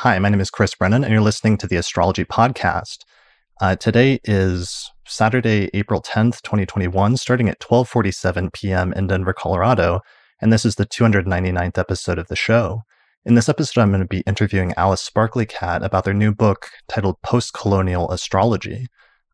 [0.00, 2.98] Hi, my name is Chris Brennan, and you're listening to the Astrology Podcast.
[3.62, 8.92] Uh, today is Saturday, April 10th, 2021, starting at 12:47 p.m.
[8.92, 10.00] in Denver, Colorado,
[10.38, 12.82] and this is the 299th episode of the show.
[13.24, 16.68] In this episode, I'm going to be interviewing Alice Sparkly Kat about their new book
[16.88, 18.88] titled Post-Colonial Astrology.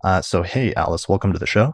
[0.05, 1.73] Uh, so, hey, Alice, welcome to the show.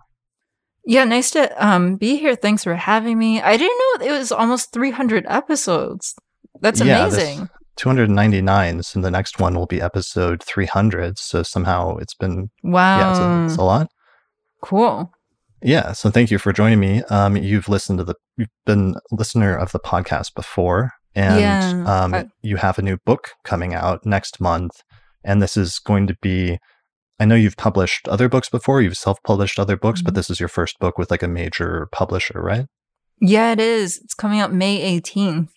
[0.87, 2.35] Yeah, nice to um, be here.
[2.35, 3.43] Thanks for having me.
[3.43, 6.15] I didn't know it was almost 300 episodes.
[6.63, 7.41] That's amazing.
[7.41, 7.47] Yeah,
[7.79, 13.11] 299 so the next one will be episode 300 so somehow it's been wow yeah
[13.11, 13.89] it's a, it's a lot.
[14.61, 15.11] Cool.
[15.63, 17.03] Yeah so thank you for joining me.
[17.05, 22.15] Um you've listened to the you've been listener of the podcast before and yeah, um
[22.15, 24.83] I, you have a new book coming out next month
[25.25, 26.59] and this is going to be
[27.21, 30.07] i know you've published other books before you've self-published other books mm-hmm.
[30.07, 32.67] but this is your first book with like a major publisher right?
[33.21, 33.99] Yeah it is.
[33.99, 35.49] It's coming out may 18th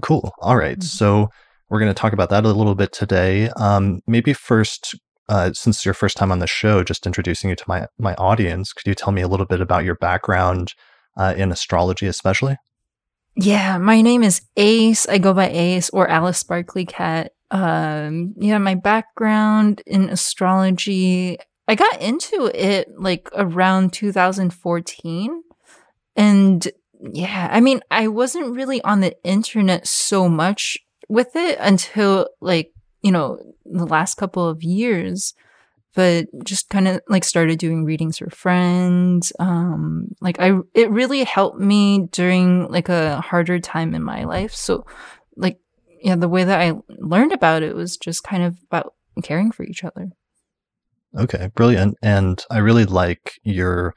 [0.00, 0.32] Cool.
[0.40, 0.78] All right.
[0.78, 0.84] mm-hmm.
[0.84, 1.28] So
[1.68, 3.48] we're going to talk about that a little bit today.
[3.56, 4.94] Um, maybe first,
[5.28, 8.14] uh, since it's your first time on the show, just introducing you to my my
[8.14, 10.74] audience, could you tell me a little bit about your background
[11.16, 12.56] uh, in astrology, especially?
[13.36, 15.08] Yeah, my name is Ace.
[15.08, 17.32] I go by Ace or Alice Sparkly Kat.
[17.50, 25.42] Um, yeah, my background in astrology, I got into it like around 2014.
[26.16, 26.68] And
[27.12, 32.72] yeah, I mean, I wasn't really on the internet so much with it until like,
[33.02, 35.34] you know, the last couple of years,
[35.94, 39.32] but just kind of like started doing readings for friends.
[39.38, 44.54] Um, like I, it really helped me during like a harder time in my life.
[44.54, 44.84] So
[45.36, 45.58] like,
[46.02, 49.64] yeah, the way that I learned about it was just kind of about caring for
[49.64, 50.10] each other.
[51.16, 51.96] Okay, brilliant.
[52.02, 53.94] And I really like your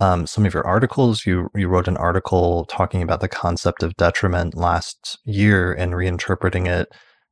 [0.00, 1.26] um, some of your articles.
[1.26, 6.66] You you wrote an article talking about the concept of detriment last year and reinterpreting
[6.68, 6.88] it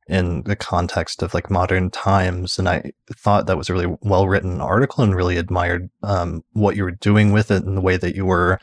[0.07, 2.57] in the context of like modern times.
[2.57, 6.75] And I thought that was a really well written article and really admired um, what
[6.75, 8.59] you were doing with it and the way that you were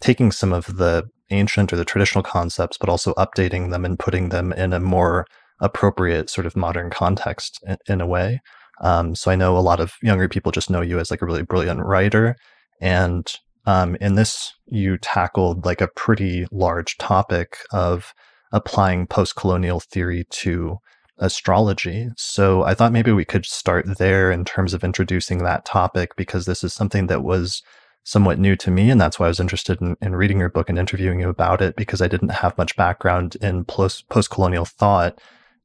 [0.00, 4.30] taking some of the ancient or the traditional concepts, but also updating them and putting
[4.30, 5.26] them in a more
[5.60, 8.40] appropriate sort of modern context in, in a way.
[8.80, 11.26] Um, so I know a lot of younger people just know you as like a
[11.26, 12.34] really brilliant writer.
[12.80, 13.30] And
[13.66, 18.14] um, in this, you tackled like a pretty large topic of
[18.52, 20.78] applying post colonial theory to
[21.18, 22.08] astrology.
[22.16, 26.46] So I thought maybe we could start there in terms of introducing that topic because
[26.46, 27.62] this is something that was
[28.02, 28.90] somewhat new to me.
[28.90, 31.60] And that's why I was interested in, in reading your book and interviewing you about
[31.60, 35.20] it because I didn't have much background in post colonial thought.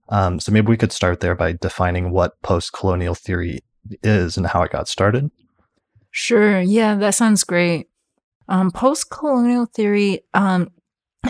[0.10, 3.62] Um, so maybe we could start there by defining what post colonial theory
[4.04, 5.32] is and how it got started.
[6.18, 6.62] Sure.
[6.62, 7.88] Yeah, that sounds great.
[8.50, 10.72] Um, Post colonial theory um,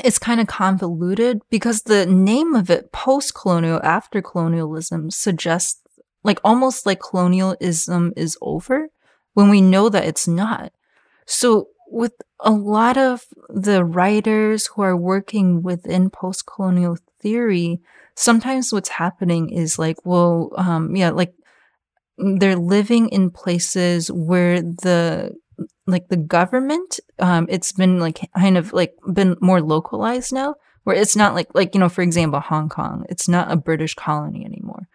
[0.04, 5.82] is kind of convoluted because the name of it, post colonial, after colonialism, suggests
[6.24, 8.90] like almost like colonialism is over
[9.34, 10.74] when we know that it's not.
[11.28, 17.82] So, with a lot of the writers who are working within post colonial theory,
[18.16, 21.34] sometimes what's happening is like, well, um, yeah, like
[22.18, 25.36] they're living in places where the
[25.88, 30.96] like the government um it's been like kind of like been more localized now where
[30.96, 34.46] it's not like like you know for example Hong Kong it's not a British colony
[34.46, 34.88] anymore.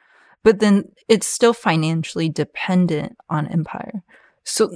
[0.43, 4.03] But then it's still financially dependent on empire.
[4.43, 4.71] So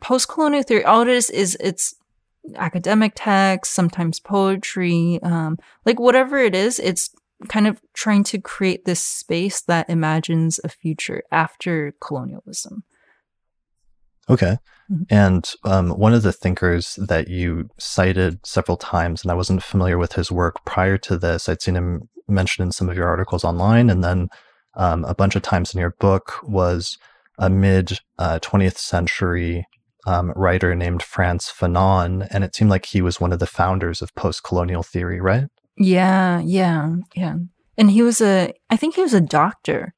[0.00, 1.94] post-colonial theory all it is is it's
[2.56, 7.10] academic text sometimes poetry um like whatever it is it's
[7.48, 12.84] kind of trying to create this space that imagines a future after colonialism.
[14.28, 14.58] Okay.
[14.90, 15.02] Mm-hmm.
[15.10, 19.98] And um, one of the thinkers that you cited several times, and I wasn't familiar
[19.98, 23.44] with his work prior to this, I'd seen him mentioned in some of your articles
[23.44, 24.28] online, and then
[24.74, 26.96] um, a bunch of times in your book, was
[27.38, 29.66] a mid uh, 20th century
[30.06, 32.26] um, writer named Frantz Fanon.
[32.30, 35.44] And it seemed like he was one of the founders of post colonial theory, right?
[35.76, 37.36] Yeah, yeah, yeah.
[37.78, 39.94] And he was a, I think he was a doctor.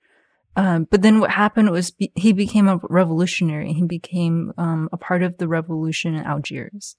[0.57, 3.73] Um, but then what happened was be- he became a revolutionary.
[3.73, 6.97] He became um, a part of the revolution in Algiers.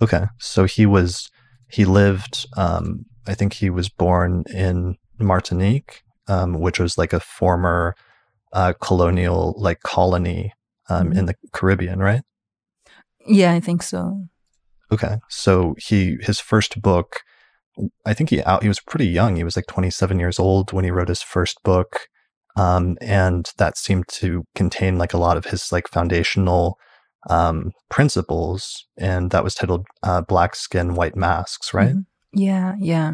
[0.00, 1.30] Okay, so he was
[1.68, 2.46] he lived.
[2.56, 7.94] Um, I think he was born in Martinique, um, which was like a former
[8.52, 10.52] uh, colonial like colony
[10.88, 11.18] um, mm-hmm.
[11.18, 12.22] in the Caribbean, right?
[13.26, 14.28] Yeah, I think so.
[14.90, 17.22] Okay, so he his first book
[18.06, 19.36] I think he out he was pretty young.
[19.36, 22.08] He was like 27 years old when he wrote his first book.
[22.56, 26.78] Um, and that seemed to contain like a lot of his like foundational
[27.28, 31.90] um, principles, and that was titled uh, "Black Skin, White Masks," right?
[31.90, 32.38] Mm-hmm.
[32.38, 33.12] Yeah, yeah.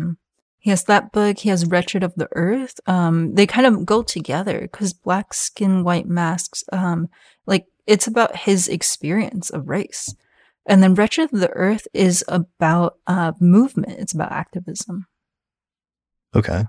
[0.59, 1.39] He has that book.
[1.39, 2.81] He has Wretched of the Earth.
[2.87, 7.09] Um, they kind of go together because Black Skin, White Masks, um,
[7.47, 10.15] like it's about his experience of race.
[10.71, 13.99] And then Wretched the Earth is about uh, movement.
[13.99, 15.07] It's about activism.
[16.35, 16.65] Okay.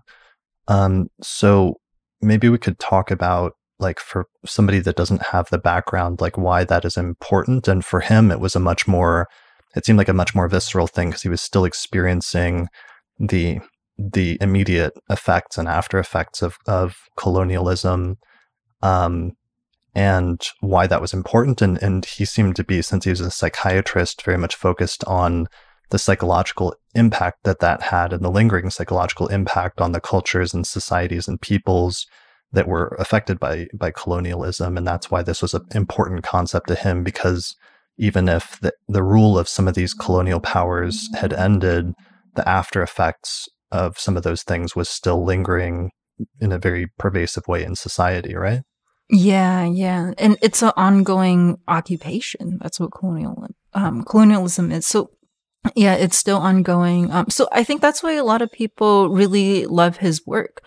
[0.68, 1.75] Um, so
[2.19, 6.63] maybe we could talk about like for somebody that doesn't have the background, like why
[6.63, 7.68] that is important.
[7.68, 9.27] And for him, it was a much more,
[9.75, 12.68] it seemed like a much more visceral thing because he was still experiencing
[13.19, 13.59] the
[14.00, 18.18] the immediate effects and after effects of of colonialism,
[18.81, 19.33] um,
[19.93, 21.61] and why that was important.
[21.61, 25.47] And and he seemed to be, since he was a psychiatrist, very much focused on
[25.91, 30.65] the psychological impact that that had and the lingering psychological impact on the cultures and
[30.65, 32.07] societies and peoples
[32.53, 36.75] that were affected by by colonialism and that's why this was an important concept to
[36.75, 37.55] him because
[37.97, 41.94] even if the, the rule of some of these colonial powers had ended
[42.35, 45.91] the after effects of some of those things was still lingering
[46.39, 48.61] in a very pervasive way in society right
[49.11, 55.11] yeah yeah and it's an ongoing occupation that's what colonial um, colonialism is so
[55.75, 59.65] yeah it's still ongoing um, so i think that's why a lot of people really
[59.65, 60.61] love his work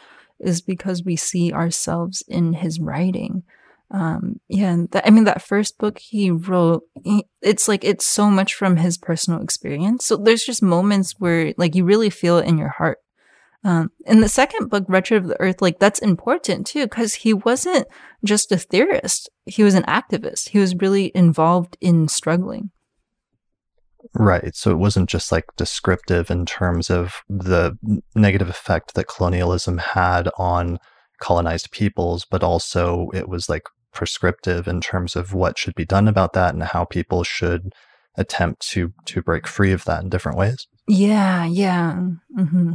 [0.44, 3.42] is because we see ourselves in his writing.
[3.90, 8.06] Um, yeah, and that, I mean, that first book he wrote, he, it's like it's
[8.06, 10.06] so much from his personal experience.
[10.06, 12.98] So there's just moments where like you really feel it in your heart.
[13.64, 17.32] Um, in the second book, Wretched of the Earth, like that's important too, because he
[17.32, 17.86] wasn't
[18.22, 19.30] just a theorist.
[19.46, 20.50] He was an activist.
[20.50, 22.70] He was really involved in struggling.
[24.12, 24.54] Right.
[24.54, 27.76] So it wasn't just like descriptive in terms of the
[28.14, 30.78] negative effect that colonialism had on
[31.20, 33.62] colonized peoples, but also it was like
[33.92, 37.72] prescriptive in terms of what should be done about that and how people should
[38.16, 40.66] attempt to to break free of that in different ways.
[40.86, 41.98] Yeah, yeah.
[42.38, 42.72] Mm-hmm.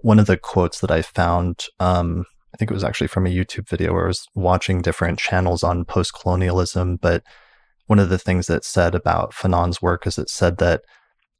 [0.00, 2.24] One of the quotes that I found, um,
[2.54, 5.62] I think it was actually from a YouTube video where I was watching different channels
[5.62, 7.22] on post colonialism, but
[7.86, 10.82] one of the things that said about Fanon's work is it said that,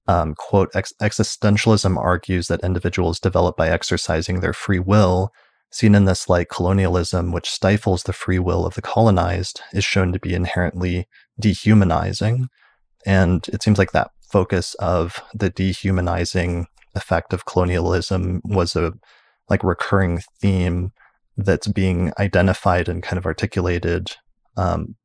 [0.06, 5.31] um, quote, Ex- existentialism argues that individuals develop by exercising their free will,
[5.70, 10.12] seen in this light, colonialism, which stifles the free will of the colonized, is shown
[10.12, 11.06] to be inherently
[11.38, 12.49] dehumanizing.
[13.05, 16.66] And it seems like that focus of the dehumanizing
[16.98, 18.92] effect of colonialism was a
[19.48, 20.92] like recurring theme
[21.38, 24.12] that's being identified and kind of articulated
[24.56, 24.96] um,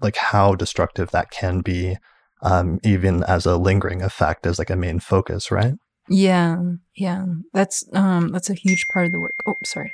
[0.00, 1.96] like how destructive that can be,
[2.42, 5.74] um, even as a lingering effect, as like a main focus, right?
[6.08, 6.60] Yeah,
[6.94, 9.32] yeah, that's um, that's a huge part of the work.
[9.46, 9.92] Oh, sorry.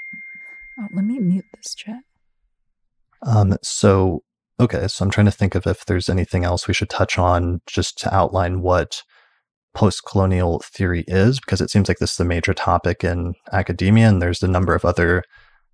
[0.81, 2.01] Oh, let me mute this chat.
[3.27, 4.23] Um, so
[4.59, 7.61] okay, so I'm trying to think of if there's anything else we should touch on
[7.67, 9.03] just to outline what
[9.79, 14.21] post-colonial theory is, because it seems like this is a major topic in academia, and
[14.21, 15.23] there's a number of other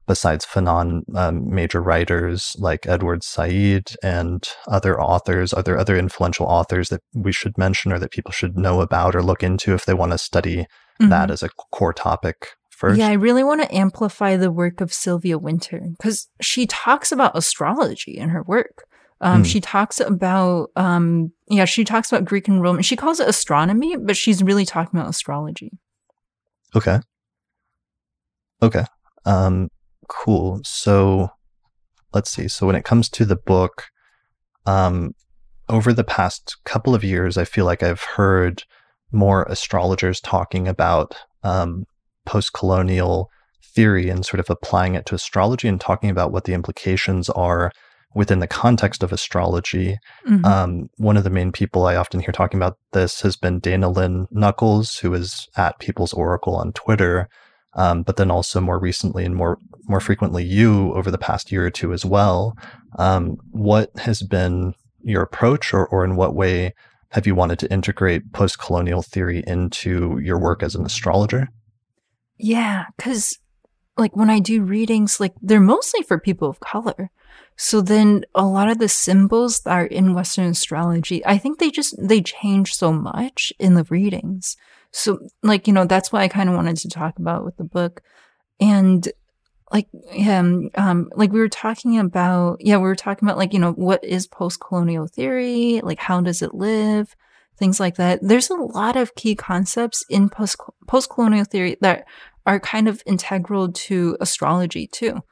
[0.07, 5.55] besides Fanon, um, major writers like Edward Said and other authors?
[5.55, 9.17] Are there other influential authors that we should mention or that people should know about
[9.17, 11.09] or look into if they want to study mm-hmm.
[11.09, 12.99] that as a core topic first?
[12.99, 17.39] Yeah, I really want to amplify the work of Sylvia Wynter because she talks about
[17.39, 18.85] astrology in her work.
[19.21, 19.47] Um, mm.
[19.47, 22.83] She talks about, um, yeah, she talks about Greek and Roman.
[22.83, 25.73] She calls it astronomy, but she's really talking about astrology.
[26.75, 27.01] Okay.
[28.63, 28.85] Okay.
[29.25, 29.69] Um,
[30.09, 30.61] Cool.
[30.65, 31.31] So
[32.13, 32.49] let's see.
[32.49, 33.87] So when it comes to the book,
[34.67, 35.15] um,
[35.69, 38.65] over the past couple of years, I feel like I've heard
[39.13, 41.85] more astrologers talking about um,
[42.27, 43.31] post colonial
[43.63, 47.73] theory and sort of applying it to astrology and talking about what the implications are
[48.15, 49.99] within the context of astrology.
[50.27, 50.45] Mm-hmm.
[50.45, 53.95] Um, one of the main people I often hear talking about this has been Dayna
[53.95, 57.29] Lynn Nuckolls, who is at People's Oracle on Twitter
[57.77, 61.67] um, but then also more recently and more more frequently you over the past year
[61.67, 62.57] or two as well.
[62.99, 66.75] Um, what has been your approach, or or in what way
[67.11, 71.49] have you wanted to integrate post colonial theory into your work as an astrologer?
[72.39, 73.39] Yeah, because
[73.97, 77.11] like when I do readings, like they're mostly for people of color.
[77.57, 81.71] So then a lot of the symbols that are in Western astrology, I think they
[81.71, 84.57] just they change so much in the readings.
[84.91, 87.65] So, like, you know, that's why I kind of wanted to talk about with the
[87.65, 88.03] book.
[88.61, 89.09] And
[89.73, 89.89] like,
[90.29, 93.73] um, um, like we were talking about, yeah, we were talking about like, you know,
[93.73, 95.81] what is post-colonial theory?
[95.83, 97.17] Like, how does it live?
[97.57, 98.21] Things like that.
[98.23, 102.07] There's a lot of key concepts in post post-colonial theory that
[102.47, 105.23] are kind of integral to astrology too.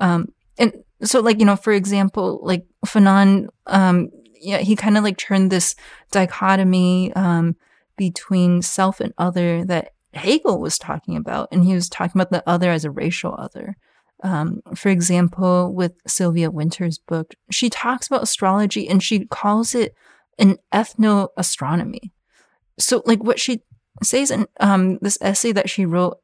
[0.00, 0.72] Um, and
[1.02, 4.10] so like, you know, for example, like Fanon, um,
[4.40, 5.74] yeah, he kind of like turned this
[6.10, 7.56] dichotomy, um,
[7.96, 12.48] between self and other that Hegel was talking about, and he was talking about the
[12.48, 13.76] other as a racial other.
[14.22, 19.94] Um, for example, with Sylvia Wynter's book, she talks about astrology and she calls it
[20.38, 22.12] an ethno astronomy.
[22.78, 23.62] So, like what she
[24.02, 26.18] says in um, this essay that she wrote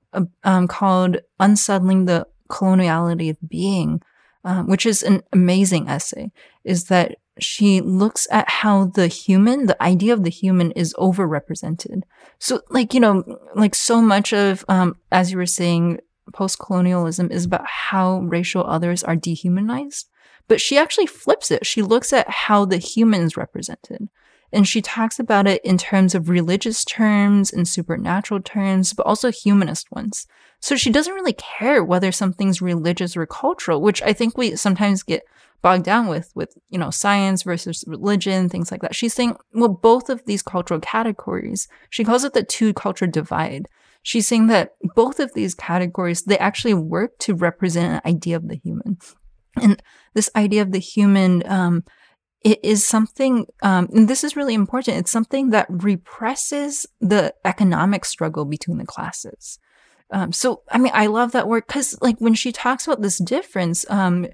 [0.44, 4.00] um, called Unsettling the Coloniality of Being,
[4.44, 6.30] um, which is an amazing essay,
[6.64, 12.02] is that she looks at how the human, the idea of the human is overrepresented.
[12.38, 13.24] So, like, you know,
[13.54, 15.98] like so much of, um, as you were saying,
[16.32, 20.08] post colonialism is about how racial others are dehumanized.
[20.46, 21.66] But she actually flips it.
[21.66, 24.08] She looks at how the human is represented.
[24.54, 29.32] And she talks about it in terms of religious terms and supernatural terms, but also
[29.32, 30.26] humanist ones.
[30.60, 35.02] So she doesn't really care whether something's religious or cultural, which I think we sometimes
[35.02, 35.24] get
[35.60, 38.94] bogged down with, with, you know, science versus religion, things like that.
[38.94, 43.66] She's saying, well, both of these cultural categories, she calls it the two culture divide.
[44.02, 48.46] She's saying that both of these categories, they actually work to represent an idea of
[48.48, 48.98] the human.
[49.60, 49.82] And
[50.14, 51.84] this idea of the human, um,
[52.44, 54.98] it is something, um, and this is really important.
[54.98, 59.58] It's something that represses the economic struggle between the classes.
[60.10, 63.18] Um, so, I mean, I love that word because, like, when she talks about this
[63.18, 64.26] difference um,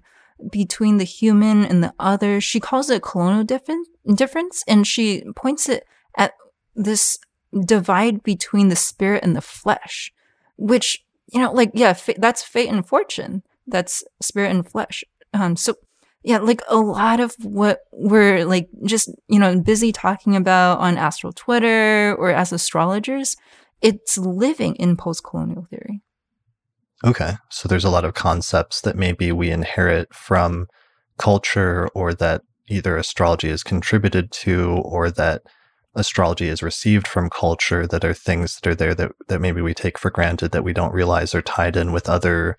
[0.51, 5.69] between the human and the other, she calls it colonial difference, difference, and she points
[5.69, 5.87] it
[6.17, 6.35] at
[6.75, 7.19] this
[7.65, 10.13] divide between the spirit and the flesh,
[10.57, 13.43] which you know, like, yeah, fa- that's fate and fortune.
[13.67, 15.05] That's spirit and flesh.
[15.33, 15.77] Um, so
[16.23, 20.99] yeah, like a lot of what we're like just, you know, busy talking about on
[20.99, 23.37] astral Twitter or as astrologers,
[23.81, 26.03] it's living in post colonial theory.
[27.05, 27.35] Okay.
[27.49, 30.67] So there's a lot of concepts that maybe we inherit from
[31.19, 35.43] culture or that either astrology has contributed to or that
[35.95, 39.75] astrology is received from culture that are things that are there that, that maybe we
[39.75, 42.57] take for granted that we don't realize are tied in with other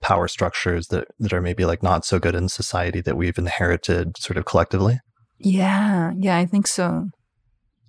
[0.00, 4.16] power structures that, that are maybe like not so good in society that we've inherited
[4.18, 5.00] sort of collectively?
[5.38, 7.08] Yeah, yeah, I think so.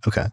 [0.07, 0.27] Okay.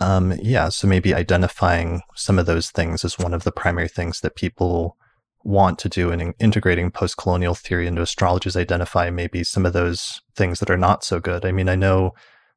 [0.00, 4.20] Um, yeah, so maybe identifying some of those things is one of the primary things
[4.20, 4.96] that people
[5.44, 9.72] want to do in integrating post colonial theory into astrology is identify maybe some of
[9.72, 11.44] those things that are not so good.
[11.44, 12.12] I mean, I know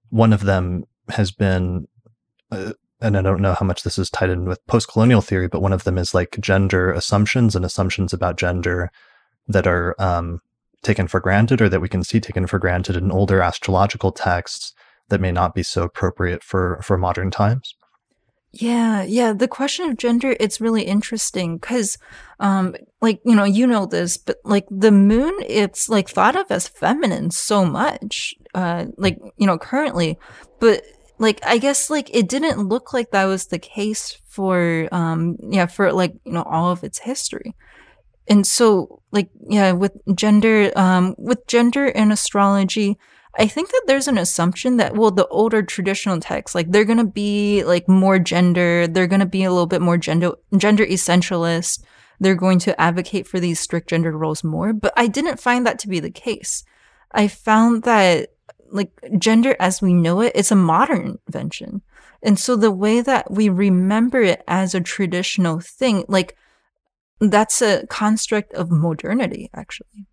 [0.09, 1.87] one of them has been
[2.51, 5.47] uh, and I don't know how much this is tied in with post colonial theory,
[5.47, 8.91] but one of them is like gender assumptions and assumptions about gender
[9.47, 10.39] that are um,
[10.83, 14.73] taken for granted or that we can see taken for granted in older astrological texts
[15.09, 17.75] that may not be so appropriate for, for modern times.
[18.53, 19.31] Yeah, yeah.
[19.31, 21.97] The question of gender, it's really interesting because,
[22.41, 26.51] um, like, you know, you know this, but like the moon, it's like thought of
[26.51, 30.19] as feminine so much, uh, like, you know, currently,
[30.59, 30.83] but
[31.21, 35.67] like I guess like it didn't look like that was the case for um yeah
[35.67, 37.55] for like you know all of its history.
[38.27, 42.97] And so like yeah with gender um with gender in astrology
[43.37, 47.03] I think that there's an assumption that well the older traditional texts like they're to
[47.03, 51.83] be like more gender they're to be a little bit more gender gender essentialist
[52.19, 55.79] they're going to advocate for these strict gender roles more but I didn't find that
[55.79, 56.63] to be the case.
[57.13, 58.29] I found that
[58.71, 61.81] like gender as we know it, it's a modern invention.
[62.23, 66.37] And so the way that we remember it as a traditional thing, like
[67.19, 70.07] that's a construct of modernity, actually.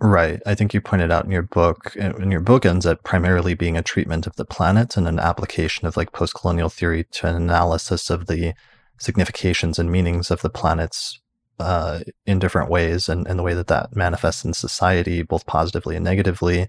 [0.00, 0.42] Right.
[0.44, 3.76] I think you pointed out in your book, and your book ends up primarily being
[3.76, 7.36] a treatment of the planet and an application of like post colonial theory to an
[7.36, 8.54] analysis of the
[8.98, 11.20] significations and meanings of the planets
[11.60, 15.94] uh, in different ways and, and the way that that manifests in society, both positively
[15.94, 16.66] and negatively.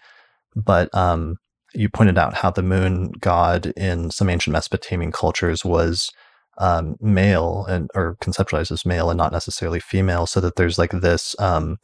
[0.56, 1.38] But um,
[1.74, 6.12] you pointed out how the moon god in some ancient Mesopotamian cultures was
[6.60, 10.92] um, male and or conceptualized as male and not necessarily female, so that there's like
[10.92, 11.78] this um,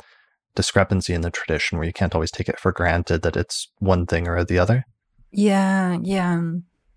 [0.55, 4.05] discrepancy in the tradition where you can't always take it for granted that it's one
[4.05, 4.85] thing or the other.
[5.31, 6.41] Yeah, yeah.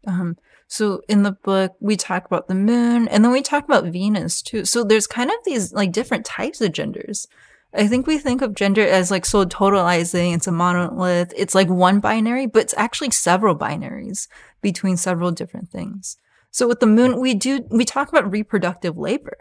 [0.06, 0.36] Um,
[0.66, 4.42] so in the book, we talk about the moon, and then we talk about Venus
[4.42, 4.64] too.
[4.64, 7.26] So there's kind of these like different types of genders.
[7.74, 10.34] I think we think of gender as like so totalizing.
[10.34, 11.32] It's a monolith.
[11.36, 14.28] It's like one binary, but it's actually several binaries
[14.60, 16.16] between several different things.
[16.50, 19.38] So with the moon, we do, we talk about reproductive labor,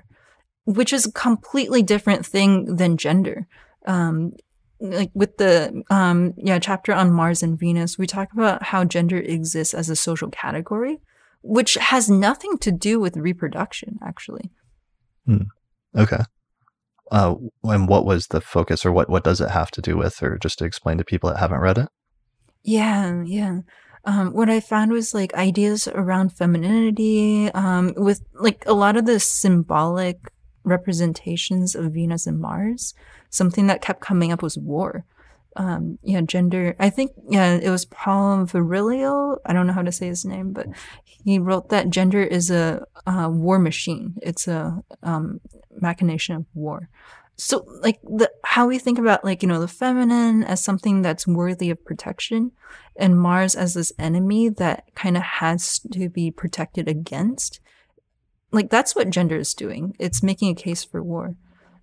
[0.64, 3.48] which is a completely different thing than gender.
[3.86, 4.34] Um,
[4.82, 9.18] like with the um yeah chapter on Mars and Venus, we talk about how gender
[9.18, 11.00] exists as a social category,
[11.44, 14.50] which has nothing to do with reproduction, actually.
[15.26, 15.44] Hmm.
[15.96, 16.24] Okay.
[17.10, 20.22] Uh, and what was the focus, or what what does it have to do with,
[20.22, 21.90] or just to explain to people that haven't read it?
[22.64, 23.62] Yeah, yeah.
[24.06, 29.06] um, what I found was like ideas around femininity, um, with like a lot of
[29.06, 30.32] the symbolic
[30.64, 32.94] representations of Venus and Mars.
[33.30, 35.06] Something that kept coming up was war.
[35.58, 36.76] Um, yeah, gender.
[36.80, 39.38] I think yeah, it was Paul Virilio.
[39.46, 40.68] I don't know how to say his name, but
[41.24, 44.16] he wrote that gender is a, a war machine.
[44.22, 45.42] It's a um,
[45.82, 46.90] machination of war.
[47.38, 51.26] So like the how we think about like you know the feminine as something that's
[51.26, 52.52] worthy of protection
[52.96, 57.60] and mars as this enemy that kind of has to be protected against
[58.52, 59.96] like that's what gender is doing.
[59.98, 61.36] It's making a case for war.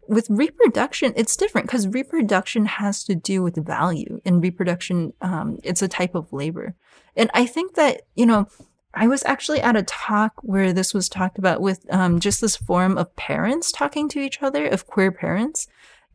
[0.07, 5.83] With reproduction it's different because reproduction has to do with value and reproduction um, it's
[5.83, 6.77] a type of labor.
[7.17, 8.47] And i think that you know
[8.95, 12.57] I was actually at a talk where this was talked about with um, just this
[12.57, 15.67] form of parents talking to each other, of queer parents.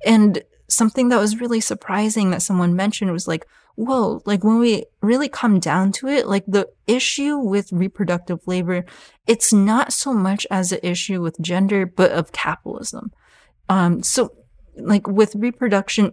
[0.05, 4.85] And something that was really surprising that someone mentioned was like, whoa, like when we
[5.01, 8.85] really come down to it, like the issue with reproductive labor,
[9.27, 13.11] it's not so much as an issue with gender, but of capitalism.
[13.69, 14.35] Um, so
[14.75, 16.11] like with reproduction,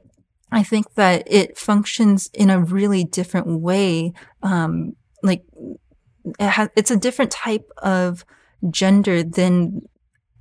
[0.52, 4.12] I think that it functions in a really different way.
[4.42, 5.44] Um, like
[6.38, 8.24] it has, it's a different type of
[8.70, 9.82] gender than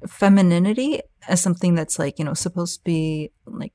[0.08, 3.74] femininity as something that's like you know supposed to be like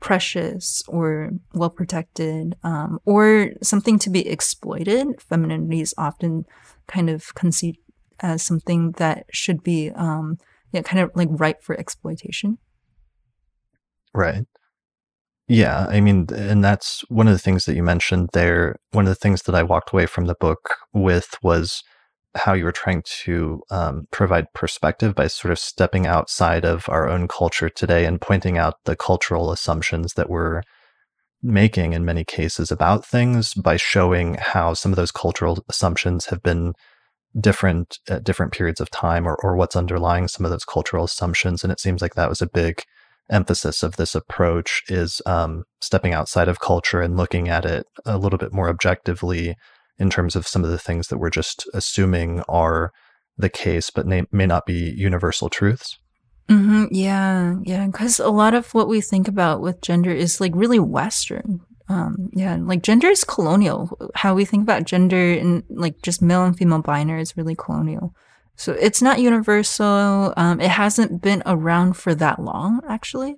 [0.00, 5.20] precious or well protected um, or something to be exploited.
[5.20, 6.44] Femininity is often
[6.86, 7.78] kind of conceived
[8.20, 10.38] as something that should be um,
[10.72, 12.58] yeah, kind of like ripe for exploitation.
[14.12, 14.46] Right
[15.46, 18.76] yeah, I mean, and that's one of the things that you mentioned there.
[18.92, 21.82] One of the things that I walked away from the book with was
[22.34, 27.08] how you were trying to um, provide perspective by sort of stepping outside of our
[27.08, 30.62] own culture today and pointing out the cultural assumptions that we're
[31.42, 36.42] making in many cases about things by showing how some of those cultural assumptions have
[36.42, 36.72] been
[37.38, 41.62] different at different periods of time or, or what's underlying some of those cultural assumptions.
[41.62, 42.82] And it seems like that was a big
[43.30, 48.18] emphasis of this approach is um, stepping outside of culture and looking at it a
[48.18, 49.56] little bit more objectively
[49.98, 52.92] in terms of some of the things that we're just assuming are
[53.36, 55.98] the case, but may, may not be universal truths.
[56.48, 56.86] Mm-hmm.
[56.90, 57.86] Yeah, yeah.
[57.86, 61.60] Because a lot of what we think about with gender is like really Western.
[61.88, 64.10] Um, yeah, like gender is colonial.
[64.14, 68.14] How we think about gender and like just male and female binary is really colonial.
[68.56, 70.32] So it's not universal.
[70.36, 73.36] Um, it hasn't been around for that long, actually.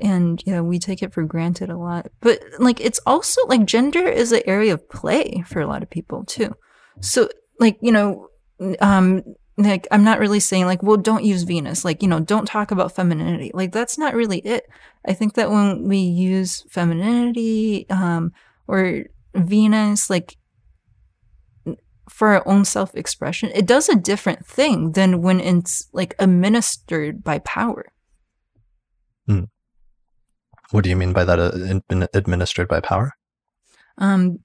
[0.00, 2.10] And yeah, we take it for granted a lot.
[2.20, 5.90] But like, it's also like gender is an area of play for a lot of
[5.90, 6.54] people too.
[7.00, 7.28] So
[7.60, 8.28] like, you know,
[8.80, 9.22] um,
[9.56, 11.84] like I'm not really saying like, well, don't use Venus.
[11.84, 13.52] Like, you know, don't talk about femininity.
[13.54, 14.64] Like that's not really it.
[15.06, 18.32] I think that when we use femininity, um,
[18.66, 20.36] or Venus, like
[22.08, 27.24] for our own self expression, it does a different thing than when it's like administered
[27.24, 27.92] by power.
[29.26, 29.44] Hmm.
[30.70, 31.38] What do you mean by that?
[31.38, 33.12] Uh, administered by power?
[33.98, 34.40] Um,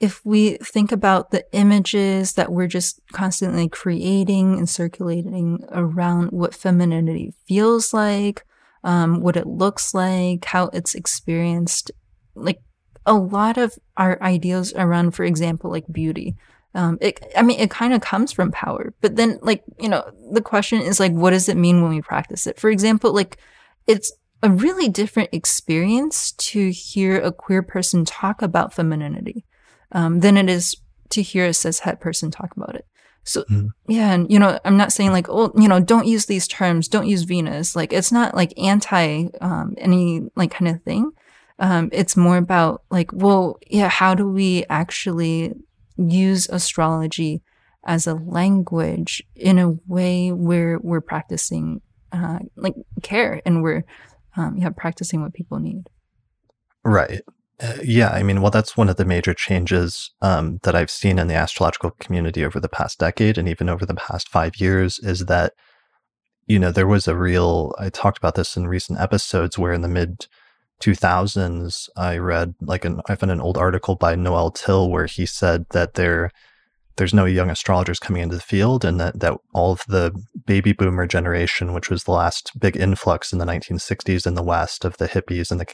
[0.00, 6.54] if we think about the images that we're just constantly creating and circulating around what
[6.54, 8.44] femininity feels like,
[8.84, 11.90] um, what it looks like, how it's experienced,
[12.34, 12.60] like
[13.06, 16.36] a lot of our ideas around, for example, like beauty,
[16.76, 20.04] um, it, I mean, it kind of comes from power, but then like, you know,
[20.30, 22.60] the question is like, what does it mean when we practice it?
[22.60, 23.38] For example, like
[23.86, 24.12] it's
[24.42, 29.46] a really different experience to hear a queer person talk about femininity,
[29.92, 30.76] um, than it is
[31.08, 32.84] to hear a cis het person talk about it.
[33.24, 33.70] So mm.
[33.88, 36.88] yeah, and you know, I'm not saying like, oh, you know, don't use these terms,
[36.88, 37.74] don't use Venus.
[37.74, 41.10] Like, it's not like anti um, any like kind of thing.
[41.58, 45.54] Um, it's more about like, well, yeah, how do we actually
[45.96, 47.42] use astrology
[47.84, 51.80] as a language in a way where we're practicing
[52.12, 53.84] uh, like care and we're
[54.36, 55.88] um, yeah practicing what people need.
[56.84, 57.22] Right.
[57.58, 61.18] Uh, yeah i mean well that's one of the major changes um, that i've seen
[61.18, 64.98] in the astrological community over the past decade and even over the past five years
[64.98, 65.54] is that
[66.46, 69.80] you know there was a real i talked about this in recent episodes where in
[69.80, 70.26] the mid
[70.80, 75.26] 2000s, I read like an I found an old article by Noel Tyl where he
[75.26, 76.30] said that there
[76.96, 80.12] there's no young astrologers coming into the field, and that that all of the
[80.46, 84.84] baby boomer generation, which was the last big influx in the 1960s in the West
[84.84, 85.66] of the hippies and the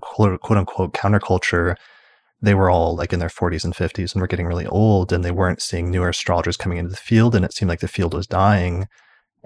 [0.00, 1.76] quote, quote unquote counterculture,
[2.42, 5.24] they were all like in their 40s and 50s and were getting really old, and
[5.24, 8.14] they weren't seeing newer astrologers coming into the field, and it seemed like the field
[8.14, 8.88] was dying.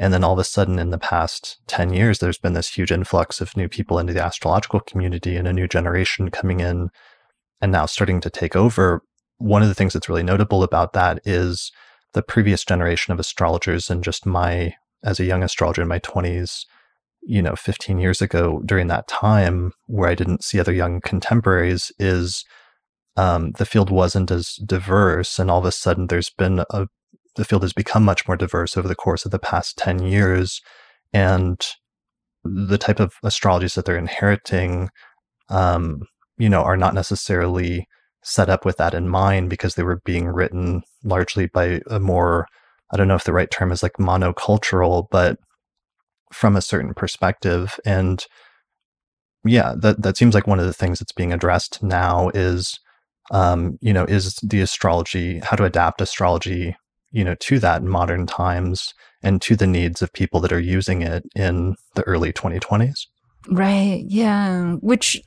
[0.01, 2.93] And then all of a sudden, in the past 10 years, there's been this huge
[2.93, 6.91] influx of new people into the astrological community and a new generation coming in
[7.61, 9.03] and now starting to take over.
[9.39, 11.71] one of the things that's really notable about that is
[12.13, 16.65] the previous generation of astrologers and just my as a young astrologer in my 20s
[17.23, 21.93] you know 15 years ago during that time where i didn't see other young contemporaries
[21.99, 22.45] is
[23.17, 26.89] um, the field wasn't as diverse and all of a sudden there's been a
[27.39, 30.61] the field has become much more diverse over the course of the past 10 years
[31.13, 31.61] and
[32.45, 34.91] the type of astrologies that they're inheriting
[35.49, 36.03] um,
[36.37, 37.87] you know are not necessarily
[38.23, 42.47] set up with that in mind because they were being written largely by a more
[42.91, 45.39] I don't know if the right term is like monocultural, but
[46.33, 47.79] from a certain perspective.
[47.85, 48.25] And
[49.45, 52.79] yeah, that that seems like one of the things that's being addressed now is
[53.31, 56.75] um, you know, is the astrology, how to adapt astrology,
[57.11, 60.61] you know, to that in modern times and to the needs of people that are
[60.61, 63.07] using it in the early 2020s.
[63.49, 64.05] Right.
[64.07, 64.75] Yeah.
[64.75, 65.21] Which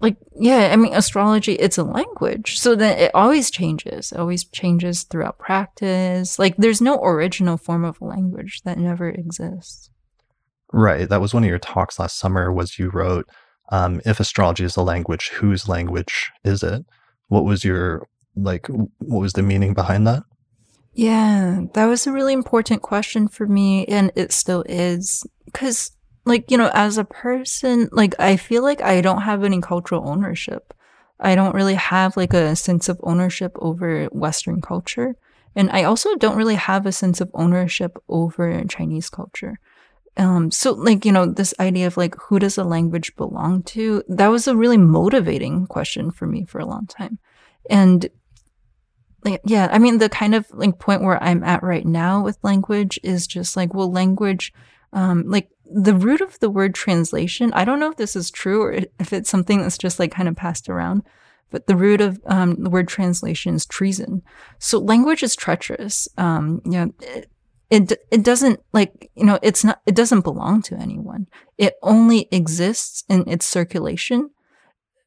[0.00, 4.44] like yeah i mean astrology it's a language so that it always changes it always
[4.44, 9.90] changes throughout practice like there's no original form of language that never exists
[10.72, 13.26] right that was one of your talks last summer was you wrote
[13.72, 16.84] um, if astrology is a language whose language is it
[17.28, 20.22] what was your like what was the meaning behind that
[20.96, 25.90] yeah that was a really important question for me and it still is because
[26.24, 30.08] like you know as a person like i feel like i don't have any cultural
[30.08, 30.72] ownership.
[31.18, 35.16] I don't really have like a sense of ownership over western culture
[35.54, 39.58] and i also don't really have a sense of ownership over chinese culture.
[40.16, 44.02] Um so like you know this idea of like who does a language belong to
[44.08, 47.18] that was a really motivating question for me for a long time.
[47.68, 48.08] And
[49.26, 52.38] like yeah i mean the kind of like point where i'm at right now with
[52.42, 54.52] language is just like well language
[54.92, 58.62] um like the root of the word translation, I don't know if this is true
[58.62, 61.02] or if it's something that's just like kind of passed around,
[61.50, 64.22] but the root of um, the word translation is treason.
[64.58, 66.08] So language is treacherous.
[66.18, 67.30] Um, you know, it,
[67.70, 71.26] it, it doesn't like, you know, it's not, it doesn't belong to anyone.
[71.58, 74.30] It only exists in its circulation.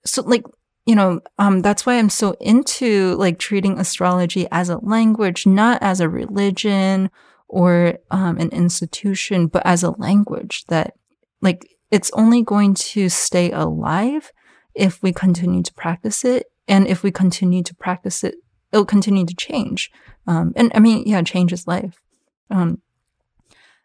[0.05, 0.43] So like,
[0.89, 5.83] you know, um, that's why I'm so into like treating astrology as a language, not
[5.83, 7.11] as a religion
[7.47, 10.95] or um, an institution, but as a language that,
[11.43, 14.31] like, it's only going to stay alive
[14.73, 16.47] if we continue to practice it.
[16.67, 18.33] And if we continue to practice it,
[18.71, 19.91] it'll continue to change.
[20.25, 22.01] Um, and I mean, yeah, change is life.
[22.49, 22.81] Um,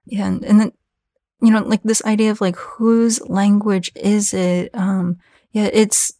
[0.06, 0.24] yeah.
[0.28, 0.72] And, and then,
[1.42, 4.70] you know, like this idea of like, whose language is it?
[4.72, 5.18] Um,
[5.52, 6.13] yeah, it's,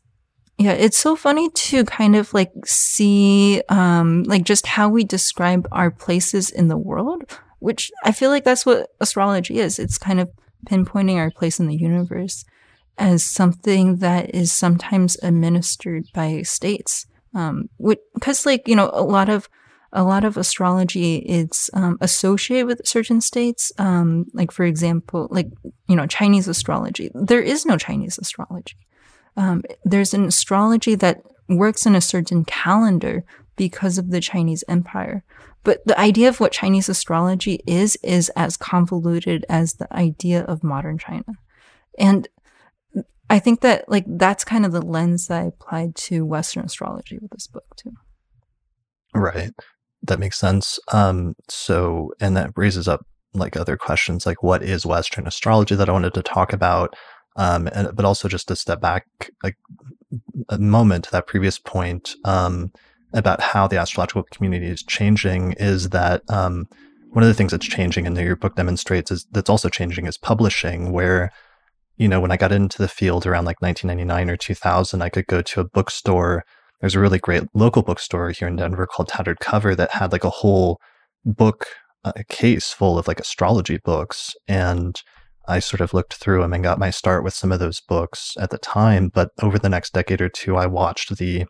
[0.59, 5.67] yeah, it's so funny to kind of like see um like just how we describe
[5.73, 7.25] our places in the world,
[7.59, 9.79] which I feel like that's what astrology is.
[9.79, 10.31] It's kind of
[10.67, 12.45] pinpointing our place in the universe
[12.99, 17.07] as something that is sometimes administered by states.
[17.35, 17.69] Um,
[18.15, 19.49] because like you know a lot of
[19.93, 23.73] a lot of astrology is um, associated with certain states.
[23.79, 25.49] Um, like for example, like
[25.89, 27.11] you know Chinese astrology.
[27.13, 28.77] There is no Chinese astrology
[29.37, 33.25] um, there's an astrology that works in a certain calendar
[33.57, 35.25] because of the Chinese Empire.
[35.63, 40.63] But the idea of what Chinese astrology is, is as convoluted as the idea of
[40.63, 41.25] modern China.
[41.99, 42.29] And
[43.31, 47.19] I think that, like, that's kind of the lens that I applied to Western astrology
[47.19, 47.93] with this book, too.
[49.15, 49.53] Right.
[50.03, 50.79] That makes sense.
[50.93, 55.89] Um, so, and that raises up like other questions, like what is Western astrology that
[55.89, 56.95] I wanted to talk about?
[57.37, 59.07] Um, and, but also just to step back
[60.49, 62.73] a moment to that previous point um,
[63.13, 66.69] about how the astrological community is changing is that um,
[67.11, 70.19] one of the things that's changing and your book demonstrates is that's also changing is
[70.19, 71.33] publishing where
[71.97, 75.27] you know when i got into the field around like 1999 or 2000 i could
[75.27, 76.45] go to a bookstore.
[76.81, 80.25] There's a really great local bookstore here in denver called tattered cover that had like
[80.25, 80.81] a whole
[81.25, 81.67] book
[82.05, 85.01] uh, case full of like astrology books and
[85.47, 88.35] I sort of looked through them and got my start with some of those books
[88.39, 89.09] at the time.
[89.09, 91.45] But over the next decade or two, I watched the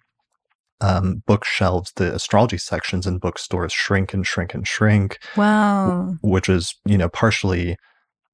[0.81, 5.19] um, bookshelves, the astrology sections in bookstores shrink and shrink and shrink.
[5.37, 6.17] Wow.
[6.23, 7.77] Which is, you know, partially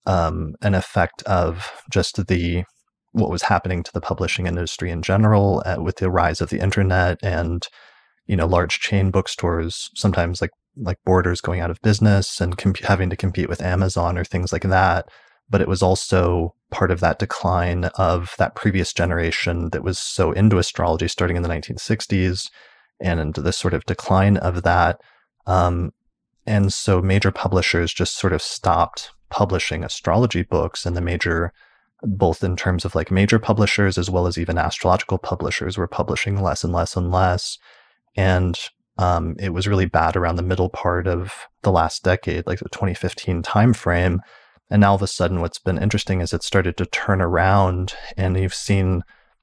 [0.06, 2.64] um, an effect of just the
[3.12, 6.60] what was happening to the publishing industry in general uh, with the rise of the
[6.60, 7.66] internet and
[8.26, 12.78] you know large chain bookstores sometimes like like borders going out of business and comp-
[12.78, 15.06] having to compete with amazon or things like that
[15.50, 20.32] but it was also part of that decline of that previous generation that was so
[20.32, 22.48] into astrology starting in the 1960s
[23.00, 25.00] and this sort of decline of that.
[25.46, 25.92] Um,
[26.46, 31.52] and so major publishers just sort of stopped publishing astrology books and the major
[32.02, 36.40] both in terms of like major publishers as well as even astrological publishers were publishing
[36.40, 37.58] less and less and less
[38.16, 38.58] and
[39.00, 41.32] um, it was really bad around the middle part of
[41.62, 44.18] the last decade, like the 2015 timeframe.
[44.70, 47.94] And now all of a sudden, what's been interesting is it started to turn around,
[48.16, 49.02] and you've seen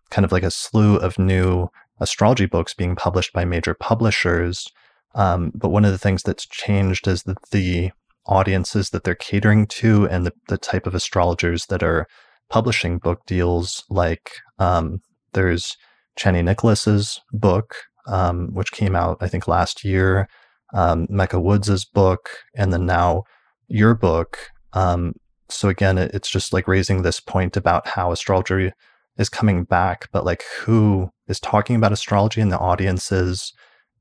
[0.10, 1.68] kind of like a slew of new
[2.00, 4.68] astrology books being published by major publishers.
[5.16, 7.92] Um, but one of the things that's changed is that the
[8.26, 12.08] audiences that they're catering to and the, the type of astrologers that are
[12.50, 15.02] publishing book deals, like um,
[15.34, 15.76] there's
[16.18, 17.76] Chani Nicholas's book,
[18.08, 20.28] um, which came out, I think, last year,
[20.74, 23.24] um, Mecca Woods's book, and then now
[23.68, 24.38] your book.
[24.73, 25.13] Um,
[25.49, 28.71] so again, it, it's just like raising this point about how astrology
[29.17, 33.53] is coming back, but like who is talking about astrology and the audiences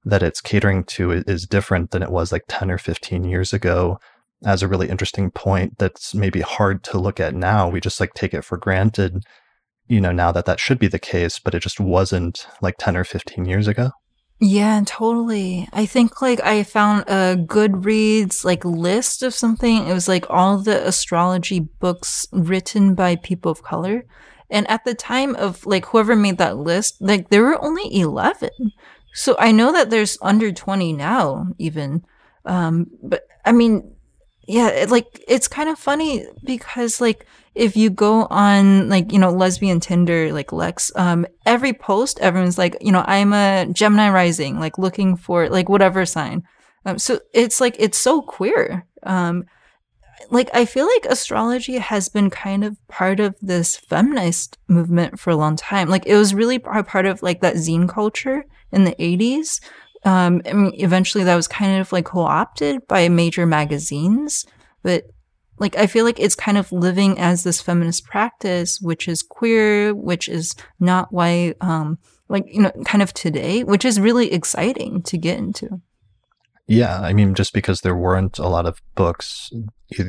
[0.04, 3.98] that it's catering to is different than it was like 10 or 15 years ago
[4.44, 7.68] as a really interesting point that's maybe hard to look at now.
[7.68, 9.24] We just like take it for granted,
[9.88, 12.96] you know, now that that should be the case, but it just wasn't like 10
[12.96, 13.90] or 15 years ago.
[14.38, 15.66] Yeah, totally.
[15.72, 19.86] I think like I found a Goodreads like list of something.
[19.86, 24.04] It was like all the astrology books written by people of color.
[24.50, 28.50] And at the time of like whoever made that list, like there were only 11.
[29.14, 32.04] So I know that there's under 20 now even.
[32.44, 33.94] Um but I mean
[34.46, 39.18] yeah, it, like it's kind of funny because like if you go on like you
[39.18, 44.10] know lesbian Tinder like Lex, um, every post everyone's like you know I'm a Gemini
[44.10, 46.42] rising, like looking for like whatever sign.
[46.84, 48.86] Um, so it's like it's so queer.
[49.02, 49.44] Um,
[50.30, 55.30] like I feel like astrology has been kind of part of this feminist movement for
[55.30, 55.88] a long time.
[55.88, 59.60] Like it was really part of like that zine culture in the 80s
[60.06, 64.46] um, I mean, eventually that was kind of like co-opted by major magazines,
[64.82, 65.04] but
[65.58, 69.94] like I feel like it's kind of living as this feminist practice, which is queer,
[69.94, 75.02] which is not white, um, like you know, kind of today, which is really exciting
[75.02, 75.80] to get into.
[76.68, 79.50] Yeah, I mean, just because there weren't a lot of books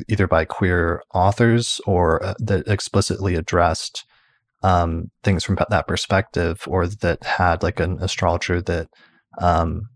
[0.08, 4.04] either by queer authors or uh, that explicitly addressed
[4.64, 8.88] um, things from that perspective, or that had like an astrologer that
[9.40, 9.88] um,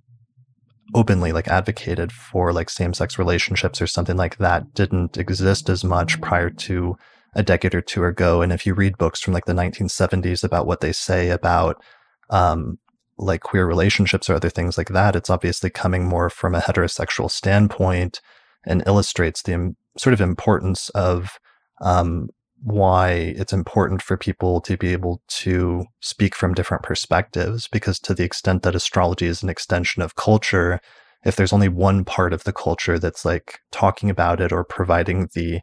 [0.94, 6.20] openly like advocated for like same-sex relationships or something like that didn't exist as much
[6.20, 6.96] prior to
[7.34, 8.42] a decade or two ago.
[8.42, 11.82] And if you read books from like the 1970s about what they say about
[12.28, 12.78] um,
[13.18, 17.30] like queer relationships or other things like that it's obviously coming more from a heterosexual
[17.30, 18.20] standpoint
[18.64, 21.38] and illustrates the sort of importance of
[21.80, 22.28] um,
[22.62, 28.14] why it's important for people to be able to speak from different perspectives because to
[28.14, 30.80] the extent that astrology is an extension of culture
[31.24, 35.28] if there's only one part of the culture that's like talking about it or providing
[35.34, 35.60] the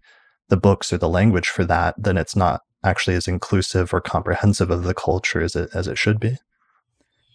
[0.49, 4.69] the books or the language for that then it's not actually as inclusive or comprehensive
[4.69, 6.35] of the culture as it as it should be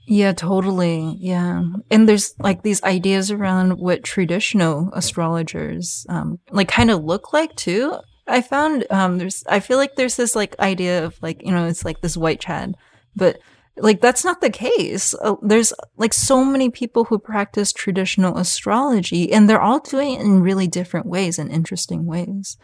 [0.07, 1.16] yeah, totally.
[1.18, 1.62] Yeah.
[1.90, 7.57] And there's like these ideas around what traditional astrologers um like kind of look like
[7.57, 7.96] too.
[8.27, 11.67] I found um there's I feel like there's this like idea of like you know
[11.67, 12.75] it's like this white Chad,
[13.15, 13.39] but
[13.77, 15.15] like that's not the case.
[15.15, 20.21] Uh, there's like so many people who practice traditional astrology, and they're all doing it
[20.21, 22.57] in really different ways and interesting ways.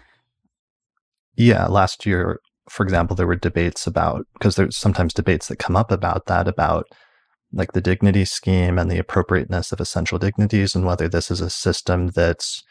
[1.36, 5.76] Yeah, last year, for example, there were debates about because there's sometimes debates that come
[5.76, 6.86] up about that about
[7.52, 11.50] like the dignity scheme and the appropriateness of essential dignities and whether this is a
[11.50, 12.62] system that's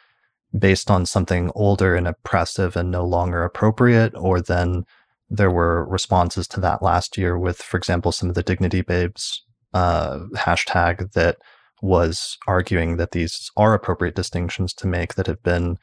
[0.58, 4.86] based on something older and oppressive and no longer appropriate, or then
[5.30, 9.44] there were responses to that last year with, for example, some of the Dignity Babes
[9.74, 11.38] uh, hashtag that
[11.82, 15.78] was arguing that these are appropriate distinctions to make that have been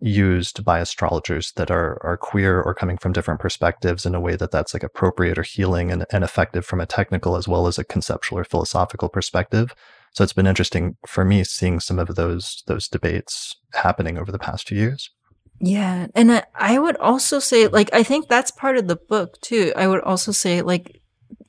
[0.00, 4.34] used by astrologers that are are queer or coming from different perspectives in a way
[4.34, 7.78] that that's like appropriate or healing and, and effective from a technical as well as
[7.78, 9.74] a conceptual or philosophical perspective
[10.12, 14.38] so it's been interesting for me seeing some of those those debates happening over the
[14.38, 15.10] past few years.
[15.60, 19.40] Yeah, and I I would also say like I think that's part of the book
[19.40, 19.72] too.
[19.76, 21.00] I would also say like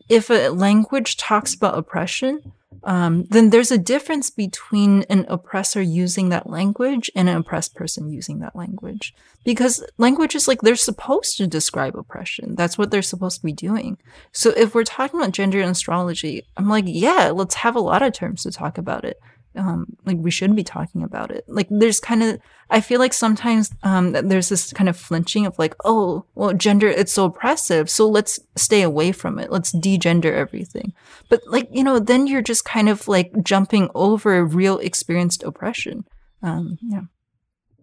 [0.09, 2.51] if a language talks about oppression,
[2.83, 8.09] um, then there's a difference between an oppressor using that language and an oppressed person
[8.09, 9.13] using that language.
[9.43, 12.55] Because language is like they're supposed to describe oppression.
[12.55, 13.97] That's what they're supposed to be doing.
[14.31, 18.01] So if we're talking about gender and astrology, I'm like, yeah, let's have a lot
[18.01, 19.19] of terms to talk about it
[19.55, 21.43] um, like we should be talking about it.
[21.47, 25.57] Like there's kind of, I feel like sometimes um, there's this kind of flinching of
[25.59, 29.51] like, oh, well, gender, it's so oppressive, so let's stay away from it.
[29.51, 30.93] Let's degender everything.
[31.29, 36.05] But like you know, then you're just kind of like jumping over real experienced oppression.
[36.43, 37.01] Um, yeah.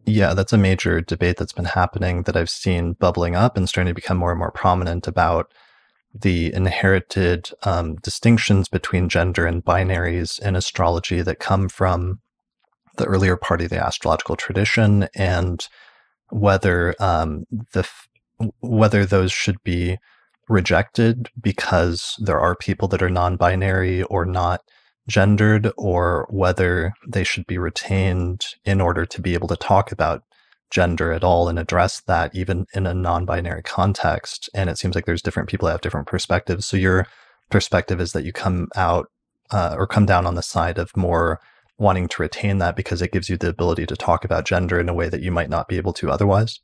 [0.08, 3.90] Yeah, that's a major debate that's been happening that I've seen bubbling up and starting
[3.90, 5.52] to become more and more prominent about
[6.14, 12.20] the inherited um, distinctions between gender and binaries in astrology that come from
[12.96, 15.68] the earlier part of the astrological tradition, and
[16.30, 17.88] whether um, the
[18.60, 19.98] whether those should be
[20.48, 24.62] rejected because there are people that are non-binary or not
[25.08, 30.22] gendered, or whether they should be retained in order to be able to talk about
[30.70, 34.50] gender at all and address that even in a non-binary context.
[34.54, 36.66] And it seems like there's different people that have different perspectives.
[36.66, 37.06] So your
[37.50, 39.10] perspective is that you come out
[39.50, 41.40] uh, or come down on the side of more
[41.78, 44.88] wanting to retain that because it gives you the ability to talk about gender in
[44.88, 46.60] a way that you might not be able to otherwise?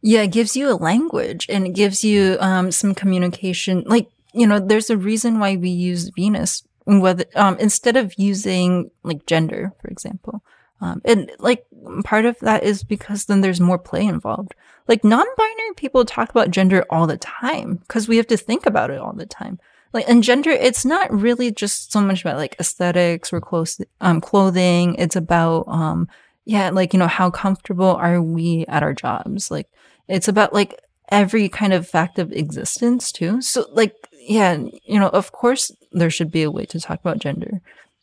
[0.00, 3.82] Yeah it gives you a language and it gives you um, some communication.
[3.86, 8.90] Like you know there's a reason why we use venus whether um, instead of using
[9.02, 10.42] like gender for example
[10.80, 11.64] um, and like
[12.04, 14.54] part of that is because then there's more play involved.
[14.86, 18.90] Like non-binary people talk about gender all the time because we have to think about
[18.90, 19.58] it all the time.
[19.92, 24.20] Like and gender, it's not really just so much about like aesthetics or clothes, um,
[24.20, 24.96] clothing.
[24.96, 26.08] It's about um,
[26.44, 29.50] yeah, like you know how comfortable are we at our jobs?
[29.50, 29.68] Like
[30.08, 33.40] it's about like every kind of fact of existence too.
[33.40, 37.20] So like yeah, you know, of course there should be a way to talk about
[37.20, 37.60] gender.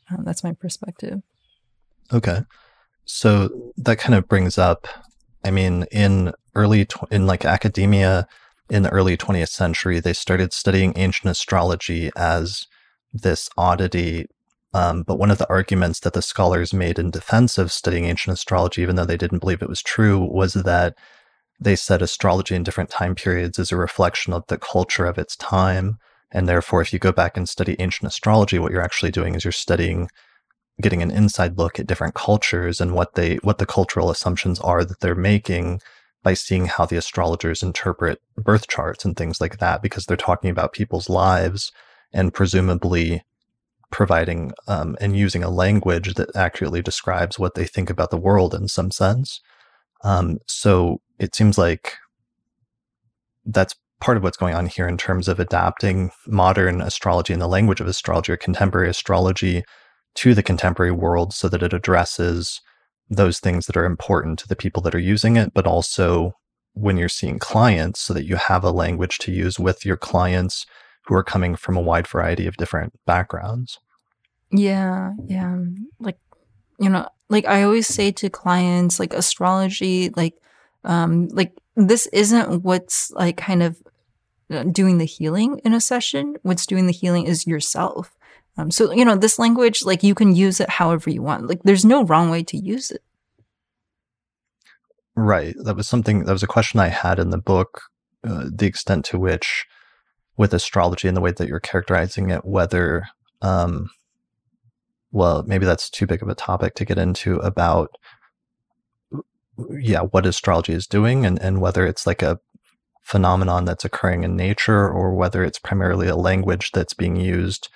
[0.10, 1.22] Um, that's my perspective.
[2.14, 2.44] Okay.
[3.06, 4.88] So that kind of brings up,
[5.44, 8.28] I mean, in early, tw- in like academia
[8.70, 12.68] in the early 20th century, they started studying ancient astrology as
[13.14, 14.28] this oddity.
[14.74, 18.34] Um, but one of the arguments that the scholars made in defense of studying ancient
[18.34, 20.96] astrology, even though they didn't believe it was true, was that
[21.60, 25.36] they said astrology in different time periods is a reflection of the culture of its
[25.36, 25.98] time.
[26.32, 29.44] And therefore, if you go back and study ancient astrology, what you're actually doing is
[29.44, 30.08] you're studying
[30.82, 34.84] getting an inside look at different cultures and what they what the cultural assumptions are
[34.84, 35.80] that they're making
[36.24, 40.50] by seeing how the astrologers interpret birth charts and things like that because they're talking
[40.50, 41.72] about people's lives
[42.14, 43.24] and presumably
[43.92, 48.54] providing um, and using a language that accurately describes what they think about the world
[48.54, 49.42] in some sense.
[50.04, 51.94] Um, so it seems like
[53.46, 57.48] that's part of what's going on here in terms of adapting modern astrology and the
[57.48, 59.64] language of astrology or contemporary astrology
[60.16, 62.62] to the contemporary world so that it addresses
[63.10, 66.34] those things that are important to the people that are using it, but also
[66.74, 70.66] when you're seeing clients so that you have a language to use with your clients
[71.06, 73.80] who are coming from a wide variety of different backgrounds.
[74.52, 75.58] Yeah, yeah.
[76.00, 76.18] Like,
[76.80, 80.36] you know, like I always say to clients, like astrology, like,
[80.84, 83.82] um, like this isn't what's like kind of
[84.50, 86.36] uh, doing the healing in a session.
[86.44, 88.16] What's doing the healing is yourself.
[88.58, 91.48] Um, so, you know, this language, like you can use it however you want.
[91.48, 93.02] Like there's no wrong way to use it.
[95.16, 95.56] Right.
[95.64, 97.82] That was something, that was a question I had in the book,
[98.28, 99.66] uh, the extent to which,
[100.38, 103.06] with astrology and the way that you're characterizing it, whether,
[103.42, 103.90] um,
[105.12, 107.92] well, maybe that's too big of a topic to get into about,
[109.80, 112.40] yeah, what astrology is doing and, and whether it's like a
[113.02, 117.70] phenomenon that's occurring in nature or whether it's primarily a language that's being used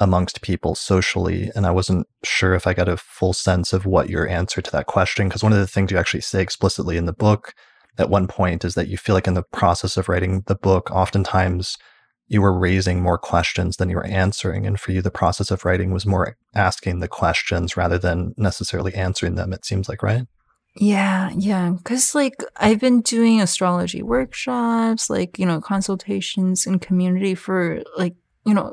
[0.00, 1.50] amongst people socially.
[1.54, 4.70] And I wasn't sure if I got a full sense of what your answer to
[4.72, 5.28] that question.
[5.28, 7.54] Because one of the things you actually say explicitly in the book
[7.98, 10.90] at one point is that you feel like in the process of writing the book,
[10.90, 11.76] oftentimes
[12.26, 14.66] you were raising more questions than you were answering.
[14.66, 18.94] And for you, the process of writing was more asking the questions rather than necessarily
[18.94, 20.26] answering them, it seems like, right?
[20.76, 21.74] Yeah, yeah.
[21.84, 28.16] Cause like I've been doing astrology workshops, like, you know, consultations in community for like,
[28.44, 28.72] you know,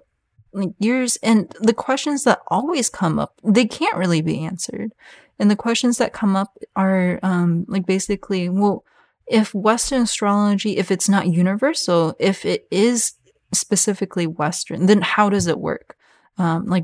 [0.53, 4.93] like years and the questions that always come up they can't really be answered.
[5.39, 8.83] And the questions that come up are um like basically well
[9.27, 13.13] if western astrology if it's not universal if it is
[13.53, 15.95] specifically western then how does it work?
[16.37, 16.83] Um like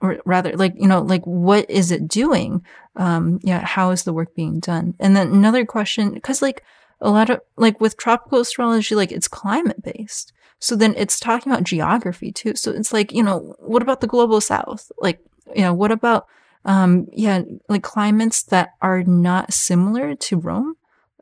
[0.00, 2.64] or rather like you know like what is it doing?
[2.96, 4.94] Um yeah how is the work being done?
[4.98, 6.62] And then another question because like
[7.00, 11.52] a lot of like with tropical astrology like it's climate based so then it's talking
[11.52, 12.54] about geography too.
[12.56, 14.90] So it's like, you know, what about the global south?
[14.98, 15.20] Like,
[15.54, 16.26] you know, what about,
[16.64, 20.74] um, yeah, like climates that are not similar to Rome?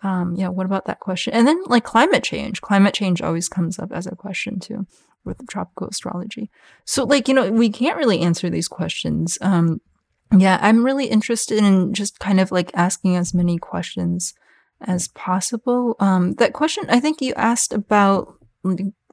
[0.03, 1.34] Um, yeah, what about that question?
[1.34, 2.61] And then like climate change.
[2.61, 4.87] Climate change always comes up as a question too
[5.24, 6.51] with tropical astrology.
[6.84, 9.37] So like, you know, we can't really answer these questions.
[9.41, 9.80] Um,
[10.37, 14.34] yeah, I'm really interested in just kind of like asking as many questions
[14.80, 15.97] as possible.
[16.01, 18.34] Um, that question I think you asked about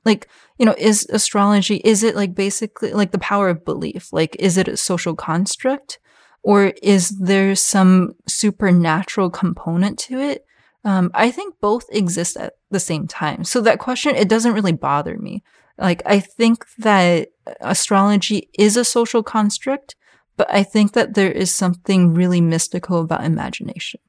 [0.06, 0.28] like
[0.58, 4.12] you know is astrology is it like basically like the power of belief?
[4.12, 5.99] Like is it a social construct?
[6.45, 10.45] Or is there some supernatural component to it?
[10.86, 13.45] Um, i think both exist at the same time.
[13.45, 15.43] So that question it doesn't really bother me.
[15.78, 17.30] Like, I think that
[17.62, 19.95] astrology is a social construct,
[20.38, 23.99] but I think that there is something really mystical about imagination.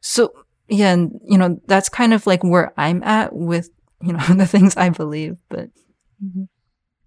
[0.00, 0.34] So,
[0.68, 3.70] yeah, and, you know, that's kind of like where I'm at with,
[4.04, 5.70] you know, the things I believe, but.
[6.24, 6.44] Mm-hmm.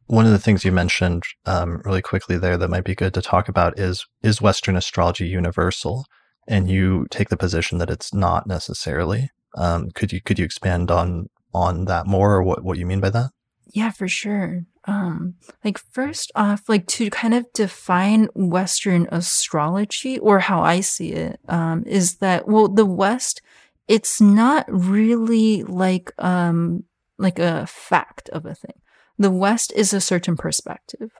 [0.09, 3.21] One of the things you mentioned um, really quickly there that might be good to
[3.21, 6.05] talk about is is Western astrology universal?
[6.47, 9.31] And you take the position that it's not necessarily.
[9.55, 13.01] Um, could you could you expand on on that more, or what what you mean
[13.01, 13.31] by that?
[13.73, 14.65] Yeah, for sure.
[14.85, 21.11] Um, like first off, like to kind of define Western astrology or how I see
[21.11, 23.41] it, um, is that well, the West,
[23.87, 26.83] it's not really like um
[27.17, 28.79] like a fact of a thing.
[29.17, 31.11] The West is a certain perspective.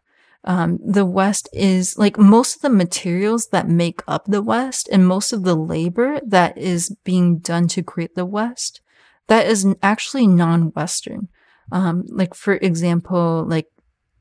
[0.44, 5.08] Um, the West is like most of the materials that make up the West and
[5.08, 8.82] most of the labor that is being done to create the West,
[9.28, 11.28] that is actually non-Western.
[11.72, 13.68] Um, like for example, like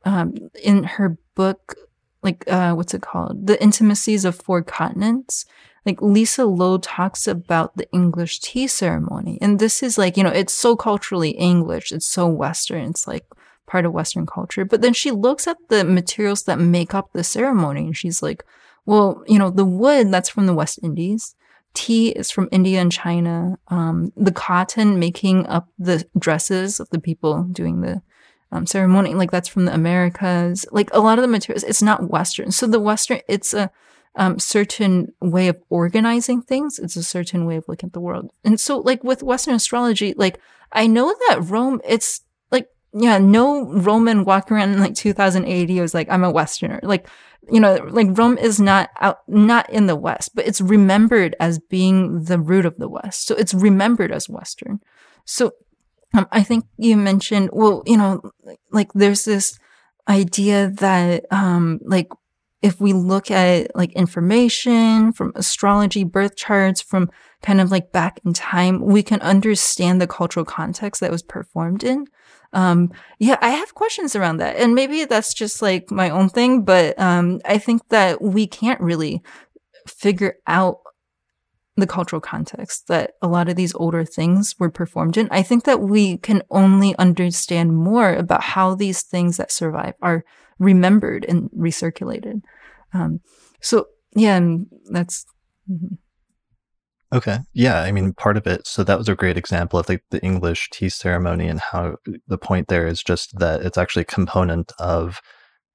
[0.05, 1.77] um, in her book,
[2.23, 5.45] like uh, what's it called, The Intimacies of Four Continents.
[5.87, 10.31] Like Lisa Lowe talks about the English tea ceremony, and this is like you know
[10.31, 12.91] it's so culturally English, it's so Western.
[12.91, 13.25] It's like
[13.67, 14.65] part of Western culture.
[14.65, 18.45] But then she looks at the materials that make up the ceremony, and she's like,
[18.85, 21.37] well, you know, the wood that's from the West Indies
[21.77, 23.59] tea is from India and China.
[23.69, 28.03] Um, the cotton making up the dresses of the people doing the
[28.51, 30.67] um, ceremony, like that's from the Americas.
[30.73, 32.51] Like a lot of the materials, it's not Western.
[32.51, 33.71] So the Western, it's a
[34.17, 36.79] um, certain way of organizing things.
[36.79, 38.31] It's a certain way of looking at the world.
[38.45, 40.41] And so, like with Western astrology, like
[40.73, 45.95] I know that Rome, it's like yeah, no Roman walking around in like 2080 was
[45.95, 46.81] like I'm a Westerner.
[46.83, 47.09] Like
[47.51, 51.59] you know, like Rome is not out, not in the West, but it's remembered as
[51.59, 53.27] being the root of the West.
[53.27, 54.81] So it's remembered as Western.
[55.25, 55.53] So
[56.15, 58.23] um, I think you mentioned, well, you know,
[58.71, 59.59] like there's this
[60.09, 62.09] idea that, um, like
[62.63, 67.11] if we look at like information from astrology, birth charts, from
[67.43, 71.85] kind of like back in time, we can understand the cultural context that was performed
[71.85, 72.07] in.
[72.53, 74.57] Um, yeah, I have questions around that.
[74.57, 78.81] And maybe that's just like my own thing, but um, I think that we can't
[78.81, 79.23] really
[79.87, 80.79] figure out
[81.77, 85.29] the cultural context that a lot of these older things were performed in.
[85.31, 90.25] I think that we can only understand more about how these things that survive are
[90.59, 92.43] remembered and recirculated.
[92.93, 93.21] Um,
[93.61, 95.25] so yeah, and that's.
[95.71, 95.97] Mm-hmm.
[97.13, 97.39] Okay.
[97.53, 97.83] Yeah.
[97.83, 98.67] I mean, part of it.
[98.67, 101.97] So that was a great example of like the English tea ceremony and how
[102.27, 105.21] the point there is just that it's actually a component of,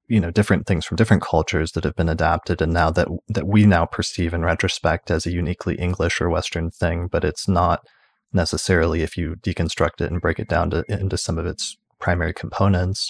[0.10, 2.62] you know, different things from different cultures that have been adapted.
[2.62, 6.70] And now that, that we now perceive in retrospect as a uniquely English or Western
[6.70, 7.88] thing, but it's not
[8.34, 12.34] necessarily if you deconstruct it and break it down to, into some of its primary
[12.34, 13.10] components.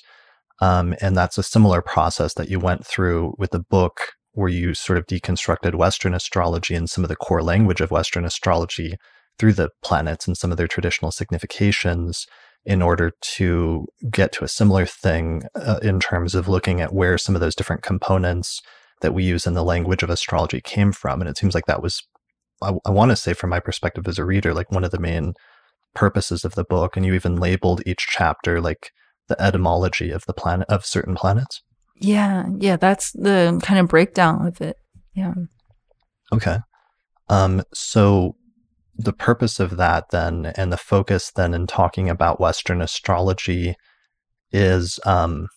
[0.62, 4.00] Um, and that's a similar process that you went through with the book
[4.34, 8.24] where you sort of deconstructed Western astrology and some of the core language of Western
[8.24, 8.96] astrology
[9.38, 12.28] through the planets and some of their traditional significations
[12.64, 17.18] in order to get to a similar thing uh, in terms of looking at where
[17.18, 18.62] some of those different components
[19.02, 21.22] that we use in the language of astrology came from.
[21.22, 22.04] And it seems like that was,
[22.62, 25.00] I, I want to say, from my perspective as a reader, like one of the
[25.00, 25.34] main
[25.96, 26.96] purposes of the book.
[26.96, 28.92] And you even labeled each chapter like
[29.28, 31.62] the etymology of the planet of certain planets.
[31.96, 34.78] Yeah, yeah, that's the kind of breakdown of it.
[35.14, 35.34] Yeah.
[36.34, 36.58] Okay.
[37.30, 38.36] Um, so
[38.98, 43.76] the purpose of that then and the focus then in talking about Western astrology
[44.52, 45.48] is um,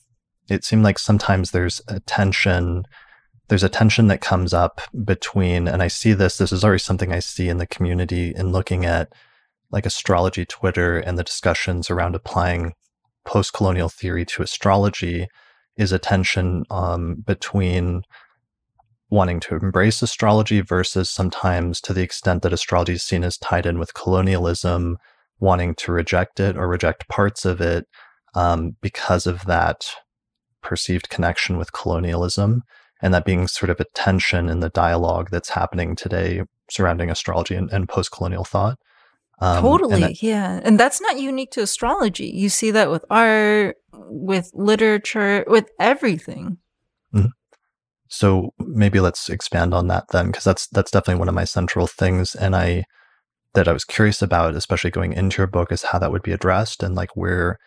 [0.48, 2.84] it seemed like sometimes there's a tension
[3.48, 7.12] there's a tension that comes up between and I see this this is already something
[7.12, 9.12] I see in the community in looking at
[9.70, 12.74] like astrology Twitter and the discussions around applying
[13.24, 15.28] post-colonial theory to astrology
[15.76, 18.02] is a tension um, between
[19.10, 23.66] wanting to embrace astrology versus sometimes to the extent that astrology is seen as tied
[23.66, 24.98] in with colonialism,
[25.38, 27.86] wanting to reject it or reject parts of it
[28.34, 29.86] um, because of that
[30.62, 32.62] perceived connection with colonialism.
[33.02, 37.54] And that being sort of a tension in the dialogue that's happening today surrounding astrology
[37.54, 38.78] and, and post colonial thought.
[39.40, 40.60] Um, totally, and that, yeah.
[40.62, 42.28] And that's not unique to astrology.
[42.28, 46.58] You see that with art, with literature, with everything.
[47.14, 47.28] Mm-hmm.
[48.08, 51.86] So maybe let's expand on that then, because that's that's definitely one of my central
[51.86, 52.84] things, and I
[53.54, 56.32] that I was curious about, especially going into your book, is how that would be
[56.32, 57.58] addressed and like where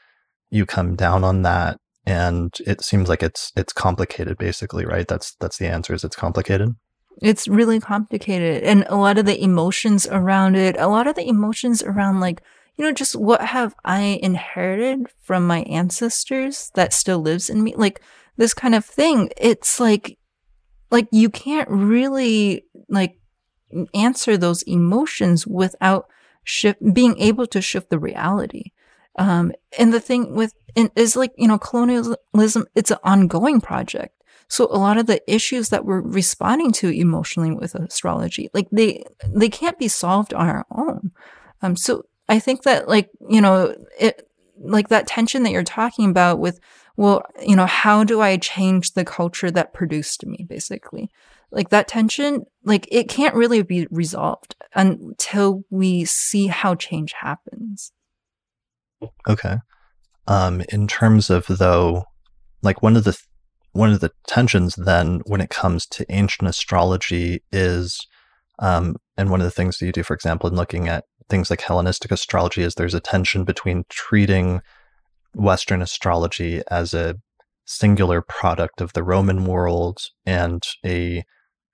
[0.50, 1.80] you come down on that.
[2.06, 5.08] And it seems like it's it's complicated, basically, right?
[5.08, 5.94] That's that's the answer.
[5.94, 6.76] Is it's complicated.
[7.22, 8.64] It's really complicated.
[8.64, 12.42] And a lot of the emotions around it, a lot of the emotions around like,
[12.76, 17.74] you know, just what have I inherited from my ancestors that still lives in me?
[17.76, 18.02] Like
[18.38, 19.30] this kind of thing.
[19.36, 20.18] It's like,
[20.92, 23.20] like you can't really like
[23.94, 26.08] answer those emotions without
[26.44, 28.72] shift, being able to shift the reality.
[29.18, 30.54] Um, and the thing with
[30.96, 34.14] is like you know colonialism it's an ongoing project
[34.50, 39.04] so a lot of the issues that we're responding to emotionally with astrology like they
[39.28, 41.12] they can't be solved on our own.
[41.62, 44.28] Um so i think that like you know it
[44.60, 46.60] like that tension that you're talking about with
[46.96, 51.10] well you know how do i change the culture that produced me basically?
[51.52, 57.94] Like that tension like it can't really be resolved until we see how change happens.
[59.28, 59.58] Okay.
[60.28, 62.04] Um in terms of though
[62.62, 63.18] like one of the
[63.78, 68.08] one of the tensions then when it comes to ancient astrology is
[68.60, 71.50] um and one of the things that you do for example in looking at things
[71.50, 74.62] like hellenistic astrology is there's a tension between treating
[75.36, 77.16] western astrology as a
[77.66, 81.24] singular product of the roman world and a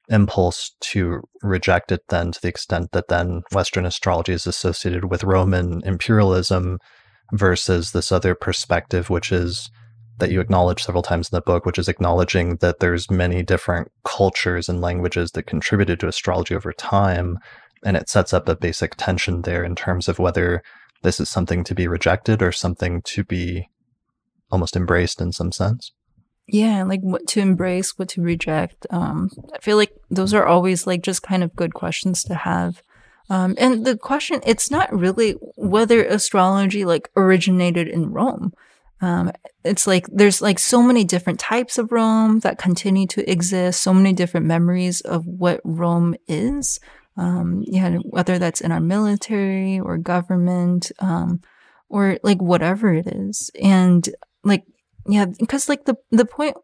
[0.09, 5.23] impulse to reject it then to the extent that then Western astrology is associated with
[5.23, 6.79] Roman imperialism
[7.31, 9.69] versus this other perspective, which is
[10.19, 13.91] that you acknowledge several times in the book, which is acknowledging that there's many different
[14.03, 17.39] cultures and languages that contributed to astrology over time.
[17.83, 20.61] And it sets up a basic tension there in terms of whether
[21.01, 23.67] this is something to be rejected or something to be
[24.51, 25.91] almost embraced in some sense.
[26.47, 30.85] Yeah like what to embrace what to reject um i feel like those are always
[30.85, 32.81] like just kind of good questions to have.
[33.29, 38.53] Um and the question it's not really whether astrology like originated in rome
[39.03, 39.31] um
[39.63, 43.93] it's like there's like so many different types of rome that continue to exist so
[43.93, 46.79] many different memories of what rome is
[47.17, 51.39] um yeah whether that's in our military or government um
[51.89, 54.09] or like whatever it is and
[54.43, 54.63] like
[55.07, 56.55] yeah, because like the the point,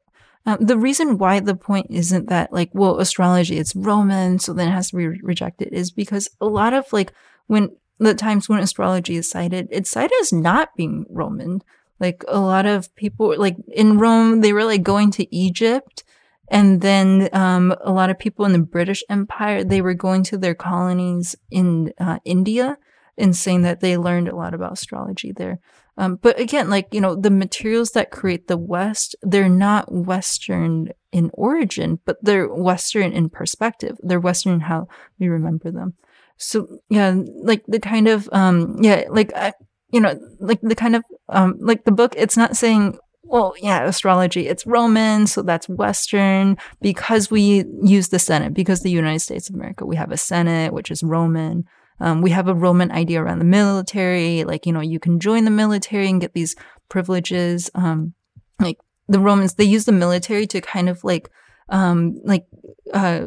[0.46, 4.70] uh, the reason why the point isn't that like well astrology it's Roman, so then
[4.70, 7.14] it has to be re- rejected is because a lot of like
[7.48, 11.62] when the times when astrology is cited, it's cited as not being Roman.
[12.00, 16.04] Like a lot of people, like in Rome, they were like going to Egypt.
[16.52, 20.38] And then um, a lot of people in the British Empire, they were going to
[20.38, 22.78] their colonies in uh, India
[23.18, 25.60] and saying that they learned a lot about astrology there.
[25.98, 30.92] Um, but again, like, you know, the materials that create the West, they're not Western
[31.12, 33.98] in origin, but they're Western in perspective.
[34.00, 34.88] They're Western in how
[35.20, 35.96] we remember them.
[36.38, 39.52] So, yeah, like the kind of, um, yeah, like, I,
[39.92, 43.84] you know, like the kind of, um, like the book, it's not saying, well, yeah,
[43.86, 49.50] astrology, it's Roman, so that's Western because we use the Senate, because the United States
[49.50, 51.66] of America, we have a Senate, which is Roman.
[52.00, 55.46] Um, we have a Roman idea around the military, like, you know, you can join
[55.46, 56.56] the military and get these
[56.88, 57.70] privileges.
[57.76, 58.14] Um,
[58.60, 61.30] like the Romans, they use the military to kind of like,
[61.68, 62.48] um, like,
[62.94, 63.26] uh,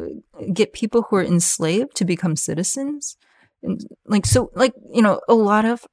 [0.51, 3.15] get people who are enslaved to become citizens.
[3.61, 5.85] And like, so, like, you know, a lot of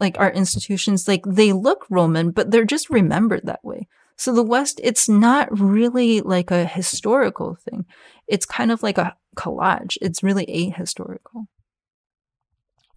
[0.00, 3.88] like our institutions, like they look Roman, but they're just remembered that way.
[4.16, 7.84] So the West, it's not really like a historical thing.
[8.26, 9.96] It's kind of like a collage.
[10.00, 11.46] It's really ahistorical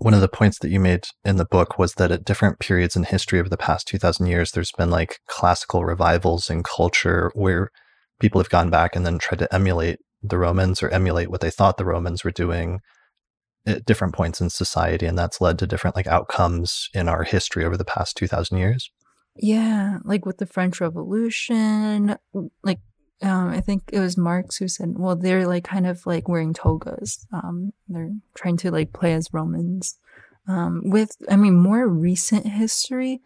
[0.02, 2.96] one of the points that you made in the book was that at different periods
[2.96, 7.70] in history over the past 2000 years there's been like classical revivals in culture where
[8.20, 11.52] people have gone back and then tried to emulate the romans or emulate what they
[11.52, 12.80] thought the romans were doing
[13.66, 17.64] at different points in society and that's led to different like outcomes in our history
[17.64, 18.92] over the past 2000 years
[19.38, 22.18] yeah like with the french revolution
[22.64, 22.80] like
[23.24, 26.54] um, I think it was Marx who said, well, they're like kind of like wearing
[26.54, 27.26] togas.
[27.32, 29.98] Um, they're trying to like play as Romans.
[30.48, 33.22] Um, with, I mean, more recent history,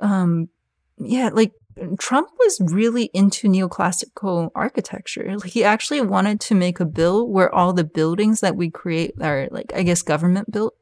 [0.00, 0.50] um,
[0.98, 1.52] yeah, like
[1.98, 5.36] Trump was really into neoclassical architecture.
[5.36, 9.14] Like, he actually wanted to make a bill where all the buildings that we create
[9.20, 10.74] are like, I guess, government built,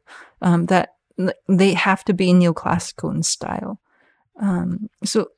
[0.42, 0.94] um, that
[1.48, 3.80] they have to be neoclassical in style.
[4.38, 5.30] Um, so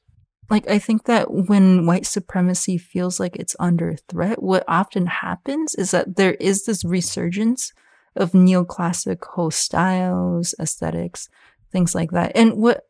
[0.50, 5.74] like I think that when white supremacy feels like it's under threat, what often happens
[5.74, 7.72] is that there is this resurgence
[8.16, 11.28] of neoclassical styles, aesthetics,
[11.70, 12.32] things like that.
[12.34, 12.87] And what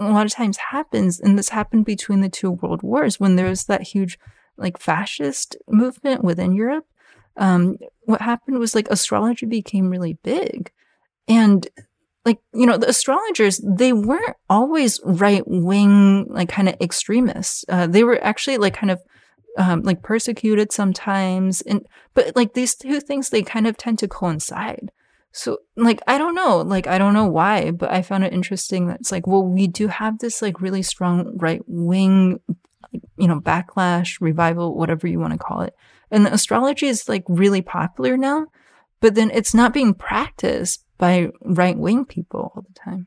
[0.00, 3.48] a lot of times happens, and this happened between the two world wars when there
[3.48, 4.18] was that huge
[4.56, 6.86] like fascist movement within Europe.
[7.36, 10.72] Um, what happened was like astrology became really big.
[11.28, 11.66] And
[12.24, 17.86] like you know the astrologers they weren't always right wing like kind of extremists uh,
[17.86, 19.00] they were actually like kind of
[19.56, 24.08] um, like persecuted sometimes and but like these two things they kind of tend to
[24.08, 24.92] coincide
[25.32, 26.58] So, like, I don't know.
[26.58, 29.68] Like, I don't know why, but I found it interesting that it's like, well, we
[29.68, 32.40] do have this, like, really strong right wing,
[33.16, 35.74] you know, backlash, revival, whatever you want to call it.
[36.10, 38.46] And astrology is, like, really popular now,
[39.00, 43.06] but then it's not being practiced by right wing people all the time.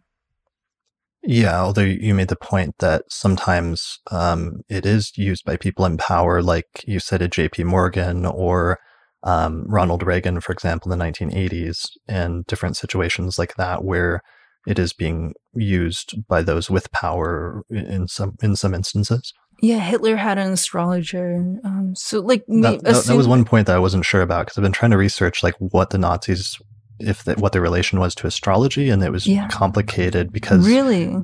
[1.25, 5.97] Yeah, although you made the point that sometimes um, it is used by people in
[5.97, 7.63] power, like you said at J.P.
[7.63, 8.79] Morgan or
[9.23, 14.21] um, Ronald Reagan, for example, in the 1980s, and different situations like that, where
[14.67, 19.33] it is being used by those with power in some in some instances.
[19.61, 21.35] Yeah, Hitler had an astrologer.
[21.63, 24.57] Um, so, like, that, that, that was one point that I wasn't sure about because
[24.57, 26.59] I've been trying to research like what the Nazis,
[26.99, 29.47] if the, what their relation was to astrology, and it was yeah.
[29.47, 31.15] complicated because really,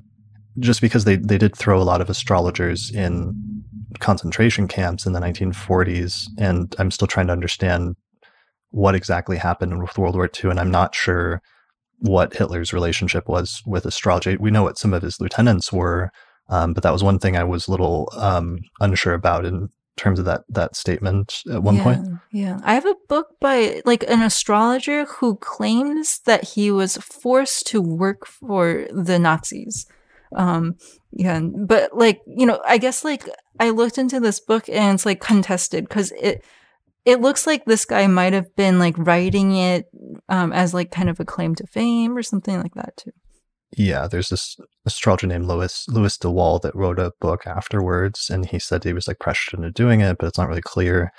[0.60, 3.64] just because they they did throw a lot of astrologers in
[4.00, 7.96] concentration camps in the 1940s, and I'm still trying to understand
[8.72, 11.42] what exactly happened with World War II, and I'm not sure
[11.98, 14.38] what Hitler's relationship was with astrology.
[14.38, 16.12] We know what some of his lieutenants were,
[16.50, 20.18] um, but that was one thing I was a little um, unsure about in terms
[20.18, 22.08] of that that statement at one yeah, point.
[22.32, 27.68] Yeah, I have a book by like an astrologer who claims that he was forced
[27.68, 29.86] to work for the Nazis
[30.36, 30.76] um
[31.12, 33.28] yeah but like you know i guess like
[33.60, 36.44] i looked into this book and it's like contested because it
[37.06, 39.88] it looks like this guy might have been like writing it
[40.30, 43.12] um as like kind of a claim to fame or something like that too.
[43.76, 48.46] Yeah there's this astrologer named louis louis de Wohl that wrote a book afterwards and
[48.46, 51.12] he said he was like pressured into doing it but it's not really clear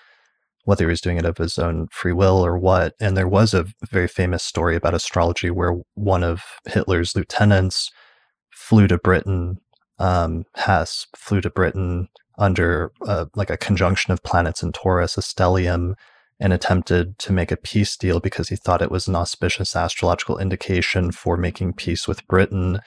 [0.65, 2.95] whether he was doing it of his own free will or what.
[3.01, 7.91] And there was a very famous story about astrology where one of hitler's lieutenants
[8.71, 9.59] flew to Britain.
[9.99, 12.09] Um, Hess flew to Britain
[12.39, 15.95] under uh, like a conjunction of planets in Taurus, a stellium,
[16.39, 20.39] and attempted to make a peace deal because he thought it was an auspicious astrological
[20.39, 22.79] indication for making peace with Britain.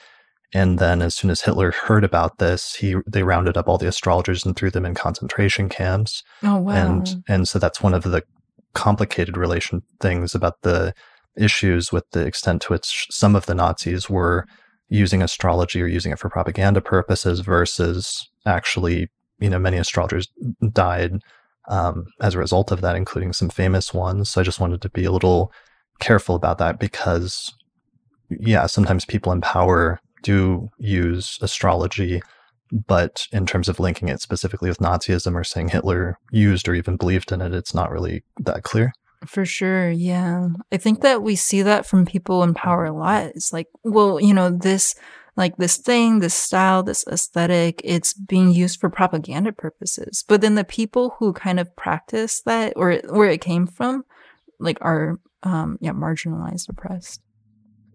[0.54, 3.88] And then, as soon as Hitler heard about this, he they rounded up all the
[3.88, 6.22] astrologers and threw them in concentration camps.
[6.42, 6.72] Oh wow!
[6.72, 8.22] And and so that's one of the
[8.72, 10.94] complicated relation things about the
[11.36, 14.46] issues with the extent to which some of the Nazis were
[14.94, 19.08] using astrology or using it for propaganda purposes versus actually,
[19.40, 20.28] you know, many astrologers
[20.72, 21.12] died
[21.68, 24.30] um, as a result of that, including some famous ones.
[24.30, 25.52] So I just wanted to be a little
[25.98, 27.52] careful about that because,
[28.30, 32.22] yeah, sometimes people in power do use astrology,
[32.86, 36.96] but in terms of linking it specifically with Nazism or saying Hitler used or even
[36.96, 38.92] believed in it, it's not really that clear.
[39.26, 39.90] For sure.
[39.90, 40.48] Yeah.
[40.72, 43.26] I think that we see that from people in power a lot.
[43.34, 44.94] It's like, well, you know, this,
[45.36, 50.24] like this thing, this style, this aesthetic, it's being used for propaganda purposes.
[50.26, 54.04] But then the people who kind of practice that or where it came from,
[54.60, 57.20] like are, um, yeah, marginalized, oppressed.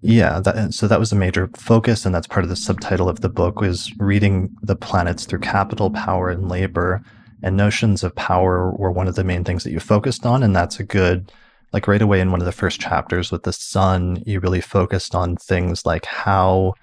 [0.02, 3.20] Yeah, that, so that was a major focus, and that's part of the subtitle of
[3.20, 7.04] the book was reading the planets through capital, power, and labor
[7.42, 10.56] and notions of power were one of the main things that you focused on and
[10.56, 11.32] that's a good
[11.72, 15.16] like right away in one of the first chapters with the sun you really focused
[15.16, 16.74] on things like how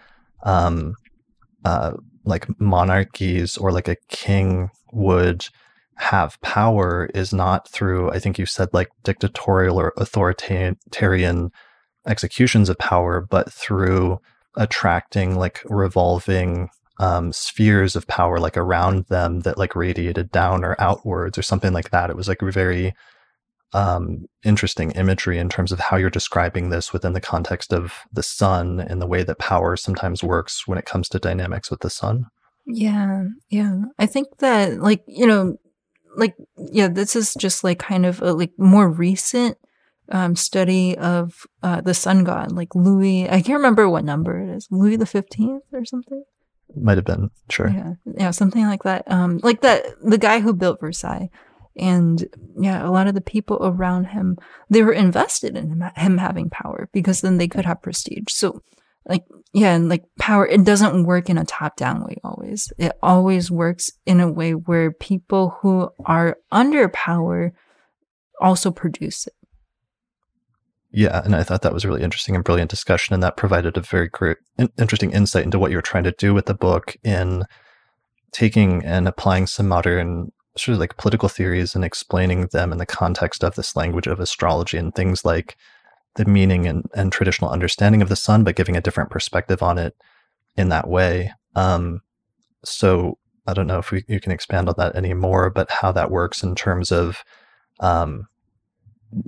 [0.45, 0.95] um
[1.65, 1.93] uh
[2.25, 5.47] like monarchies or like a king would
[5.97, 11.51] have power is not through i think you said like dictatorial or authoritarian
[12.07, 14.19] executions of power but through
[14.57, 20.77] attracting like revolving um, spheres of power like around them that like radiated down or
[20.79, 22.11] outwards or something like that.
[22.11, 22.95] It was like very
[23.73, 28.23] um, interesting imagery in terms of how you're describing this within the context of the
[28.23, 31.91] sun and the way that power sometimes works when it comes to dynamics with the
[31.91, 32.27] sun.
[32.67, 33.83] Yeah, yeah.
[33.99, 35.59] I think that like you know,
[36.17, 39.59] like yeah, this is just like kind of a like more recent
[40.11, 43.29] um, study of uh, the sun god, like Louis.
[43.29, 46.25] I can't remember what number it is, Louis the Fifteenth or something
[46.75, 47.69] might have been sure.
[47.69, 47.95] Yeah.
[48.05, 49.05] Yeah something like that.
[49.11, 51.31] Um like that the guy who built versailles.
[51.77, 52.27] And
[52.59, 54.39] yeah a lot of the people around him
[54.71, 58.25] they were invested in him, him having power because then they could have prestige.
[58.29, 58.63] So
[59.09, 62.73] like yeah and like power it doesn't work in a top down way always.
[62.79, 67.53] It always works in a way where people who are under power
[68.41, 69.33] also produce it
[70.97, 73.77] yeah, and I thought that was a really interesting and brilliant discussion, and that provided
[73.77, 74.39] a very great,
[74.79, 77.45] interesting insight into what you were trying to do with the book in
[78.33, 82.87] taking and applying some modern sort of like political theories and explaining them in the
[82.87, 85.59] context of this language of astrology and things like
[86.15, 89.77] the meaning and, and traditional understanding of the sun, but giving a different perspective on
[89.77, 89.95] it
[90.57, 91.31] in that way.
[91.55, 92.01] Um,
[92.65, 96.11] so I don't know if we, you can expand on that anymore, but how that
[96.11, 97.23] works in terms of
[97.81, 98.29] um,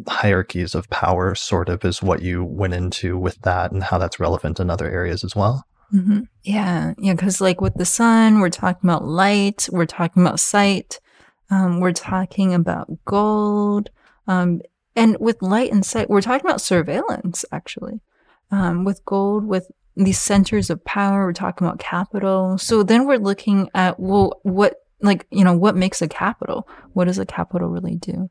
[0.08, 4.20] hierarchies of power sort of is what you went into with that and how that's
[4.20, 5.64] relevant in other areas as well.
[5.92, 6.20] Mm-hmm.
[6.42, 11.00] Yeah, yeah, because like with the sun, we're talking about light, we're talking about sight,
[11.50, 13.90] um, we're talking about gold,
[14.26, 14.60] um,
[14.94, 18.00] and with light and sight, we're talking about surveillance actually.
[18.50, 22.56] Um, with gold, with these centers of power, we're talking about capital.
[22.58, 26.68] So then we're looking at well, what like you know what makes a capital?
[26.92, 28.30] What does a capital really do?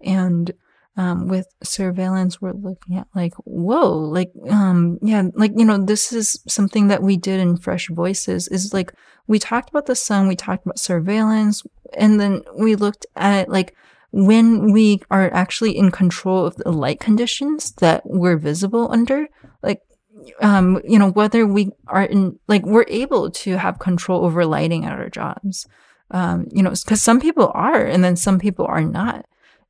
[0.00, 0.52] And
[0.96, 6.12] um, with surveillance, we're looking at like, whoa, like, um, yeah, like, you know, this
[6.12, 8.92] is something that we did in Fresh Voices is like,
[9.26, 11.62] we talked about the sun, we talked about surveillance,
[11.96, 13.74] and then we looked at like,
[14.12, 19.28] when we are actually in control of the light conditions that we're visible under,
[19.62, 19.82] like,
[20.40, 24.86] um, you know, whether we are in, like, we're able to have control over lighting
[24.86, 25.66] at our jobs.
[26.12, 29.26] Um, you know, because some people are, and then some people are not.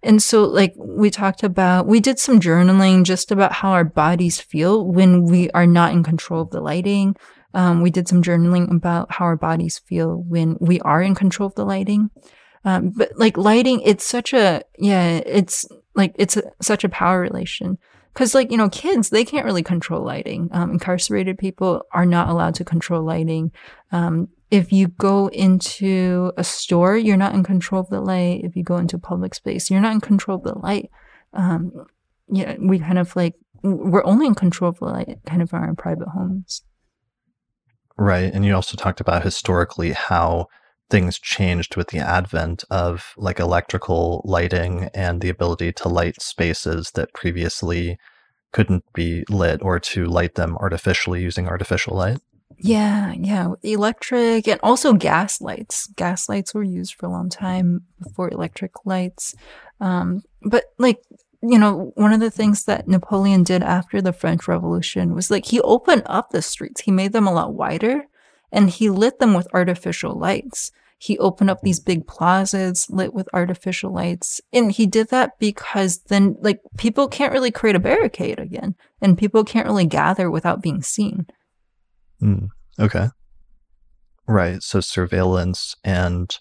[0.07, 4.41] And so, like, we talked about, we did some journaling just about how our bodies
[4.41, 7.17] feel when we are not in control of the lighting.
[7.55, 11.49] Um, we did some journaling about how our bodies feel when we are in control
[11.49, 12.11] of the lighting.
[12.65, 17.21] Um, but like lighting, it's such a, yeah, it's like, it's a, such a power
[17.21, 17.77] relation.
[18.15, 20.51] Cause like, you know, kids, they can't really control lighting.
[20.53, 23.51] Um, incarcerated people are not allowed to control lighting.
[23.91, 28.43] Um, if you go into a store, you're not in control of the light.
[28.45, 30.91] If you go into a public space, you're not in control of the light.
[31.33, 31.73] Um,
[32.29, 35.75] yeah, we kind of like we're only in control of the light, kind of our
[35.75, 36.63] private homes.
[37.99, 40.47] Right, and you also talked about historically how
[40.91, 46.93] things changed with the advent of like electrical lighting and the ability to light spaces
[46.93, 47.99] that previously
[48.53, 52.19] couldn't be lit or to light them artificially using artificial light.
[52.59, 55.89] Yeah, yeah, electric and also gas lights.
[55.89, 59.35] Gas lights were used for a long time before electric lights.
[59.81, 61.01] Um, but like,
[61.43, 65.47] you know, one of the things that Napoleon did after the French Revolution was like
[65.47, 66.81] he opened up the streets.
[66.81, 68.05] He made them a lot wider
[68.51, 70.73] and he lit them with artificial lights.
[70.99, 74.41] He opened up these big plazas lit with artificial lights.
[74.51, 79.19] And he did that because then like people can't really create a barricade again and
[79.19, 81.27] people can't really gather without being seen.
[82.23, 82.49] Mm,
[82.79, 83.09] okay.
[84.29, 84.63] Right.
[84.63, 86.37] So surveillance and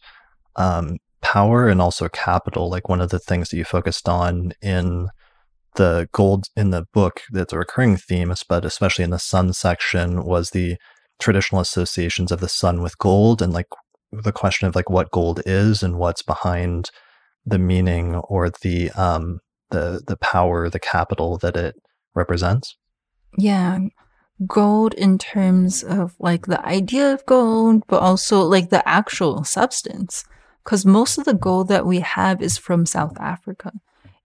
[0.55, 5.09] um, power and also capital, like one of the things that you focused on in
[5.75, 10.23] the gold in the book that's a recurring theme, but especially in the sun section,
[10.23, 10.77] was the
[11.19, 13.67] traditional associations of the sun with gold and like
[14.11, 16.89] the question of like what gold is and what's behind
[17.45, 19.39] the meaning or the um
[19.71, 21.75] the the power, the capital that it
[22.13, 22.77] represents.
[23.37, 23.79] Yeah
[24.45, 30.25] gold in terms of like the idea of gold, but also like the actual substance.
[30.63, 33.71] Because most of the gold that we have is from South Africa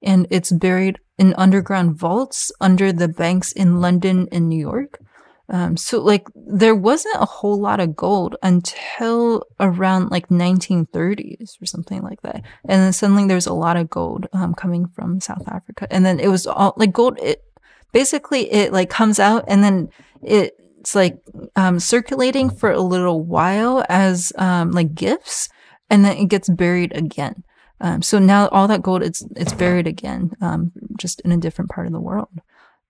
[0.03, 4.99] and it's buried in underground vaults under the banks in London and New York.
[5.51, 11.67] Um, so like there wasn't a whole lot of gold until around like 1930s or
[11.67, 12.37] something like that.
[12.65, 15.89] And then suddenly there's a lot of gold um, coming from South Africa.
[15.91, 17.19] And then it was all like gold.
[17.21, 17.43] It
[17.93, 19.88] basically it like comes out and then
[20.22, 21.18] it's like
[21.57, 25.49] um, circulating for a little while as um, like gifts,
[25.88, 27.45] and then it gets buried again.
[27.80, 31.70] Um, so now all that gold it's it's buried again, um, just in a different
[31.70, 32.28] part of the world.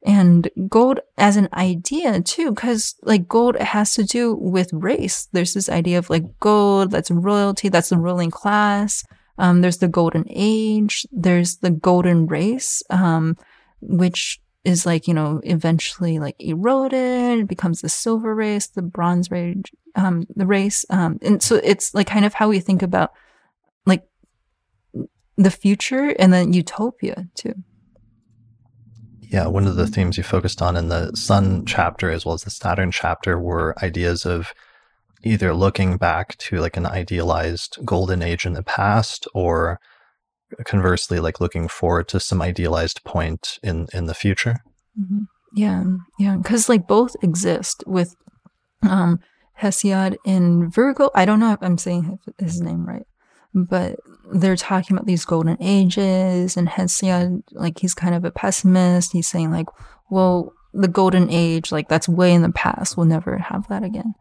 [0.02, 5.28] And gold as an idea too, because like gold has to do with race.
[5.32, 9.04] There's this idea of like gold, that's royalty, that's the ruling class.
[9.36, 11.06] Um, there's the golden age.
[11.12, 13.36] There's the golden race, um,
[13.80, 19.62] which is like you know eventually like eroded becomes the silver race the bronze race
[19.96, 23.10] um the race um and so it's like kind of how we think about
[23.86, 24.06] like
[25.36, 27.54] the future and then utopia too.
[29.22, 32.42] Yeah one of the themes you focused on in the sun chapter as well as
[32.42, 34.52] the saturn chapter were ideas of
[35.22, 39.80] either looking back to like an idealized golden age in the past or
[40.64, 44.56] conversely like looking forward to some idealized point in in the future?
[45.00, 45.22] Mm-hmm.
[45.54, 45.84] yeah
[46.18, 48.16] yeah because like both exist with
[48.82, 49.20] um
[49.60, 51.10] hesiod in Virgil.
[51.14, 53.06] I don't know if i'm saying his name right
[53.54, 53.96] but
[54.32, 59.12] they're talking about these golden ages and hesiod like he's kind of a pessimist.
[59.12, 59.66] He's saying like
[60.08, 62.96] well the golden age like that's way in the past.
[62.96, 64.14] We'll never have that again.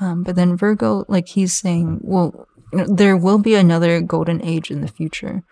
[0.00, 4.80] Um, but then Virgil like he's saying well there will be another golden age in
[4.80, 5.44] the future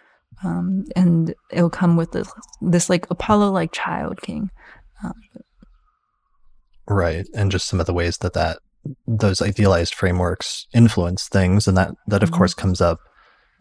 [0.44, 4.50] um, and it'll come with this this like Apollo like child king.
[5.04, 5.14] Um,
[6.88, 8.58] right, and just some of the ways that that
[9.06, 12.38] those idealized frameworks influence things, and that that of mm-hmm.
[12.38, 13.00] course comes up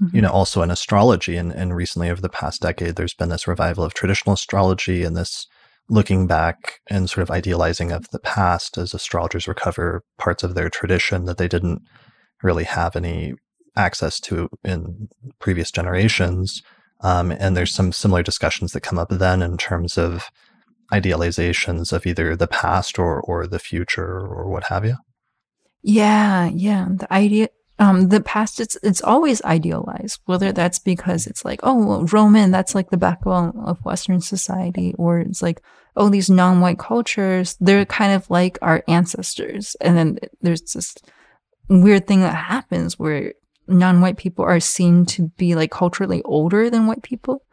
[0.02, 0.16] mm-hmm.
[0.16, 1.36] you know, also in astrology.
[1.36, 5.16] And, and recently, over the past decade, there's been this revival of traditional astrology and
[5.16, 5.48] this
[5.90, 10.70] looking back and sort of idealizing of the past as astrologers recover parts of their
[10.70, 11.82] tradition that they didn't
[12.44, 13.34] really have any
[13.80, 15.10] access to in
[15.40, 16.62] previous generations.
[17.02, 20.30] Um, and there's some similar discussions that come up then in terms of
[20.92, 24.96] idealizations of either the past or or the future or what have you.
[25.82, 26.88] Yeah, yeah.
[26.90, 32.06] The idea um the past it's it's always idealized, whether that's because it's like, oh
[32.12, 35.62] Roman, that's like the backbone of Western society, or it's like,
[35.96, 39.76] oh, these non-white cultures, they're kind of like our ancestors.
[39.80, 40.96] And then there's this
[41.70, 43.34] weird thing that happens where
[43.70, 47.46] non-white people are seen to be like culturally older than white people.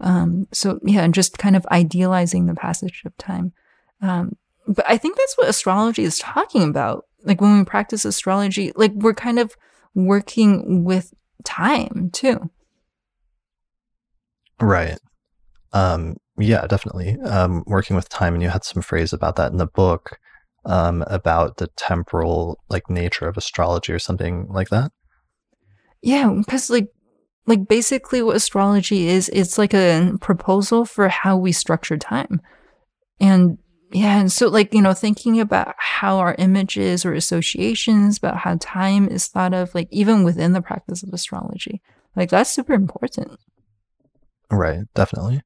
[0.00, 3.52] Um, so yeah, and just kind of idealizing the passage of time.
[4.00, 7.06] Um, but I think that's what astrology is talking about.
[7.24, 9.56] Like when we practice astrology, like we're kind of
[9.94, 11.14] working with
[11.44, 12.50] time too.
[14.60, 14.98] Right.
[15.72, 17.18] Um, yeah, definitely.
[17.20, 20.18] Um, working with time, and you had some phrase about that in the book
[20.64, 24.92] um, about the temporal like nature of astrology or something like that.
[26.04, 26.88] Yeah, because like
[27.46, 32.42] like basically what astrology is, it's like a proposal for how we structure time.
[33.20, 33.56] And
[33.90, 38.56] yeah, and so like, you know, thinking about how our images or associations about how
[38.60, 41.80] time is thought of, like even within the practice of astrology,
[42.16, 43.38] like that's super important.
[44.50, 45.40] Right, definitely.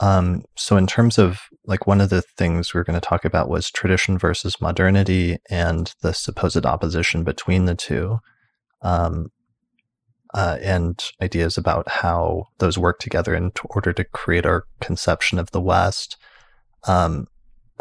[0.00, 3.24] Um, so in terms of like one of the things we are going to talk
[3.24, 8.18] about was tradition versus modernity and the supposed opposition between the two.
[8.82, 9.28] Um,
[10.34, 15.50] uh, and ideas about how those work together in order to create our conception of
[15.50, 16.16] the West.
[16.84, 17.26] Um,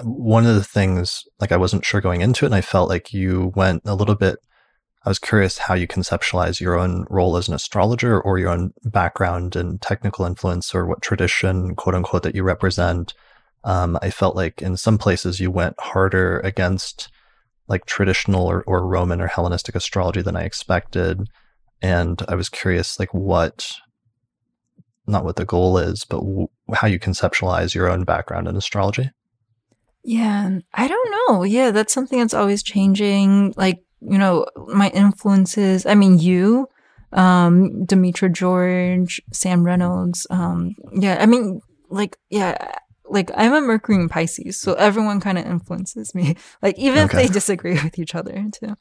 [0.03, 3.13] one of the things, like I wasn't sure going into it, and I felt like
[3.13, 4.39] you went a little bit.
[5.05, 8.73] I was curious how you conceptualize your own role as an astrologer or your own
[8.83, 13.13] background and technical influence or what tradition, quote unquote, that you represent.
[13.63, 17.09] Um, I felt like in some places you went harder against
[17.67, 21.27] like traditional or, or Roman or Hellenistic astrology than I expected
[21.85, 23.71] and I was curious, like what,
[25.05, 29.11] not what the goal is, but w- how you conceptualize your own background in astrology.
[30.03, 31.43] Yeah, I don't know.
[31.43, 33.53] Yeah, that's something that's always changing.
[33.55, 35.85] Like you know, my influences.
[35.85, 36.67] I mean, you,
[37.13, 40.25] um, Demetra George, Sam Reynolds.
[40.29, 42.75] Um, yeah, I mean, like yeah,
[43.07, 46.35] like I'm a Mercury in Pisces, so everyone kind of influences me.
[46.61, 47.21] Like even okay.
[47.21, 48.75] if they disagree with each other too.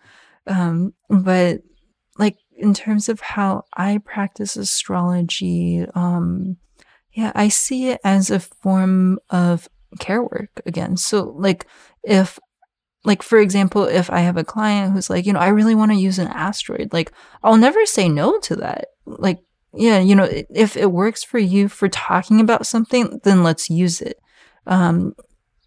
[0.46, 1.61] Um, but
[2.18, 6.56] like in terms of how I practice astrology, um,
[7.12, 9.68] yeah, I see it as a form of
[10.00, 10.96] care work again.
[10.96, 11.66] So, like,
[12.02, 12.40] if,
[13.04, 15.92] like, for example, if I have a client who's like, you know, I really want
[15.92, 17.12] to use an asteroid, like,
[17.42, 18.86] I'll never say no to that.
[19.04, 19.40] Like,
[19.74, 24.00] yeah, you know, if it works for you for talking about something, then let's use
[24.00, 24.18] it.
[24.66, 25.14] Um,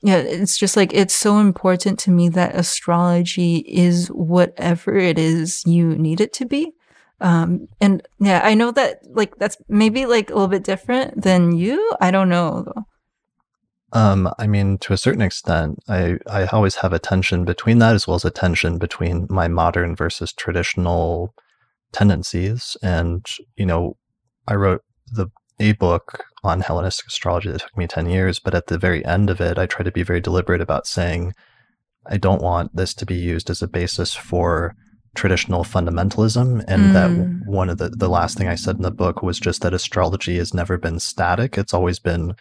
[0.02, 5.64] yeah, it's just like it's so important to me that astrology is whatever it is
[5.66, 6.74] you need it to be.
[7.20, 11.56] Um, and yeah, I know that like that's maybe like a little bit different than
[11.56, 11.94] you.
[12.00, 12.84] I don't know though.
[13.94, 17.96] Um, I mean, to a certain extent, I, I always have a tension between that
[17.96, 21.34] as well as a tension between my modern versus traditional
[21.94, 22.76] tendencies.
[22.84, 23.96] And, you know,
[24.46, 28.68] I wrote the a book on Hellenistic astrology that took me 10 years, but at
[28.68, 31.34] the very end of it, I try to be very deliberate about saying,
[32.06, 34.76] I don't want this to be used as a basis for
[35.18, 36.94] traditional fundamentalism and mm.
[36.94, 39.74] that one of the the last thing I said in the book was just that
[39.74, 42.36] astrology has never been static it's always been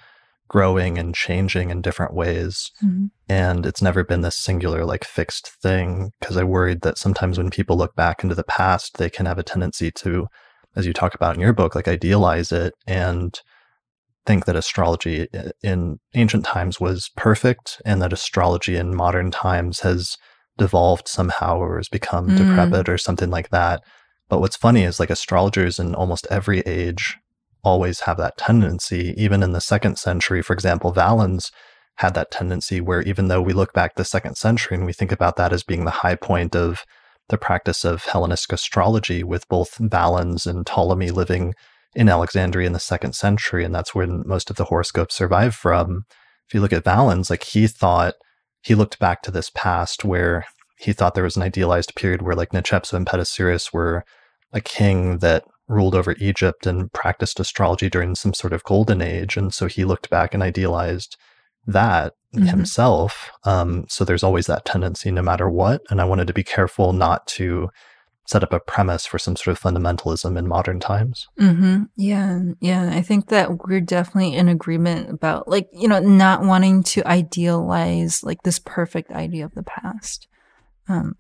[0.49, 3.11] growing and changing in different ways mm.
[3.29, 7.51] and it's never been this singular like fixed thing because I worried that sometimes when
[7.51, 10.29] people look back into the past they can have a tendency to
[10.77, 13.41] as you talk about in your book like idealize it and
[14.27, 15.29] think that astrology
[15.62, 20.16] in ancient times was perfect and that astrology in modern times has
[20.59, 22.36] devolved somehow or has become mm.
[22.36, 23.82] decrepit or something like that.
[24.28, 27.16] But what's funny is like astrologers in almost every age
[27.62, 29.14] always have that tendency.
[29.16, 31.50] Even in the second century, for example, Valens
[31.96, 35.12] had that tendency where even though we look back the second century and we think
[35.12, 36.84] about that as being the high point of
[37.28, 41.54] the practice of Hellenistic astrology with both Valens and Ptolemy living
[41.94, 46.04] in Alexandria in the second century, and that's when most of the horoscopes survive from.
[46.46, 48.14] If you look at Valens, like he thought
[48.67, 50.45] he looked back to this past where
[50.77, 54.05] he thought there was an idealized period where like Nechepso and Petosiris were
[54.53, 59.37] a king that ruled over Egypt and practiced astrology during some sort of golden age.
[59.37, 61.17] And so he looked back and idealized
[61.64, 62.47] that mm-hmm.
[62.47, 63.31] himself.
[63.45, 65.83] Um, so there's always that tendency no matter what.
[65.89, 67.71] And I wanted to be careful not to
[68.27, 71.29] set up a premise for some sort of fundamentalism in modern times.
[71.41, 71.85] Mm-hmm.
[71.97, 72.91] Yeah, yeah.
[72.93, 78.22] I think that we're definitely in agreement about, like, you know, not wanting to idealize
[78.24, 80.27] like this perfect idea of the past.
[80.89, 81.16] Um,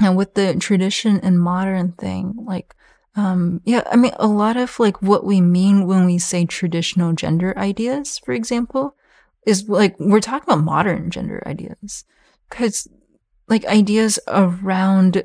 [0.00, 2.74] and with the tradition and modern thing, like,
[3.16, 7.12] um, yeah, I mean, a lot of like what we mean when we say traditional
[7.12, 8.94] gender ideas, for example,
[9.46, 12.04] is like we're talking about modern gender ideas
[12.48, 12.86] because
[13.48, 15.24] like ideas around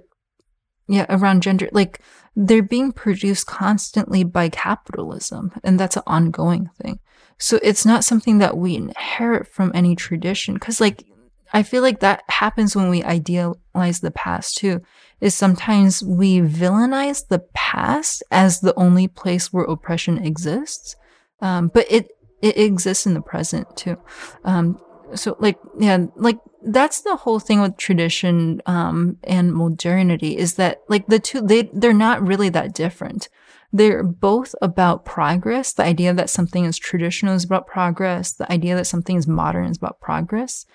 [0.94, 2.00] yeah around gender like
[2.36, 7.00] they're being produced constantly by capitalism and that's an ongoing thing.
[7.38, 11.04] So it's not something that we inherit from any tradition because like
[11.52, 14.82] i feel like that happens when we idealize the past too
[15.24, 20.98] is sometimes we villainize the past as the only place where oppression exists.
[21.40, 23.96] Um, but it it exists in the present too.
[24.44, 24.82] Um,
[25.16, 30.80] so like yeah like that's the whole thing with tradition um, and modernity is that
[30.88, 33.30] like the two they they're not really that different.
[33.72, 38.76] They're both about progress the idea that something is traditional is about progress the idea
[38.76, 40.66] that something is modern is about progress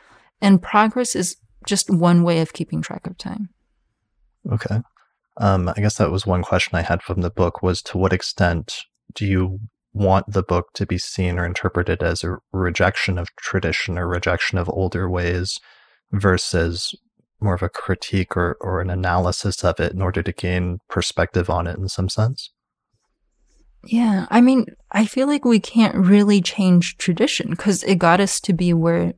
[0.41, 3.51] and progress is just one way of keeping track of time.
[4.51, 4.81] Okay.
[5.37, 8.12] Um, i guess that was one question i had from the book was to what
[8.12, 8.79] extent
[9.14, 9.61] do you
[9.93, 14.59] want the book to be seen or interpreted as a rejection of tradition or rejection
[14.59, 15.59] of older ways
[16.12, 16.95] versus
[17.41, 21.49] more of a critique or, or an analysis of it in order to gain perspective
[21.49, 22.51] on it in some sense?
[23.84, 28.41] Yeah, I mean, I feel like we can't really change tradition because it got us
[28.41, 29.14] to be where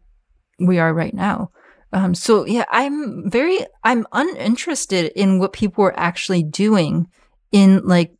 [0.58, 1.50] we are right now.
[1.92, 7.06] Um, so yeah, I'm very, I'm uninterested in what people are actually doing
[7.50, 8.12] in like,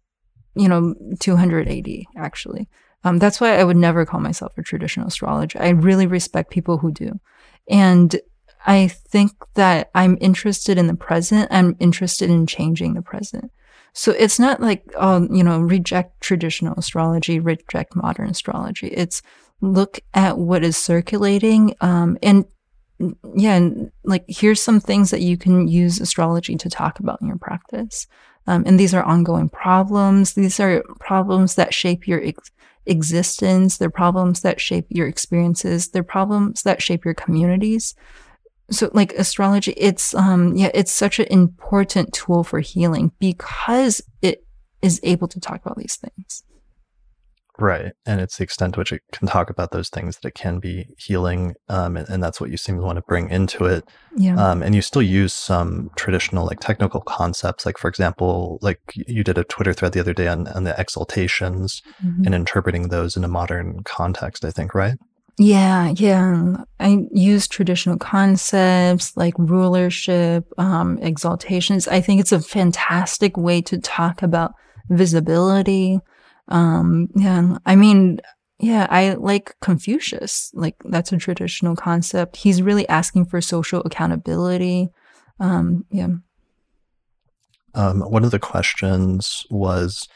[0.55, 2.69] you know, 280 actually.
[3.05, 5.61] Um, that's why I would never call myself a traditional astrologer.
[5.61, 7.19] I really respect people who do.
[7.69, 8.21] And
[8.67, 11.49] I think that I'm interested in the present.
[11.51, 13.51] I'm interested in changing the present.
[13.93, 18.89] So it's not like, oh, you know, reject traditional astrology, reject modern astrology.
[18.89, 19.23] It's
[19.61, 21.75] look at what is circulating.
[21.81, 22.45] Um, and
[23.35, 27.29] yeah, and like here's some things that you can use astrology to talk about in
[27.29, 28.07] your practice.
[28.51, 30.35] Um, and these are ongoing problems.
[30.35, 32.51] These are problems that shape your ex-
[32.85, 33.79] existence.
[33.79, 35.89] They're problems that shape your experiences.
[35.89, 37.95] They're problems that shape your communities
[38.71, 44.45] so like astrology it's um yeah it's such an important tool for healing because it
[44.81, 46.45] is able to talk about these things
[47.61, 50.35] right and it's the extent to which it can talk about those things that it
[50.35, 53.65] can be healing um, and, and, that's what you seem to want to bring into
[53.65, 53.85] it
[54.17, 58.81] yeah um, and you still use some traditional like technical concepts like for example like
[58.95, 62.25] you did a twitter thread the other day on, on the exaltations mm-hmm.
[62.25, 64.97] and interpreting those in a modern context i think right
[65.39, 66.65] yeah, yeah.
[66.81, 71.89] I use traditional concepts like rulership, um, exaltations.
[71.89, 74.53] I think it's a fantastic way to talk about
[74.91, 75.99] visibility.
[76.51, 78.21] Um, yeah, I mean,
[78.59, 80.51] yeah, I like Confucius.
[80.55, 82.37] Like that's a traditional concept.
[82.37, 84.91] He's really asking for social accountability.
[85.39, 86.09] Um, yeah.
[87.75, 90.09] Um, one of the questions was,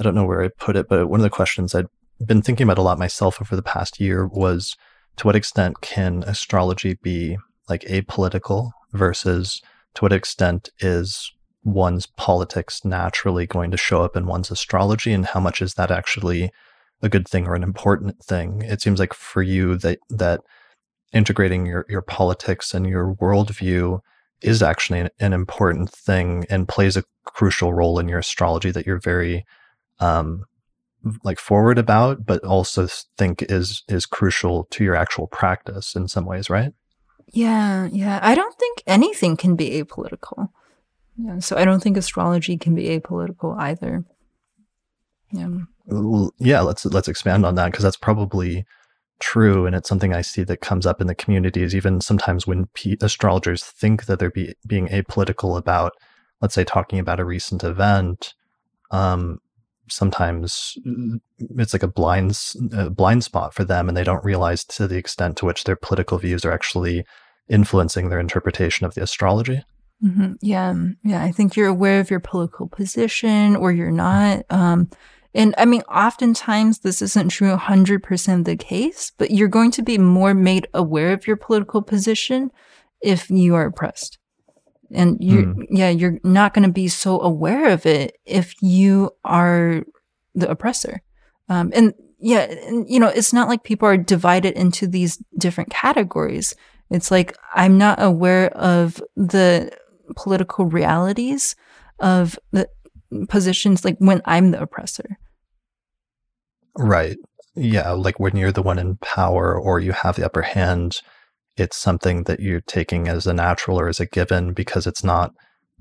[0.00, 1.86] I don't know where I put it, but one of the questions I'd
[2.24, 4.76] been thinking about a lot myself over the past year was
[5.16, 7.36] to what extent can astrology be
[7.68, 9.60] like apolitical versus
[9.94, 11.32] to what extent is
[11.66, 15.90] one's politics naturally going to show up in one's astrology and how much is that
[15.90, 16.50] actually
[17.02, 20.40] a good thing or an important thing it seems like for you that that
[21.12, 24.00] integrating your your politics and your worldview
[24.42, 28.86] is actually an, an important thing and plays a crucial role in your astrology that
[28.86, 29.44] you're very
[29.98, 30.44] um,
[31.24, 32.86] like forward about, but also
[33.16, 36.72] think is is crucial to your actual practice in some ways, right?
[37.32, 38.20] Yeah, yeah.
[38.22, 40.50] I don't think anything can be apolitical.
[41.18, 44.04] Yeah, so I don't think astrology can be apolitical either.
[45.32, 45.48] Yeah.
[45.86, 48.66] Well, yeah, let's let's expand on that because that's probably
[49.18, 52.46] true and it's something I see that comes up in the community is even sometimes
[52.46, 55.92] when p- astrologers think that they're be- being apolitical about
[56.42, 58.34] let's say talking about a recent event
[58.90, 59.38] um,
[59.88, 61.18] sometimes mm,
[61.56, 62.38] it's like a blind
[62.72, 65.76] a blind spot for them and they don't realize to the extent to which their
[65.76, 67.02] political views are actually
[67.48, 69.62] influencing their interpretation of the astrology
[70.02, 70.32] mm-hmm.
[70.40, 70.74] yeah
[71.04, 74.88] yeah i think you're aware of your political position or you're not um,
[75.34, 79.82] and i mean oftentimes this isn't true 100% of the case but you're going to
[79.82, 82.50] be more made aware of your political position
[83.00, 84.18] if you are oppressed
[84.92, 85.66] and you mm.
[85.70, 89.82] yeah you're not going to be so aware of it if you are
[90.34, 91.02] the oppressor
[91.48, 95.70] um, and yeah and, you know it's not like people are divided into these different
[95.70, 96.54] categories
[96.90, 99.70] it's like i'm not aware of the
[100.14, 101.56] political realities
[101.98, 102.68] of the
[103.28, 105.18] positions like when I'm the oppressor.
[106.78, 107.16] Right.
[107.54, 107.92] Yeah.
[107.92, 111.00] Like when you're the one in power or you have the upper hand,
[111.56, 115.32] it's something that you're taking as a natural or as a given because it's not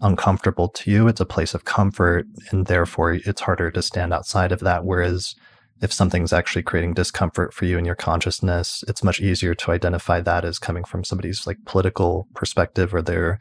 [0.01, 1.07] uncomfortable to you.
[1.07, 2.26] It's a place of comfort.
[2.51, 4.86] And therefore, it's harder to stand outside of that.
[4.86, 5.36] Whereas
[5.82, 10.21] if something's actually creating discomfort for you in your consciousness, it's much easier to identify
[10.21, 13.39] that as coming from somebody's like political perspective or their,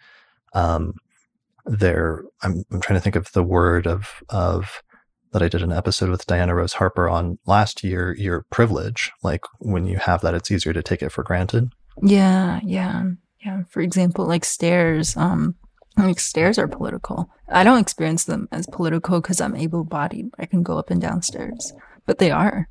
[0.55, 0.95] um,
[1.67, 4.83] their, I'm, I'm trying to think of the word of, of,
[5.33, 9.11] that I did an episode with Diana Rose Harper on last year, your privilege.
[9.25, 11.71] Like when you have that, it's easier to take it for granted.
[12.01, 13.03] Yeah, yeah,
[13.45, 13.65] yeah.
[13.69, 15.17] For example, like stairs.
[15.17, 15.57] Um,
[15.97, 17.31] like stairs are political.
[17.49, 20.31] I don't experience them as political because I'm able-bodied.
[20.39, 21.73] I can go up and down stairs,
[22.07, 22.69] but they are.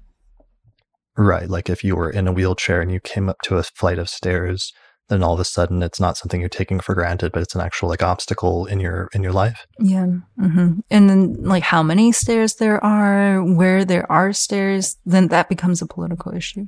[1.17, 1.49] Right.
[1.49, 4.07] Like if you were in a wheelchair and you came up to a flight of
[4.07, 4.71] stairs,
[5.09, 7.61] then all of a sudden it's not something you're taking for granted, but it's an
[7.61, 9.65] actual like obstacle in your in your life.
[9.79, 10.07] Yeah.
[10.39, 10.79] Mm-hmm.
[10.89, 15.81] And then like how many stairs there are, where there are stairs, then that becomes
[15.81, 16.65] a political issue.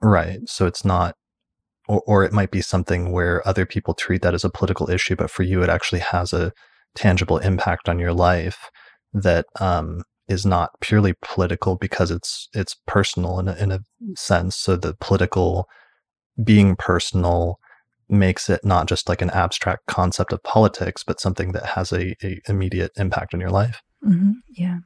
[0.00, 0.40] Right.
[0.46, 1.14] So it's not,
[1.88, 5.16] or, or it might be something where other people treat that as a political issue,
[5.16, 6.52] but for you, it actually has a
[6.94, 8.70] tangible impact on your life
[9.12, 13.80] that um, is not purely political because it's it's personal in a, in a
[14.16, 14.56] sense.
[14.56, 15.66] So the political
[16.42, 17.58] being personal
[18.08, 22.14] makes it not just like an abstract concept of politics, but something that has a,
[22.24, 23.82] a immediate impact on your life.
[24.04, 24.32] Mm-hmm.
[24.50, 24.78] Yeah.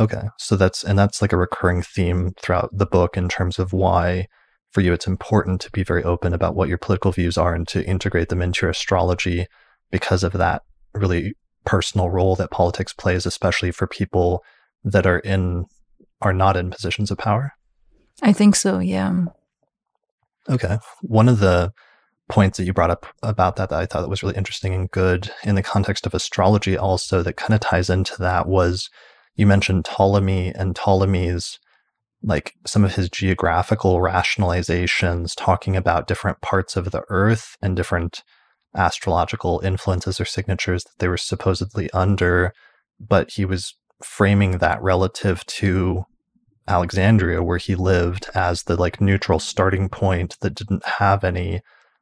[0.00, 0.22] Okay.
[0.38, 4.26] So that's, and that's like a recurring theme throughout the book in terms of why
[4.70, 7.66] for you it's important to be very open about what your political views are and
[7.68, 9.46] to integrate them into your astrology
[9.90, 10.62] because of that
[10.94, 11.34] really
[11.64, 14.44] personal role that politics plays, especially for people
[14.84, 15.64] that are in,
[16.20, 17.52] are not in positions of power.
[18.22, 18.78] I think so.
[18.78, 19.26] Yeah.
[20.48, 20.78] Okay.
[21.02, 21.72] One of the
[22.28, 24.90] points that you brought up about that that I thought that was really interesting and
[24.90, 28.90] good in the context of astrology also that kind of ties into that was
[29.34, 31.58] you mentioned Ptolemy and Ptolemy's
[32.22, 38.22] like some of his geographical rationalizations talking about different parts of the earth and different
[38.76, 42.52] astrological influences or signatures that they were supposedly under
[43.00, 46.04] but he was framing that relative to
[46.68, 51.60] Alexandria where he lived as the like neutral starting point that didn't have any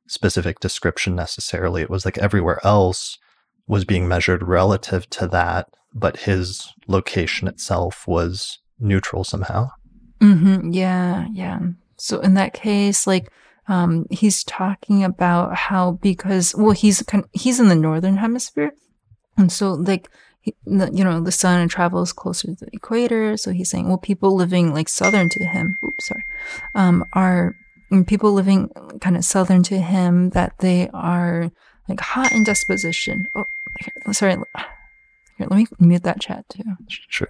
[0.08, 3.18] specific description necessarily it was like everywhere else
[3.66, 9.70] was being measured relative to that but his location itself was neutral somehow.
[10.20, 10.72] Mm-hmm.
[10.72, 11.58] Yeah, yeah.
[11.96, 13.30] So in that case, like,
[13.68, 17.02] um, he's talking about how because well, he's
[17.32, 18.72] he's in the northern hemisphere,
[19.36, 20.08] and so like
[20.46, 23.36] he, you know the sun travels closer to the equator.
[23.36, 26.24] So he's saying, well, people living like southern to him, oops, sorry,
[26.76, 27.56] um, are
[28.06, 28.70] people living
[29.00, 31.50] kind of southern to him that they are
[31.88, 33.26] like hot in disposition.
[33.34, 33.44] Oh,
[33.80, 34.36] here, sorry.
[35.36, 36.62] Here, let me mute that chat too.
[37.08, 37.28] Sure.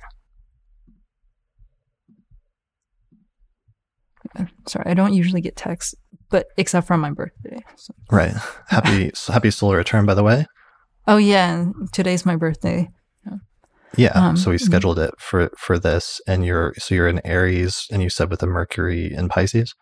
[4.66, 5.94] Sorry, I don't usually get texts,
[6.28, 7.64] but except for my birthday.
[7.76, 7.94] So.
[8.10, 8.34] Right.
[8.68, 10.46] Happy happy solar return, by the way.
[11.06, 12.90] Oh yeah, today's my birthday.
[13.96, 14.12] Yeah.
[14.14, 14.66] um, so we mm-hmm.
[14.66, 18.42] scheduled it for for this, and you're so you're in Aries, and you said with
[18.42, 19.74] a Mercury in Pisces.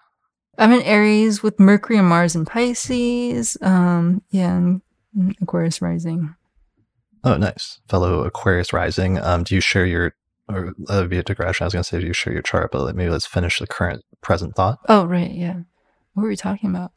[0.57, 3.57] I'm in Aries with Mercury and Mars in Pisces.
[3.61, 4.83] Um, yeah, and
[5.41, 6.35] Aquarius rising.
[7.25, 7.81] Oh, nice.
[7.89, 9.19] Fellow Aquarius rising.
[9.19, 10.15] Um, do you share your,
[10.49, 12.95] or uh, via digression, I was going to say, do you share your chart, but
[12.95, 14.79] maybe let's finish the current present thought.
[14.89, 15.31] Oh, right.
[15.31, 15.61] Yeah.
[16.13, 16.93] What were we talking about?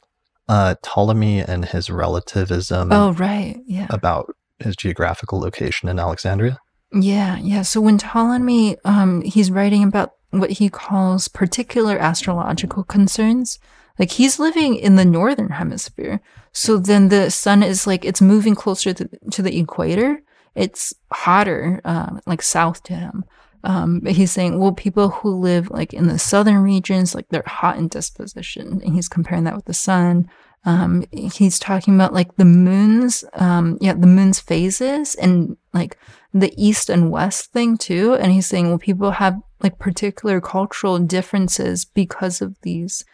[0.48, 2.92] Uh, Ptolemy and his relativism.
[2.92, 3.58] Oh, right.
[3.66, 3.86] Yeah.
[3.90, 6.58] About his geographical location in Alexandria.
[6.92, 7.38] Yeah.
[7.38, 7.62] Yeah.
[7.62, 13.58] So when Ptolemy, um, he's writing about what he calls particular astrological concerns.
[13.98, 16.20] Like he's living in the northern hemisphere.
[16.52, 20.22] So then the sun is like, it's moving closer to, to the equator.
[20.54, 23.24] It's hotter, uh, like south to him.
[23.64, 27.42] Um, but he's saying, well, people who live like in the southern regions, like they're
[27.46, 28.80] hot in disposition.
[28.84, 30.30] And he's comparing that with the sun.
[30.64, 35.98] Um, he's talking about like the moon's, um, yeah, the moon's phases and like
[36.32, 38.14] the east and west thing too.
[38.14, 43.04] And he's saying, well, people have like particular cultural differences because of these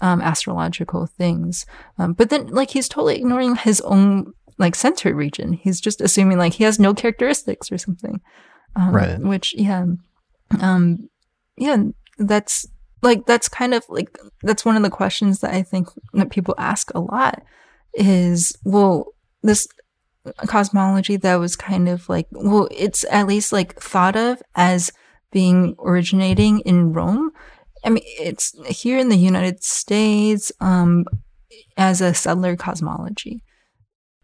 [0.00, 1.66] um, astrological things.
[1.98, 5.52] Um, but then, like, he's totally ignoring his own like center region.
[5.52, 8.20] He's just assuming like he has no characteristics or something.
[8.74, 9.18] Um, right.
[9.18, 9.86] Which, yeah,
[10.60, 11.08] um,
[11.56, 11.76] yeah,
[12.18, 12.66] that's
[13.02, 16.54] like that's kind of like that's one of the questions that I think that people
[16.58, 17.42] ask a lot
[17.94, 19.68] is well this
[20.46, 24.90] cosmology that was kind of like well it's at least like thought of as
[25.32, 27.30] being originating in Rome
[27.84, 31.04] I mean, it's here in the United States um,
[31.76, 33.42] as a settler cosmology.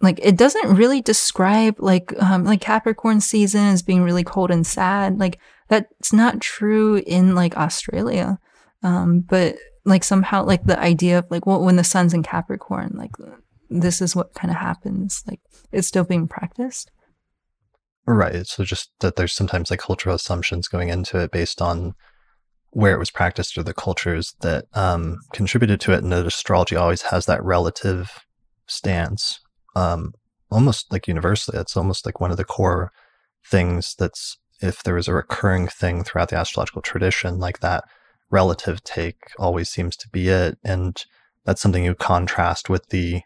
[0.01, 4.67] like it doesn't really describe like um like Capricorn season as being really cold and
[4.67, 5.19] sad.
[5.19, 5.39] Like
[5.69, 8.39] that's not true in like Australia.
[8.83, 9.57] Um, but
[9.87, 13.13] like somehow like the idea of like well when the sun's in Capricorn, like
[13.83, 15.23] this is what kind of happens.
[15.27, 15.41] Like
[15.73, 16.91] it's still being practiced.
[18.07, 18.47] Right.
[18.47, 21.95] So just that there's sometimes like cultural assumptions going into it based on
[22.71, 26.77] where it was practiced or the cultures that um, contributed to it, and that astrology
[26.77, 28.11] always has that relative
[28.67, 29.41] stance,
[29.77, 30.13] um,
[30.51, 31.59] almost like universally.
[31.59, 32.91] It's almost like one of the core
[33.47, 37.85] things that's if there is a recurring thing throughout the astrological tradition, like that
[38.31, 41.05] relative take always seems to be it, and
[41.45, 43.23] that's something you contrast with the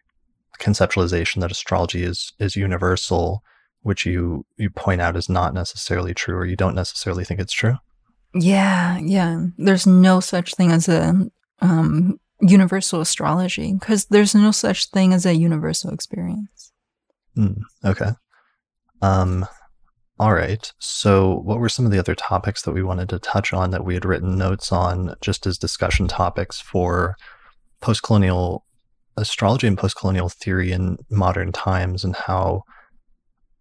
[0.60, 3.42] conceptualization that astrology is is universal,
[3.82, 7.52] which you you point out is not necessarily true, or you don't necessarily think it's
[7.52, 7.76] true.
[8.34, 9.46] Yeah, yeah.
[9.56, 11.28] There's no such thing as a
[11.60, 16.72] um, universal astrology because there's no such thing as a universal experience.
[17.36, 18.10] Mm, okay.
[19.00, 19.46] Um,
[20.18, 20.72] all right.
[20.78, 23.84] So, what were some of the other topics that we wanted to touch on that
[23.84, 27.16] we had written notes on just as discussion topics for
[27.80, 28.64] post colonial
[29.20, 32.62] astrology and postcolonial theory in modern times and how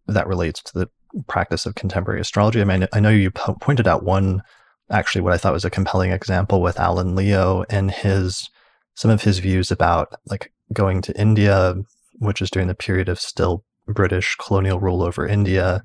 [0.07, 0.89] that relates to the
[1.27, 2.61] practice of contemporary astrology?
[2.61, 4.41] I mean, I know you po- pointed out one
[4.89, 8.49] actually what I thought was a compelling example with Alan Leo and his
[8.95, 11.75] some of his views about like going to India,
[12.13, 15.83] which is during the period of still British colonial rule over India,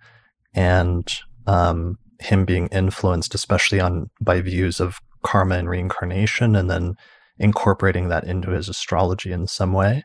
[0.54, 1.06] and
[1.46, 6.94] um, him being influenced, especially on by views of karma and reincarnation, and then
[7.42, 10.04] incorporating that into his astrology in some way.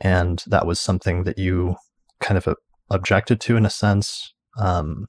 [0.00, 1.76] And that was something that you
[2.20, 2.54] kind of uh,
[2.88, 4.32] objected to in a sense.
[4.58, 5.06] Um,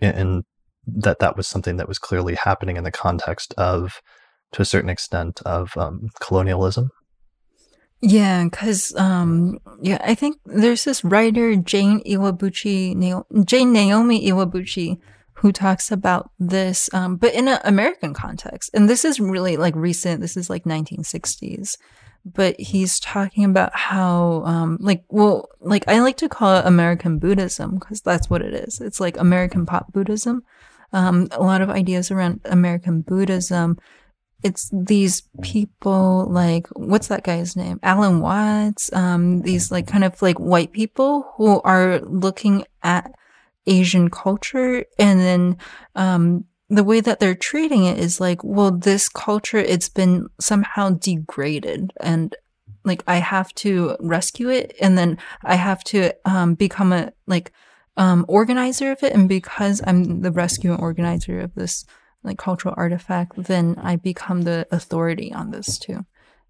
[0.00, 0.44] in
[0.86, 4.00] that that was something that was clearly happening in the context of,
[4.52, 6.90] to a certain extent, of um, colonialism.
[8.00, 14.98] Yeah, because um, yeah, I think there's this writer Jane Iwabuchi, Jane Naomi Iwabuchi,
[15.44, 18.70] who talks about this, um, but in an American context.
[18.72, 20.22] And this is really like recent.
[20.22, 21.76] This is like 1960s.
[22.24, 27.18] But he's talking about how, um, like, well, like I like to call it American
[27.18, 28.80] Buddhism because that's what it is.
[28.80, 30.42] It's like American pop Buddhism
[30.94, 33.78] um, a lot of ideas around American Buddhism.
[34.44, 37.80] It's these people like what's that guy's name?
[37.82, 38.92] Alan Watts.
[38.92, 43.12] Um, these like kind of like white people who are looking at
[43.66, 45.56] Asian culture and then
[45.94, 50.90] um, the way that they're treating it is like, well, this culture it's been somehow
[50.90, 52.34] degraded and
[52.84, 57.52] like I have to rescue it and then I have to um, become a like
[57.96, 61.84] um, organizer of it, and because I'm the rescue and organizer of this
[62.22, 66.04] like cultural artifact, then I become the authority on this too.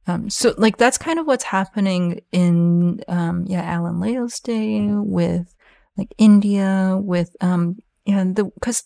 [0.06, 5.54] Um, so like that's kind of what's happening in um, yeah Alan Leo's day with
[5.96, 8.84] like India with um yeah the because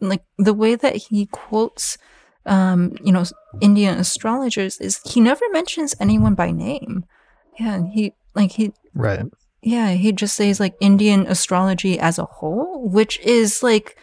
[0.00, 1.98] like the way that he quotes
[2.46, 3.24] um you know
[3.60, 7.04] Indian astrologers is he never mentions anyone by name.
[7.58, 9.26] Yeah, he like he right
[9.64, 13.96] yeah, he just says like Indian astrology as a whole, which is like,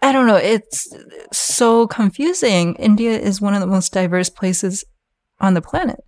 [0.00, 0.94] I don't know, it's
[1.32, 2.76] so confusing.
[2.76, 4.84] India is one of the most diverse places
[5.40, 5.98] on the planet.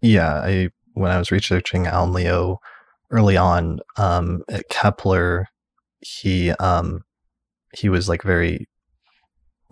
[0.00, 2.58] Yeah, I when I was researching Alan Leo
[3.10, 5.46] early on um, at Kepler,
[6.00, 7.02] he um,
[7.72, 8.66] he was like very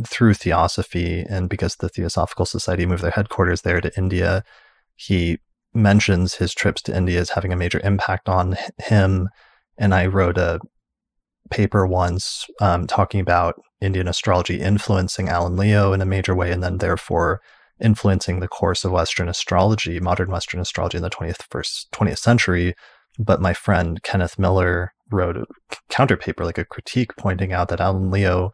[0.07, 4.45] through theosophy, and because the Theosophical Society moved their headquarters there to India,
[4.97, 5.39] he
[5.75, 9.29] mentions his trips to India as having a major impact on him.
[9.79, 10.61] And I wrote a
[11.51, 16.63] paper once um, talking about Indian astrology influencing Alan Leo in a major way, and
[16.63, 17.41] then therefore
[17.81, 22.75] influencing the course of Western astrology, modern Western astrology in the 20th, first, 20th century.
[23.19, 25.47] But my friend Kenneth Miller wrote a
[25.91, 28.53] counter paper, like a critique, pointing out that Alan Leo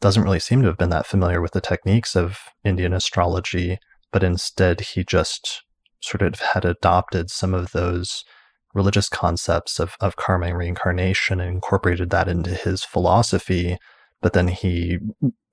[0.00, 3.78] doesn't really seem to have been that familiar with the techniques of Indian astrology,
[4.12, 5.62] but instead he just
[6.00, 8.24] sort of had adopted some of those
[8.72, 13.76] religious concepts of, of karma and reincarnation and incorporated that into his philosophy.
[14.22, 14.98] But then he,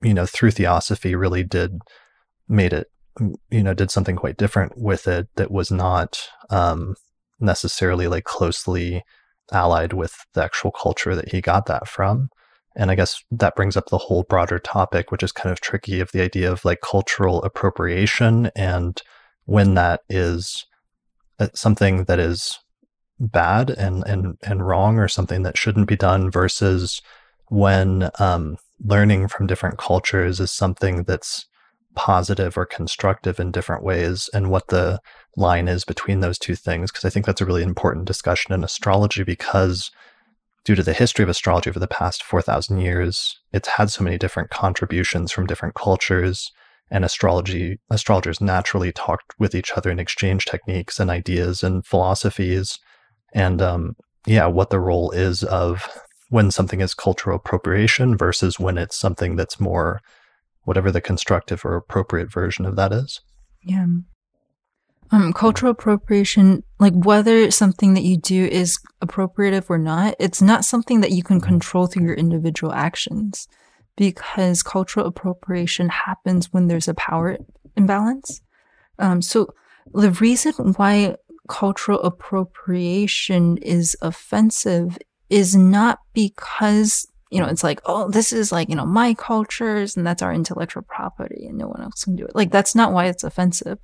[0.02, 1.78] you know, through theosophy really did
[2.48, 2.86] made it,
[3.50, 6.94] you know, did something quite different with it that was not um,
[7.40, 9.04] necessarily like closely
[9.52, 12.28] allied with the actual culture that he got that from.
[12.76, 16.00] And I guess that brings up the whole broader topic, which is kind of tricky
[16.00, 19.00] of the idea of like cultural appropriation and
[19.46, 20.66] when that is
[21.38, 22.58] uh, something that is
[23.20, 27.00] bad and and and wrong or something that shouldn't be done versus
[27.48, 31.46] when um, learning from different cultures is something that's
[31.94, 35.00] positive or constructive in different ways and what the
[35.36, 38.62] line is between those two things because i think that's a really important discussion in
[38.62, 39.90] astrology because
[40.64, 44.18] due to the history of astrology over the past 4000 years it's had so many
[44.18, 46.52] different contributions from different cultures
[46.90, 52.78] and astrology astrologers naturally talked with each other and exchanged techniques and ideas and philosophies
[53.34, 53.96] and um,
[54.26, 55.88] yeah what the role is of
[56.30, 60.00] when something is cultural appropriation versus when it's something that's more
[60.64, 63.20] whatever the constructive or appropriate version of that is.
[63.62, 63.86] Yeah.
[65.10, 70.66] Um, cultural appropriation, like whether something that you do is appropriative or not, it's not
[70.66, 73.48] something that you can control through your individual actions
[73.96, 77.38] because cultural appropriation happens when there's a power
[77.76, 78.42] imbalance.
[78.98, 79.48] Um, so
[79.94, 81.16] the reason why
[81.48, 84.98] cultural appropriation is offensive
[85.30, 89.96] is not because you know, it's like, oh, this is like, you know, my cultures
[89.96, 92.34] and that's our intellectual property and no one else can do it.
[92.34, 93.78] Like, that's not why it's offensive.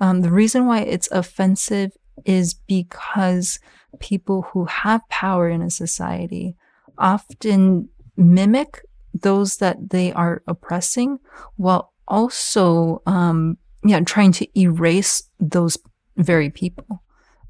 [0.00, 1.92] Um, the reason why it's offensive
[2.24, 3.58] is because
[3.98, 6.56] people who have power in a society
[6.98, 11.18] often mimic those that they are oppressing
[11.56, 15.78] while also, um, yeah, trying to erase those
[16.16, 17.02] very people.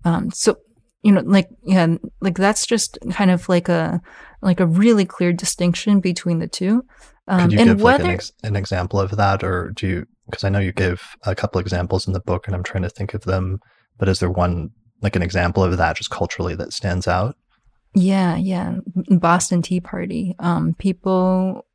[0.05, 0.59] Um, so
[1.05, 1.87] you know like yeah
[2.21, 4.01] like that's just kind of like a
[4.45, 6.85] like a really clear distinction between the two
[7.27, 9.87] um, Could you and give whether, like an, ex- an example of that or do
[9.87, 12.83] you because i know you gave a couple examples in the book and i'm trying
[12.83, 13.61] to think of them
[13.99, 14.71] but is there one
[15.03, 17.37] like an example of that just culturally that stands out
[17.95, 18.77] yeah yeah
[19.19, 21.66] boston tea party um people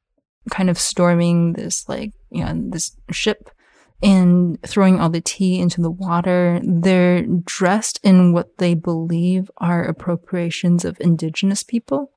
[0.50, 3.50] kind of storming this like you know this ship
[4.02, 6.62] and throwing all the tea into the water.
[6.64, 12.12] They're dressed in what they believe are appropriations of indigenous people.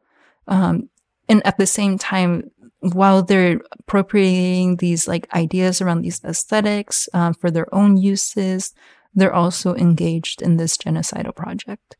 [0.52, 0.90] Um,
[1.28, 2.50] and at the same time,
[2.80, 8.74] while they're appropriating these like ideas around these aesthetics um, for their own uses,
[9.14, 11.96] they're also engaged in this genocidal project.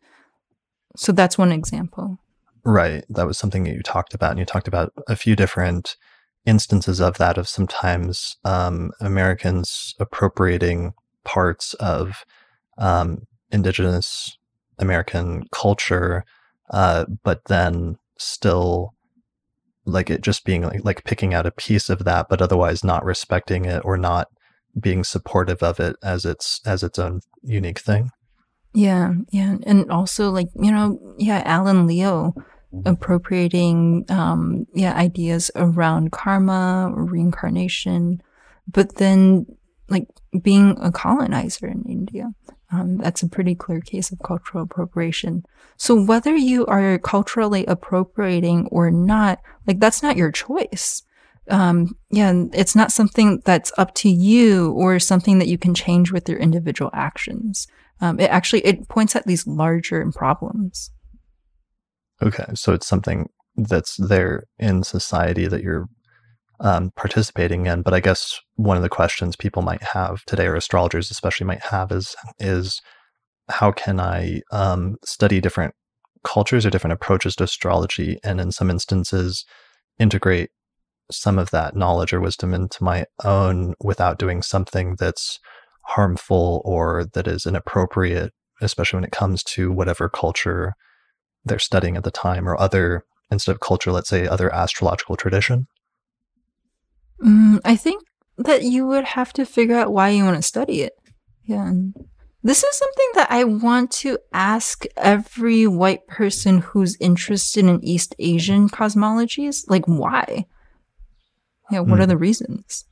[0.96, 2.18] So that's one example.
[2.64, 3.04] Right.
[3.08, 4.32] That was something that you talked about.
[4.32, 5.96] And you talked about a few different
[6.44, 10.92] instances of that of sometimes um, Americans appropriating
[11.24, 12.26] parts of
[12.76, 14.36] um, indigenous
[14.78, 16.24] American culture,
[16.70, 18.94] uh, but then still
[19.84, 23.04] like it just being like, like picking out a piece of that, but otherwise not
[23.04, 24.28] respecting it or not
[24.78, 28.10] being supportive of it as its as its own unique thing.
[28.74, 32.34] Yeah, yeah, and also like you know, yeah, Alan Leo
[32.86, 38.22] appropriating um, yeah ideas around karma reincarnation,
[38.66, 39.46] but then
[39.88, 40.06] like
[40.42, 42.30] being a colonizer in India.
[42.72, 45.44] Um, that's a pretty clear case of cultural appropriation.
[45.76, 51.02] So whether you are culturally appropriating or not, like that's not your choice.
[51.50, 56.12] Um, yeah, it's not something that's up to you or something that you can change
[56.12, 57.66] with your individual actions.
[58.00, 60.90] Um, it actually it points at these larger problems.
[62.22, 65.88] Okay, so it's something that's there in society that you're
[66.62, 67.82] um, participating in.
[67.82, 71.62] But I guess one of the questions people might have today, or astrologers especially might
[71.62, 72.80] have, is is
[73.50, 75.74] how can I um, study different
[76.24, 79.44] cultures or different approaches to astrology, and in some instances
[79.98, 80.50] integrate
[81.10, 85.38] some of that knowledge or wisdom into my own without doing something that's
[85.84, 88.32] harmful or that is inappropriate,
[88.62, 90.74] especially when it comes to whatever culture
[91.44, 95.66] they're studying at the time or other instead of culture let's say other astrological tradition
[97.22, 98.02] mm, i think
[98.38, 100.94] that you would have to figure out why you want to study it.
[101.44, 101.72] Yeah
[102.44, 108.14] this is something that i want to ask every white person who's interested in east
[108.18, 110.46] asian cosmologies like why?
[111.70, 112.02] Yeah what mm.
[112.02, 112.84] are the reasons?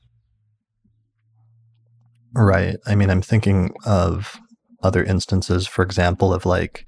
[2.33, 4.39] Right i mean i'm thinking of
[4.83, 6.87] other instances for example of like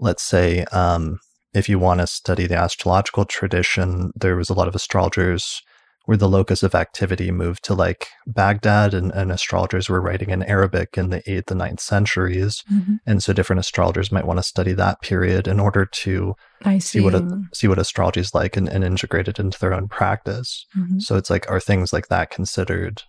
[0.00, 1.20] let's say um,
[1.54, 5.62] if you want to study the astrological tradition, there was a lot of astrologers
[6.04, 10.42] where the locus of activity moved to like Baghdad, and, and astrologers were writing in
[10.42, 12.62] Arabic in the 8th and 9th centuries.
[12.72, 12.96] Mm-hmm.
[13.06, 16.34] And so different astrologers might want to study that period in order to
[16.78, 16.98] see.
[16.98, 17.00] see.
[17.00, 20.66] what a, see what astrology is like and, and integrate it into their own practice.
[20.76, 20.98] Mm-hmm.
[20.98, 23.02] So it's like, are things like that considered,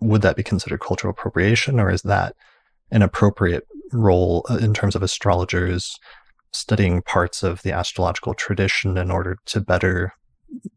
[0.00, 2.34] would that be considered cultural appropriation, or is that
[2.90, 5.98] an appropriate role uh, in terms of astrologers
[6.52, 10.14] studying parts of the astrological tradition in order to better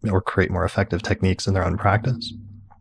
[0.10, 2.34] or create more effective techniques in their own practice.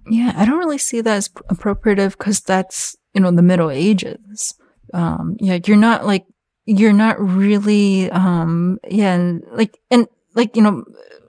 [0.08, 4.54] Yeah, I don't really see that as appropriative because that's, you know, the Middle Ages.
[4.94, 6.26] Um, yeah, you're not like,
[6.64, 10.84] you're not really, um, yeah, like, and like, you know,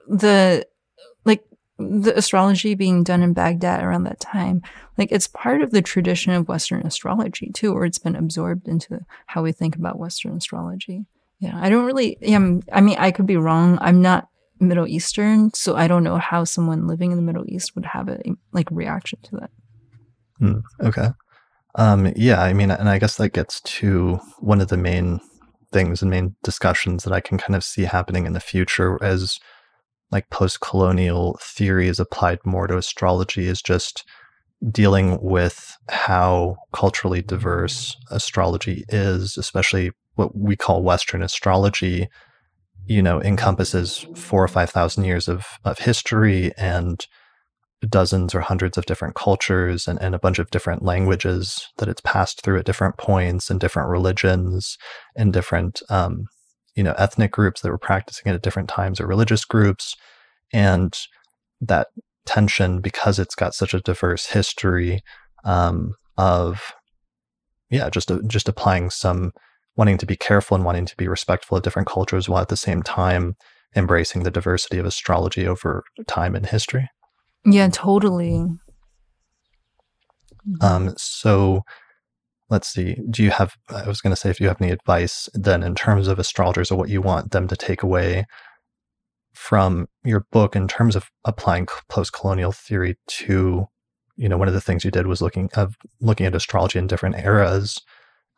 [0.07, 0.65] the,
[1.25, 1.43] like,
[1.79, 4.61] the astrology being done in Baghdad around that time,
[4.97, 8.99] like it's part of the tradition of Western astrology too, or it's been absorbed into
[9.27, 11.05] how we think about Western astrology.
[11.39, 12.17] Yeah, I don't really.
[12.19, 13.77] Yeah, I mean, I could be wrong.
[13.79, 14.27] I'm not
[14.59, 18.09] Middle Eastern, so I don't know how someone living in the Middle East would have
[18.09, 18.19] a
[18.51, 19.49] like reaction to that.
[20.41, 21.09] Mm, okay.
[21.75, 25.19] Um, yeah, I mean, and I guess that gets to one of the main
[25.71, 29.39] things and main discussions that I can kind of see happening in the future as
[30.11, 34.05] like post colonial theory is applied more to astrology is just
[34.71, 42.07] dealing with how culturally diverse astrology is, especially what we call Western astrology,
[42.87, 47.05] you know, encompasses four or five thousand years of, of history and
[47.89, 52.01] dozens or hundreds of different cultures and, and a bunch of different languages that it's
[52.01, 54.77] passed through at different points and different religions
[55.15, 56.25] and different um,
[56.75, 59.95] you know ethnic groups that were practicing it at different times or religious groups.
[60.53, 60.97] And
[61.61, 61.87] that
[62.25, 65.01] tension because it's got such a diverse history
[65.43, 66.73] um, of
[67.69, 69.31] yeah just uh, just applying some
[69.77, 72.57] wanting to be careful and wanting to be respectful of different cultures while at the
[72.57, 73.35] same time
[73.75, 76.89] embracing the diversity of astrology over time and history
[77.47, 78.45] yeah, totally.
[80.61, 81.63] Um, so
[82.49, 82.97] let's see.
[83.09, 85.73] Do you have, I was going to say, if you have any advice then in
[85.73, 88.25] terms of astrologers or what you want them to take away
[89.33, 93.67] from your book in terms of applying post colonial theory to,
[94.17, 96.87] you know, one of the things you did was looking of looking at astrology in
[96.87, 97.81] different eras.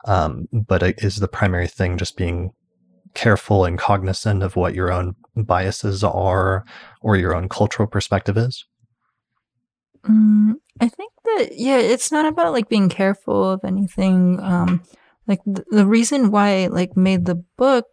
[0.05, 2.51] Um, but is the primary thing just being
[3.13, 6.65] careful and cognizant of what your own biases are
[7.01, 8.65] or your own cultural perspective is?
[10.03, 14.39] Mm, I think that yeah, it's not about like being careful of anything.
[14.41, 14.81] Um,
[15.27, 17.85] like th- the reason why I like made the book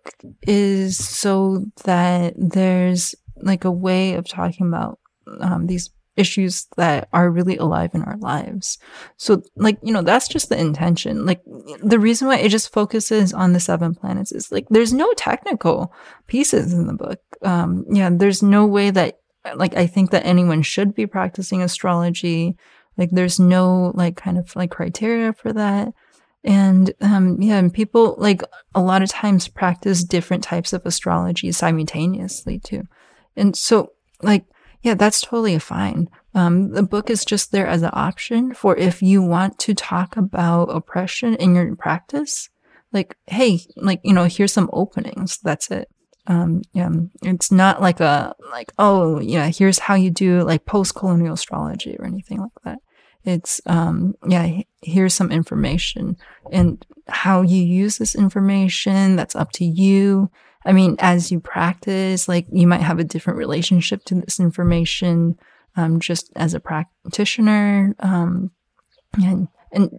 [0.42, 4.98] is so that there's like a way of talking about
[5.40, 8.78] um, these issues that are really alive in our lives.
[9.16, 11.26] So like, you know, that's just the intention.
[11.26, 11.42] Like
[11.82, 15.92] the reason why it just focuses on the seven planets is like there's no technical
[16.26, 17.20] pieces in the book.
[17.42, 19.20] Um yeah, there's no way that
[19.54, 22.56] like I think that anyone should be practicing astrology.
[22.96, 25.92] Like there's no like kind of like criteria for that.
[26.44, 28.42] And um yeah, and people like
[28.74, 32.84] a lot of times practice different types of astrology simultaneously too.
[33.36, 34.46] And so like
[34.86, 36.08] yeah, that's totally fine.
[36.34, 40.16] Um, the book is just there as an option for if you want to talk
[40.16, 42.48] about oppression in your practice.
[42.92, 45.38] Like, hey, like, you know, here's some openings.
[45.42, 45.90] That's it
[46.26, 46.90] um, yeah,
[47.22, 52.04] it's not like a like oh yeah here's how you do like post-colonial astrology or
[52.04, 52.78] anything like that
[53.24, 56.16] it's um yeah here's some information
[56.52, 60.30] and how you use this information that's up to you
[60.66, 65.36] i mean as you practice like you might have a different relationship to this information
[65.76, 68.50] um just as a practitioner um
[69.14, 69.90] and and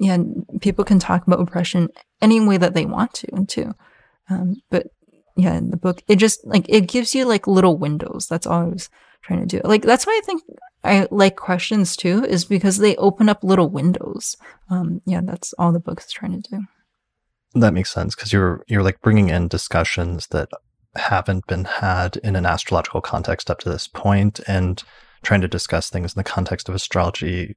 [0.00, 0.18] yeah
[0.60, 1.88] people can talk about oppression
[2.20, 3.72] any way that they want to too
[4.30, 4.86] um, but
[5.36, 6.02] yeah, in the book.
[6.08, 8.26] It just like it gives you like little windows.
[8.28, 8.88] That's all I was
[9.22, 9.60] trying to do.
[9.66, 10.42] Like that's why I think
[10.82, 14.36] I like questions too, is because they open up little windows.
[14.70, 16.62] Um, yeah, that's all the book is trying to do.
[17.54, 20.48] That makes sense because you're you're like bringing in discussions that
[20.96, 24.82] haven't been had in an astrological context up to this point, and
[25.22, 27.56] trying to discuss things in the context of astrology,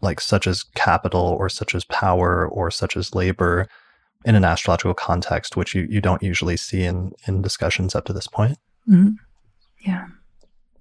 [0.00, 3.68] like such as capital or such as power or such as labor
[4.24, 8.12] in an astrological context, which you, you don't usually see in, in discussions up to
[8.12, 8.58] this point.
[8.88, 9.10] Mm-hmm.
[9.80, 10.06] Yeah.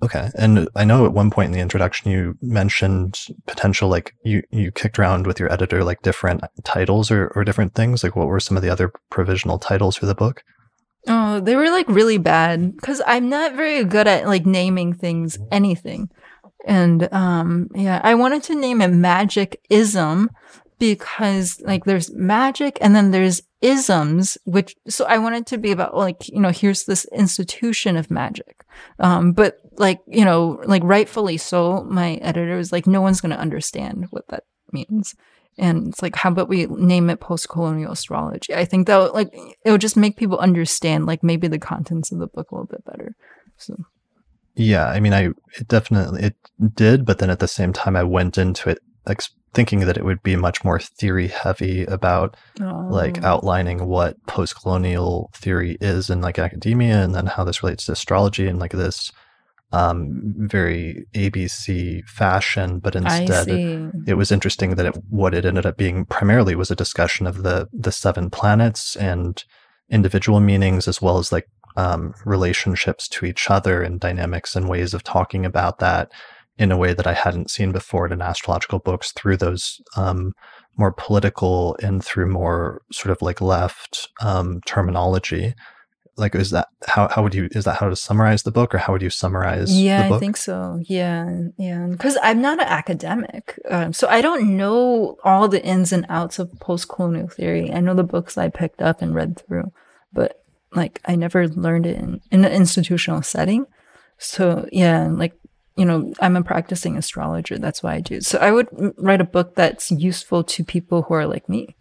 [0.03, 0.30] Okay.
[0.36, 4.72] And I know at one point in the introduction you mentioned potential like you you
[4.72, 8.03] kicked around with your editor like different titles or, or different things.
[8.03, 10.44] Like what were some of the other provisional titles for the book?
[11.07, 15.38] Oh, they were like really bad because I'm not very good at like naming things,
[15.52, 16.10] anything.
[16.65, 20.30] And um yeah, I wanted to name it Magic Ism,
[20.82, 25.95] because like there's magic and then there's isms which so i wanted to be about
[25.95, 28.65] like you know here's this institution of magic
[28.98, 33.31] um but like you know like rightfully so my editor was like no one's going
[33.31, 35.15] to understand what that means.
[35.57, 38.53] And it's like how about we name it post-colonial astrology?
[38.53, 39.34] I think that like
[39.65, 42.68] it would just make people understand like maybe the contents of the book a little
[42.68, 43.15] bit better
[43.57, 43.76] so.
[44.56, 46.35] Yeah i mean i it definitely it
[46.76, 50.06] did but then at the same time i went into it ex- thinking that it
[50.06, 52.88] would be much more theory heavy about oh.
[52.89, 57.91] like outlining what post-colonial theory is in like academia and then how this relates to
[57.91, 59.11] astrology and like this
[59.72, 65.65] um, very ABC fashion, but instead it, it, was interesting that it, what it ended
[65.65, 69.43] up being primarily was a discussion of the the seven planets and
[69.89, 74.93] individual meanings, as well as like um, relationships to each other and dynamics and ways
[74.93, 76.11] of talking about that
[76.57, 80.34] in a way that I hadn't seen before in astrological books through those um,
[80.77, 85.56] more political and through more sort of like left um, terminology.
[86.22, 88.77] Like, is that how, how would you, is that how to summarize the book or
[88.77, 90.80] how would you summarize yeah, I think so.
[90.84, 91.48] Yeah.
[91.57, 91.88] Yeah.
[91.88, 93.60] Because I'm not an academic.
[93.69, 97.73] Um, so I don't know all the ins and outs of post colonial theory.
[97.73, 99.73] I know the books I picked up and read through,
[100.14, 100.41] but
[100.73, 103.65] like I never learned it in, in an institutional setting.
[104.18, 105.34] So yeah, like
[105.76, 107.57] you know, I'm a practicing astrologer.
[107.57, 108.22] That's why I do.
[108.22, 108.68] So I would
[108.98, 111.76] write a book that's useful to people who are like me.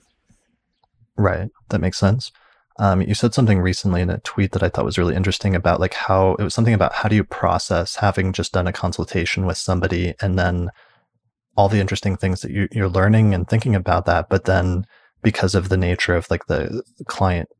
[1.17, 1.51] Right.
[1.69, 2.33] That makes sense.
[2.81, 5.81] Um, you said something recently in a tweet that I thought was really interesting about
[5.81, 9.45] like how it was something about how do you process having just done a consultation
[9.45, 10.71] with somebody and then
[11.59, 14.87] all the interesting things that you, you're learning and thinking about that, but then
[15.23, 17.51] because of the nature of like the client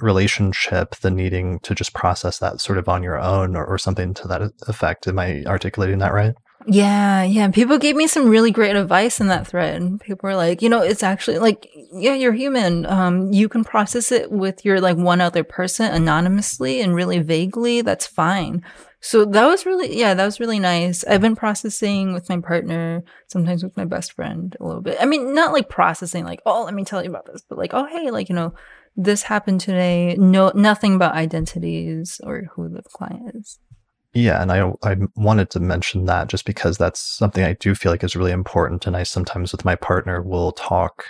[0.00, 4.14] relationship, the needing to just process that sort of on your own or, or something
[4.14, 5.06] to that effect.
[5.06, 6.34] Am I articulating that right?
[6.68, 7.48] Yeah, yeah.
[7.50, 9.80] People gave me some really great advice in that thread.
[9.80, 12.84] And people were like, you know, it's actually like, yeah, you're human.
[12.86, 17.82] Um, you can process it with your like one other person anonymously and really vaguely.
[17.82, 18.64] That's fine.
[19.00, 21.04] So that was really, yeah, that was really nice.
[21.04, 24.96] I've been processing with my partner, sometimes with my best friend a little bit.
[25.00, 27.74] I mean, not like processing, like, oh, let me tell you about this, but like,
[27.74, 28.54] oh, hey, like, you know,
[28.96, 30.16] this happened today.
[30.18, 33.60] No, nothing about identities or who the client is.
[34.16, 37.92] Yeah, and I I wanted to mention that just because that's something I do feel
[37.92, 41.04] like is really important, and I sometimes with my partner will talk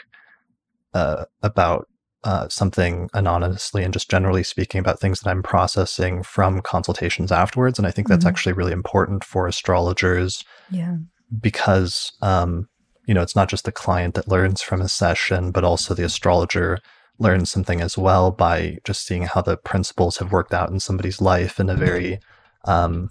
[0.92, 1.86] uh, about
[2.24, 7.78] uh, something anonymously and just generally speaking about things that I'm processing from consultations afterwards,
[7.78, 8.28] and I think that's mm-hmm.
[8.28, 10.44] actually really important for astrologers.
[10.72, 10.96] Yeah,
[11.40, 12.68] because um,
[13.06, 16.04] you know it's not just the client that learns from a session, but also the
[16.04, 16.80] astrologer
[17.20, 21.20] learns something as well by just seeing how the principles have worked out in somebody's
[21.20, 22.18] life in a very
[22.66, 23.10] um,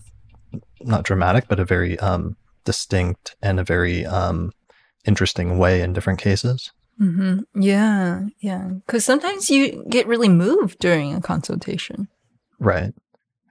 [0.82, 4.52] not dramatic but a very um, distinct and a very um,
[5.06, 6.72] interesting way in different cases.
[7.02, 7.62] Mm-hmm.
[7.62, 8.70] yeah yeah.
[8.86, 12.08] Because sometimes you get really moved during a consultation.
[12.60, 12.94] Right.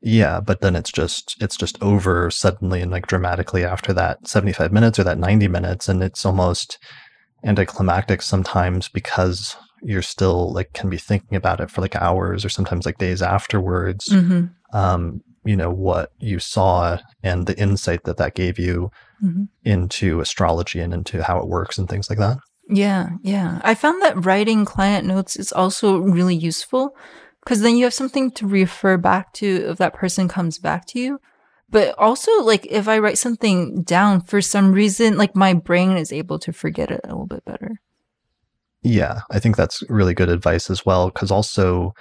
[0.03, 4.73] Yeah but then it's just it's just over suddenly and like dramatically after that 75
[4.73, 6.79] minutes or that 90 minutes and it's almost
[7.45, 12.49] anticlimactic sometimes because you're still like can be thinking about it for like hours or
[12.49, 14.09] sometimes like days afterwards.
[14.09, 14.47] Mm-hmm.
[14.77, 18.91] um, you know what you saw and the insight that that gave you
[19.23, 19.45] mm-hmm.
[19.65, 22.39] into astrology and into how it works and things like that
[22.69, 26.97] yeah yeah i found that writing client notes is also really useful
[27.41, 30.99] because then you have something to refer back to if that person comes back to
[30.99, 31.21] you
[31.69, 36.13] but also like if i write something down for some reason like my brain is
[36.13, 37.81] able to forget it a little bit better
[38.85, 41.09] yeah, I think that's really good advice as well.
[41.09, 41.95] Because also,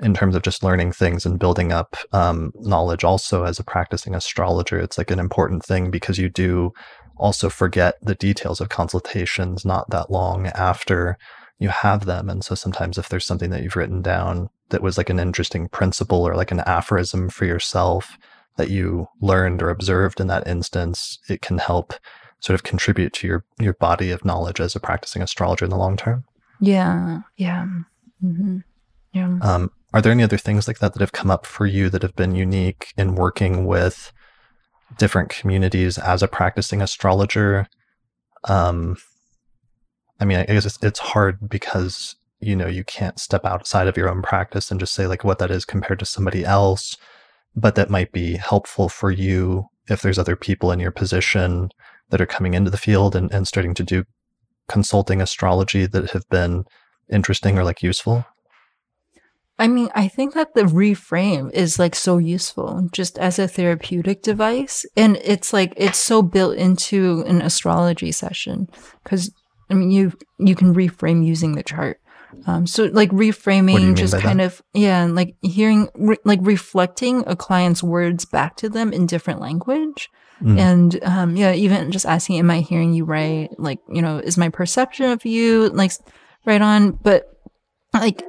[0.00, 4.14] in terms of just learning things and building up um, knowledge, also as a practicing
[4.14, 6.72] astrologer, it's like an important thing because you do
[7.16, 11.18] also forget the details of consultations not that long after
[11.58, 12.30] you have them.
[12.30, 15.68] And so sometimes, if there's something that you've written down that was like an interesting
[15.68, 18.16] principle or like an aphorism for yourself
[18.56, 21.94] that you learned or observed in that instance, it can help
[22.40, 25.76] sort of contribute to your your body of knowledge as a practicing astrologer in the
[25.76, 26.24] long term.
[26.60, 27.66] Yeah, yeah,
[28.22, 28.58] mm-hmm.
[29.12, 29.38] yeah.
[29.42, 32.02] Um, are there any other things like that that have come up for you that
[32.02, 34.12] have been unique in working with
[34.98, 37.66] different communities as a practicing astrologer?
[38.44, 38.96] Um,
[40.20, 43.96] I mean, I guess it's, it's hard because you know you can't step outside of
[43.96, 46.96] your own practice and just say like what that is compared to somebody else,
[47.56, 51.70] but that might be helpful for you if there's other people in your position
[52.10, 54.04] that are coming into the field and, and starting to do
[54.68, 56.64] consulting astrology that have been
[57.10, 58.26] interesting or like useful?
[59.58, 64.22] I mean, I think that the reframe is like so useful just as a therapeutic
[64.22, 64.86] device.
[64.96, 68.68] And it's like, it's so built into an astrology session
[69.02, 69.32] because
[69.70, 72.00] I mean, you, you can reframe using the chart.
[72.46, 74.46] Um, so like reframing, just kind that?
[74.46, 79.06] of, yeah, And like hearing, re- like reflecting a client's words back to them in
[79.06, 80.08] different language
[80.42, 80.58] Mm.
[80.58, 83.48] And um, yeah, even just asking, am I hearing you right?
[83.58, 85.92] Like, you know, is my perception of you like
[86.44, 86.92] right on?
[86.92, 87.24] But
[87.92, 88.22] like,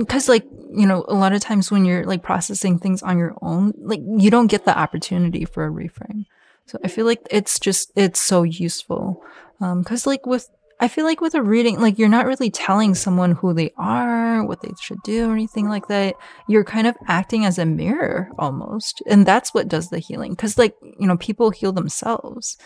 [0.00, 3.36] because like, you know, a lot of times when you're like processing things on your
[3.42, 6.26] own, like you don't get the opportunity for a reframe.
[6.66, 9.22] So I feel like it's just, it's so useful.
[9.60, 10.48] Um, cause like with
[10.82, 14.42] I feel like with a reading, like you're not really telling someone who they are,
[14.46, 16.14] what they should do, or anything like that.
[16.48, 19.02] You're kind of acting as a mirror almost.
[19.06, 20.34] And that's what does the healing.
[20.36, 22.56] Cause like, you know, people heal themselves.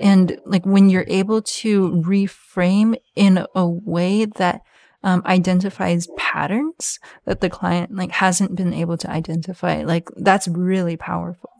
[0.00, 4.60] And like when you're able to reframe in a way that
[5.04, 9.82] um, identifies patterns that the client like hasn't been able to identify.
[9.82, 11.50] Like that's really powerful.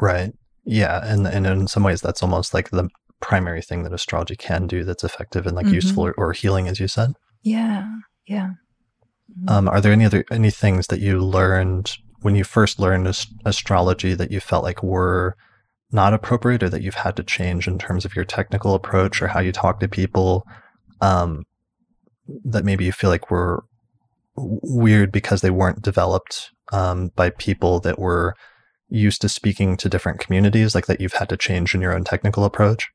[0.00, 0.32] Right.
[0.64, 2.88] Yeah, and and in some ways that's almost like the
[3.20, 5.74] primary thing that astrology can do that's effective and like mm-hmm.
[5.74, 7.14] useful or, or, healing, as you said.
[7.42, 7.88] Yeah.
[8.26, 8.50] Yeah.
[9.30, 9.48] Mm-hmm.
[9.48, 13.32] Um, are there any other any things that you learned when you first learned ast-
[13.44, 15.36] astrology that you felt like were
[15.90, 19.28] not appropriate or that you've had to change in terms of your technical approach or
[19.28, 20.46] how you talk to people
[21.00, 21.44] um,
[22.44, 23.64] that maybe you feel like were
[24.36, 28.34] weird because they weren't developed um, by people that were
[28.88, 32.04] used to speaking to different communities like that you've had to change in your own
[32.04, 32.90] technical approach?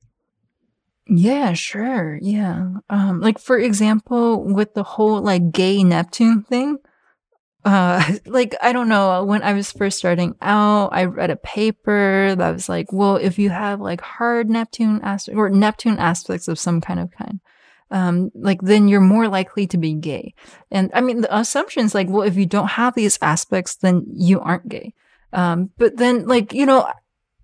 [1.08, 2.18] Yeah sure.
[2.22, 2.76] Yeah.
[2.90, 6.78] Um like for example with the whole like gay neptune thing
[7.66, 9.24] uh like i don't know.
[9.24, 13.38] When i was first starting out i read a paper that was like well if
[13.38, 17.40] you have like hard neptune aspects or neptune aspects of some kind of kind
[17.94, 20.34] um like then you're more likely to be gay.
[20.72, 24.06] And i mean the assumption is like well if you don't have these aspects then
[24.12, 24.94] you aren't gay.
[25.32, 26.92] Um but then like you know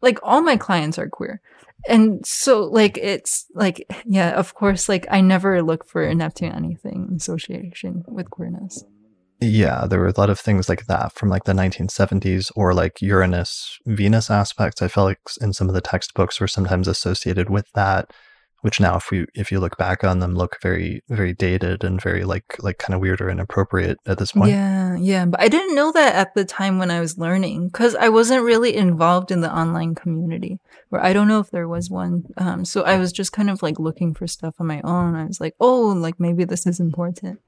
[0.01, 1.39] like all my clients are queer.
[1.87, 7.13] And so like it's like yeah of course like i never look for neptune anything
[7.15, 8.83] association with queerness.
[9.41, 13.01] Yeah, there were a lot of things like that from like the 1970s or like
[13.01, 14.81] Uranus Venus aspects.
[14.81, 18.11] I felt like in some of the textbooks were sometimes associated with that,
[18.61, 22.01] which now if we if you look back on them look very very dated and
[22.01, 24.51] very like like kind of weird or inappropriate at this point.
[24.51, 27.95] Yeah, yeah, but I didn't know that at the time when I was learning cuz
[27.95, 30.59] I wasn't really involved in the online community.
[30.89, 32.25] Where I don't know if there was one.
[32.37, 35.15] Um so I was just kind of like looking for stuff on my own.
[35.15, 37.39] I was like, "Oh, like maybe this is important."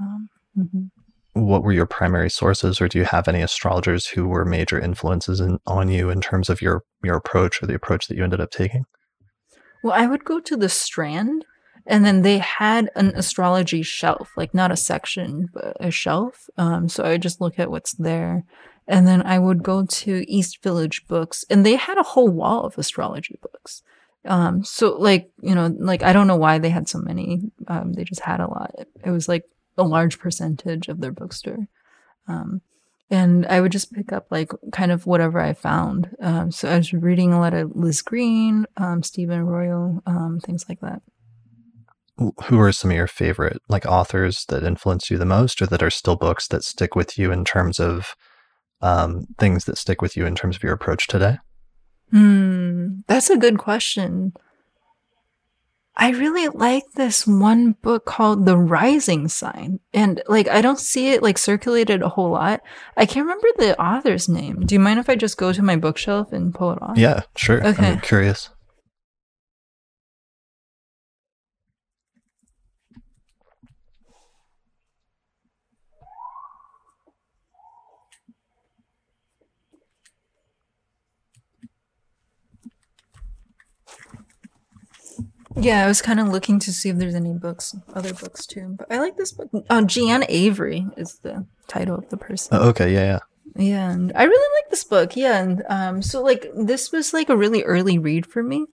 [0.00, 0.86] Um, mm-hmm
[1.34, 5.40] what were your primary sources or do you have any astrologers who were major influences
[5.40, 8.40] in, on you in terms of your your approach or the approach that you ended
[8.40, 8.84] up taking
[9.82, 11.44] well i would go to the strand
[11.86, 16.88] and then they had an astrology shelf like not a section but a shelf um,
[16.88, 18.44] so i would just look at what's there.
[18.88, 22.64] And then i would go to east village books and they had a whole wall
[22.64, 23.82] of astrology books.
[24.24, 27.92] Um, so like you know like i don't know why they had so many um,
[27.94, 28.74] they just had a lot.
[29.04, 29.44] It was like
[29.76, 31.66] a large percentage of their bookstore.
[32.28, 32.60] Um,
[33.12, 36.16] and I would just pick up like kind of whatever I found.
[36.20, 40.64] Um, so I was reading a lot of Liz Greene, um, Stephen Arroyo, um, things
[40.68, 41.02] like that.
[42.16, 45.82] Who are some of your favorite like authors that influence you the most, or that
[45.82, 48.14] are still books that stick with you in terms of
[48.80, 51.38] um, things that stick with you in terms of your approach today?
[52.10, 54.32] Hmm, that's a good question.
[55.96, 59.80] I really like this one book called The Rising Sign.
[59.92, 62.62] And like I don't see it like circulated a whole lot.
[62.96, 64.60] I can't remember the author's name.
[64.64, 66.96] Do you mind if I just go to my bookshelf and pull it off?
[66.96, 67.64] Yeah, sure.
[67.66, 67.88] Okay.
[67.88, 68.48] I'm curious.
[85.56, 88.76] Yeah, I was kind of looking to see if there's any books, other books too.
[88.78, 89.50] But I like this book.
[89.68, 92.56] Oh, Jeanne Avery is the title of the person.
[92.56, 93.18] Oh, okay, yeah, yeah.
[93.56, 95.14] Yeah, and I really like this book.
[95.14, 98.66] Yeah, and um, so like this was like a really early read for me.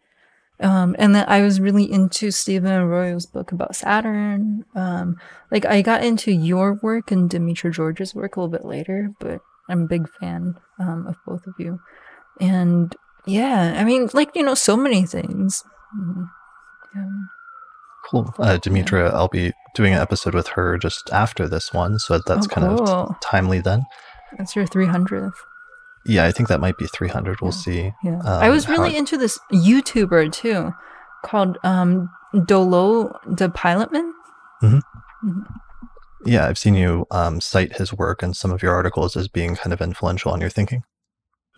[0.61, 4.65] Um, and then I was really into Stephen Arroyo's book about Saturn.
[4.75, 5.17] Um,
[5.51, 9.41] like I got into your work and Demetra George's work a little bit later, but
[9.69, 11.79] I'm a big fan um, of both of you.
[12.41, 12.95] And
[13.25, 15.63] yeah, I mean, like you know, so many things.
[15.97, 16.23] Mm-hmm.
[18.09, 18.33] Cool.
[18.39, 22.47] Uh, Demetra, I'll be doing an episode with her just after this one, so that's
[22.47, 22.89] oh, kind cool.
[22.89, 23.85] of timely then.
[24.37, 25.33] That's your 300th.
[26.05, 27.41] Yeah, I think that might be 300.
[27.41, 27.57] We'll yeah.
[27.57, 27.91] see.
[28.03, 28.19] Yeah.
[28.19, 30.73] Um, I was really into this YouTuber too
[31.23, 32.09] called um,
[32.45, 34.11] Dolo the Pilotman.
[34.63, 34.77] Mm-hmm.
[34.77, 35.41] Mm-hmm.
[36.25, 39.55] Yeah, I've seen you um, cite his work and some of your articles as being
[39.55, 40.83] kind of influential on your thinking.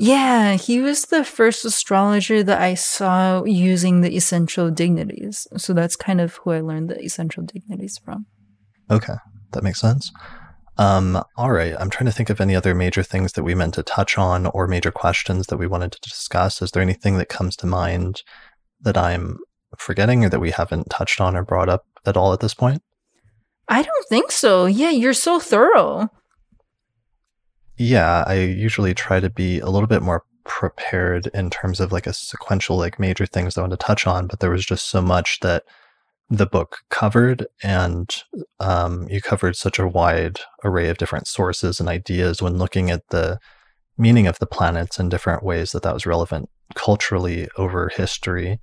[0.02, 5.46] Yeah, he was the first astrologer that I saw using the essential dignities.
[5.58, 8.26] So that's kind of who I learned the essential dignities from.
[8.90, 9.14] Okay,
[9.52, 10.12] that makes sense.
[10.80, 13.76] Um, all right, I'm trying to think of any other major things that we meant
[13.76, 16.64] to touch on or major questions that we wanted to discuss.
[16.64, 18.24] Is there anything that comes to mind
[18.80, 19.38] that I'm
[19.78, 22.82] forgetting or that we haven't touched on or brought up at all at this point?
[23.68, 24.66] I don't think so.
[24.66, 26.10] Yeah, you're so thorough.
[27.84, 32.06] Yeah, I usually try to be a little bit more prepared in terms of like
[32.06, 35.02] a sequential, like major things I want to touch on, but there was just so
[35.02, 35.64] much that
[36.30, 38.08] the book covered, and
[38.60, 43.08] um, you covered such a wide array of different sources and ideas when looking at
[43.10, 43.40] the
[43.98, 48.60] meaning of the planets in different ways that that was relevant culturally over history.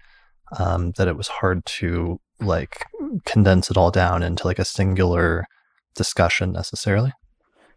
[0.60, 2.84] Um, that it was hard to like
[3.26, 5.44] condense it all down into like a singular
[5.96, 7.12] discussion necessarily.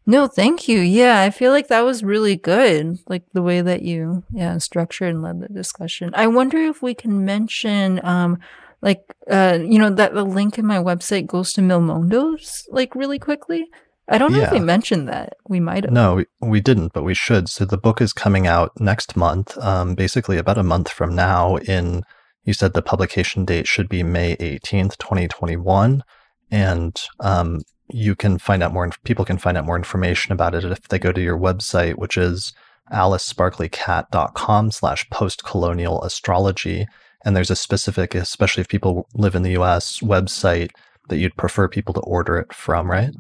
[0.06, 0.80] No, thank you.
[0.80, 3.00] Yeah, I feel like that was really good.
[3.08, 6.12] Like the way that you yeah, structured and led the discussion.
[6.16, 8.40] I wonder if we can mention um
[8.82, 13.20] like uh you know that the link in my website goes to Milmundos like really
[13.20, 13.70] quickly.
[14.08, 14.48] I don't know yeah.
[14.48, 15.38] if we mentioned that.
[15.48, 15.94] We might have.
[15.94, 17.48] No, we, we didn't, but we should.
[17.48, 21.56] So the book is coming out next month, um, basically about a month from now.
[21.58, 22.04] In
[22.44, 26.04] you said the publication date should be May eighteenth, twenty twenty one,
[26.50, 27.62] and um,
[27.94, 28.90] you can find out more.
[29.04, 32.18] People can find out more information about it if they go to your website, which
[32.18, 32.54] is
[32.92, 36.88] alicesparklykat.com slash postcolonial astrology.
[37.24, 40.72] And there's a specific, especially if people live in the US, website
[41.10, 43.12] that you'd prefer people to order it from, right?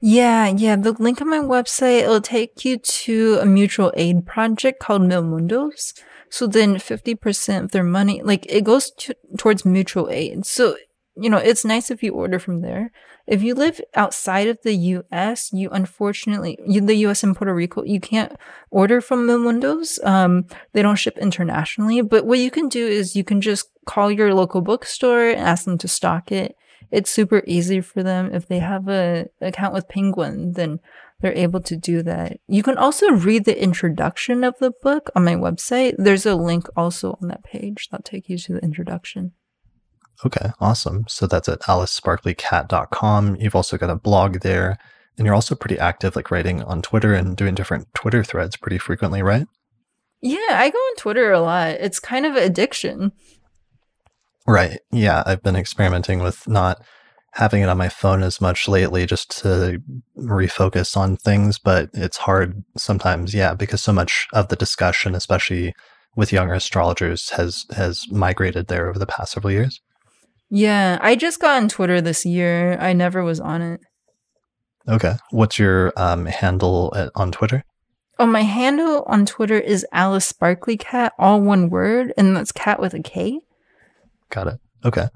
[0.00, 0.76] Yeah, yeah.
[0.76, 6.00] The link on my website, it'll take you to a mutual aid project called Milmundos.
[6.30, 10.46] So then 50% of their money, like it goes to, towards mutual aid.
[10.46, 10.76] So,
[11.20, 12.92] you know, it's nice if you order from there.
[13.26, 17.82] If you live outside of the US, you unfortunately, you, the US and Puerto Rico,
[17.84, 18.32] you can't
[18.70, 20.02] order from Milmundos.
[20.04, 22.00] Um, they don't ship internationally.
[22.00, 25.64] But what you can do is you can just call your local bookstore and ask
[25.64, 26.56] them to stock it
[26.90, 30.80] it's super easy for them if they have a account with Penguin, then
[31.20, 32.38] they're able to do that.
[32.46, 35.94] You can also read the introduction of the book on my website.
[35.98, 39.32] There's a link also on that page that'll take you to the introduction.
[40.24, 41.04] Okay, awesome.
[41.08, 43.36] So that's at alicesparklykat.com.
[43.36, 44.78] You've also got a blog there,
[45.16, 48.78] and you're also pretty active, like writing on Twitter and doing different Twitter threads pretty
[48.78, 49.46] frequently, right?
[50.20, 51.70] Yeah, I go on Twitter a lot.
[51.70, 53.12] It's kind of addiction.
[54.46, 54.80] Right.
[54.90, 55.22] Yeah.
[55.26, 56.82] I've been experimenting with not
[57.32, 59.80] having it on my phone as much lately just to
[60.16, 65.74] refocus on things, but it's hard sometimes, yeah, because so much of the discussion, especially
[66.16, 69.80] with younger astrologers, has has migrated there over the past several years.
[70.50, 72.78] Yeah, I just got on Twitter this year.
[72.80, 73.80] I never was on it.
[74.88, 75.14] Okay.
[75.30, 77.64] What's your um, handle at, on Twitter?
[78.18, 82.80] Oh, my handle on Twitter is Alice Sparkly Kat, all one word, and that's cat
[82.80, 83.40] with a K.
[84.30, 84.60] Got it.
[84.84, 85.08] Okay.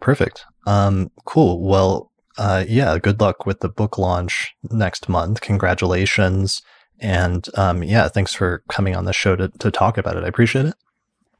[0.00, 0.44] Perfect.
[0.66, 1.62] Um, cool.
[1.62, 5.40] Well, uh, yeah, good luck with the book launch next month.
[5.40, 6.60] Congratulations.
[7.00, 10.24] And um, yeah, thanks for coming on the show to, to talk about it.
[10.24, 10.74] I appreciate it.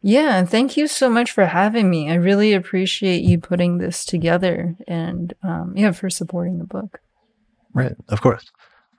[0.06, 2.08] Yeah, thank you so much for having me.
[2.08, 7.00] I really appreciate you putting this together and um, yeah, for supporting the book.
[7.74, 8.44] Right, of course.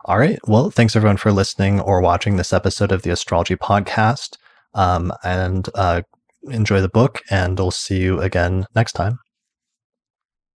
[0.03, 0.37] All right.
[0.49, 4.35] Well, thanks everyone for listening or watching this episode of the Astrology Podcast.
[4.73, 6.01] Um, and uh,
[6.43, 9.19] enjoy the book, and I'll see you again next time.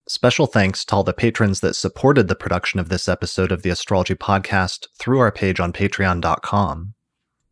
[0.08, 3.70] Special thanks to all the patrons that supported the production of this episode of the
[3.70, 6.94] Astrology Podcast through our page on patreon.com.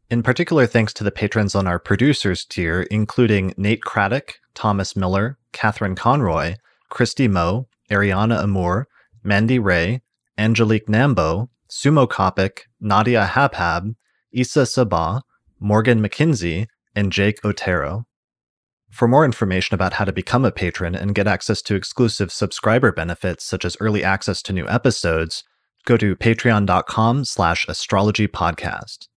[0.10, 5.38] In particular, thanks to the patrons on our producers tier, including Nate Craddock, Thomas Miller,
[5.52, 6.56] Catherine Conroy,
[6.90, 8.88] Christy Moe, Ariana Amour,
[9.23, 10.02] Mandy Ray,
[10.38, 13.95] Angelique Nambo, Sumo Kopic, Nadia Habhab,
[14.32, 15.22] Issa Sabah,
[15.60, 18.06] Morgan McKinsey, and Jake Otero.
[18.91, 22.91] For more information about how to become a patron and get access to exclusive subscriber
[22.91, 25.44] benefits such as early access to new episodes,
[25.86, 29.07] go to patreon.com slash astrologypodcast.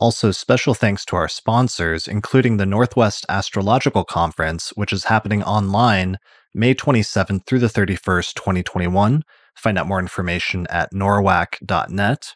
[0.00, 6.16] Also, special thanks to our sponsors, including the Northwest Astrological Conference, which is happening online
[6.54, 9.22] May 27th through the 31st, 2021.
[9.56, 12.34] Find out more information at norwac.net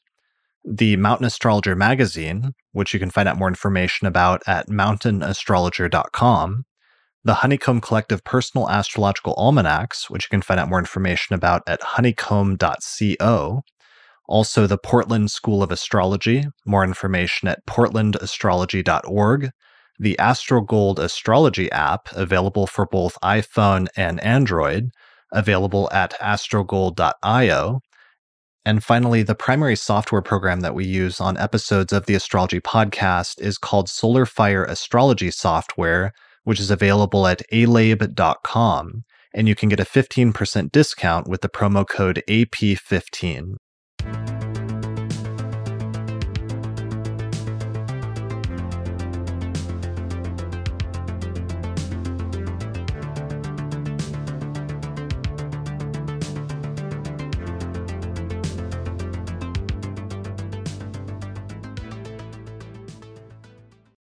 [0.64, 6.64] the Mountain Astrologer magazine, which you can find out more information about at mountainastrologer.com,
[7.22, 11.82] the Honeycomb Collective Personal Astrological Almanacs, which you can find out more information about at
[11.82, 13.62] honeycomb.co,
[14.26, 19.50] also the Portland School of Astrology, more information at portlandastrology.org,
[19.98, 24.90] the AstroGold Astrology app, available for both iPhone and Android,
[25.32, 27.80] available at astrogold.io,
[28.66, 33.38] and finally, the primary software program that we use on episodes of the Astrology Podcast
[33.40, 36.12] is called SolarFire Astrology Software,
[36.44, 39.04] which is available at alabe.com.
[39.34, 43.56] And you can get a 15% discount with the promo code AP15.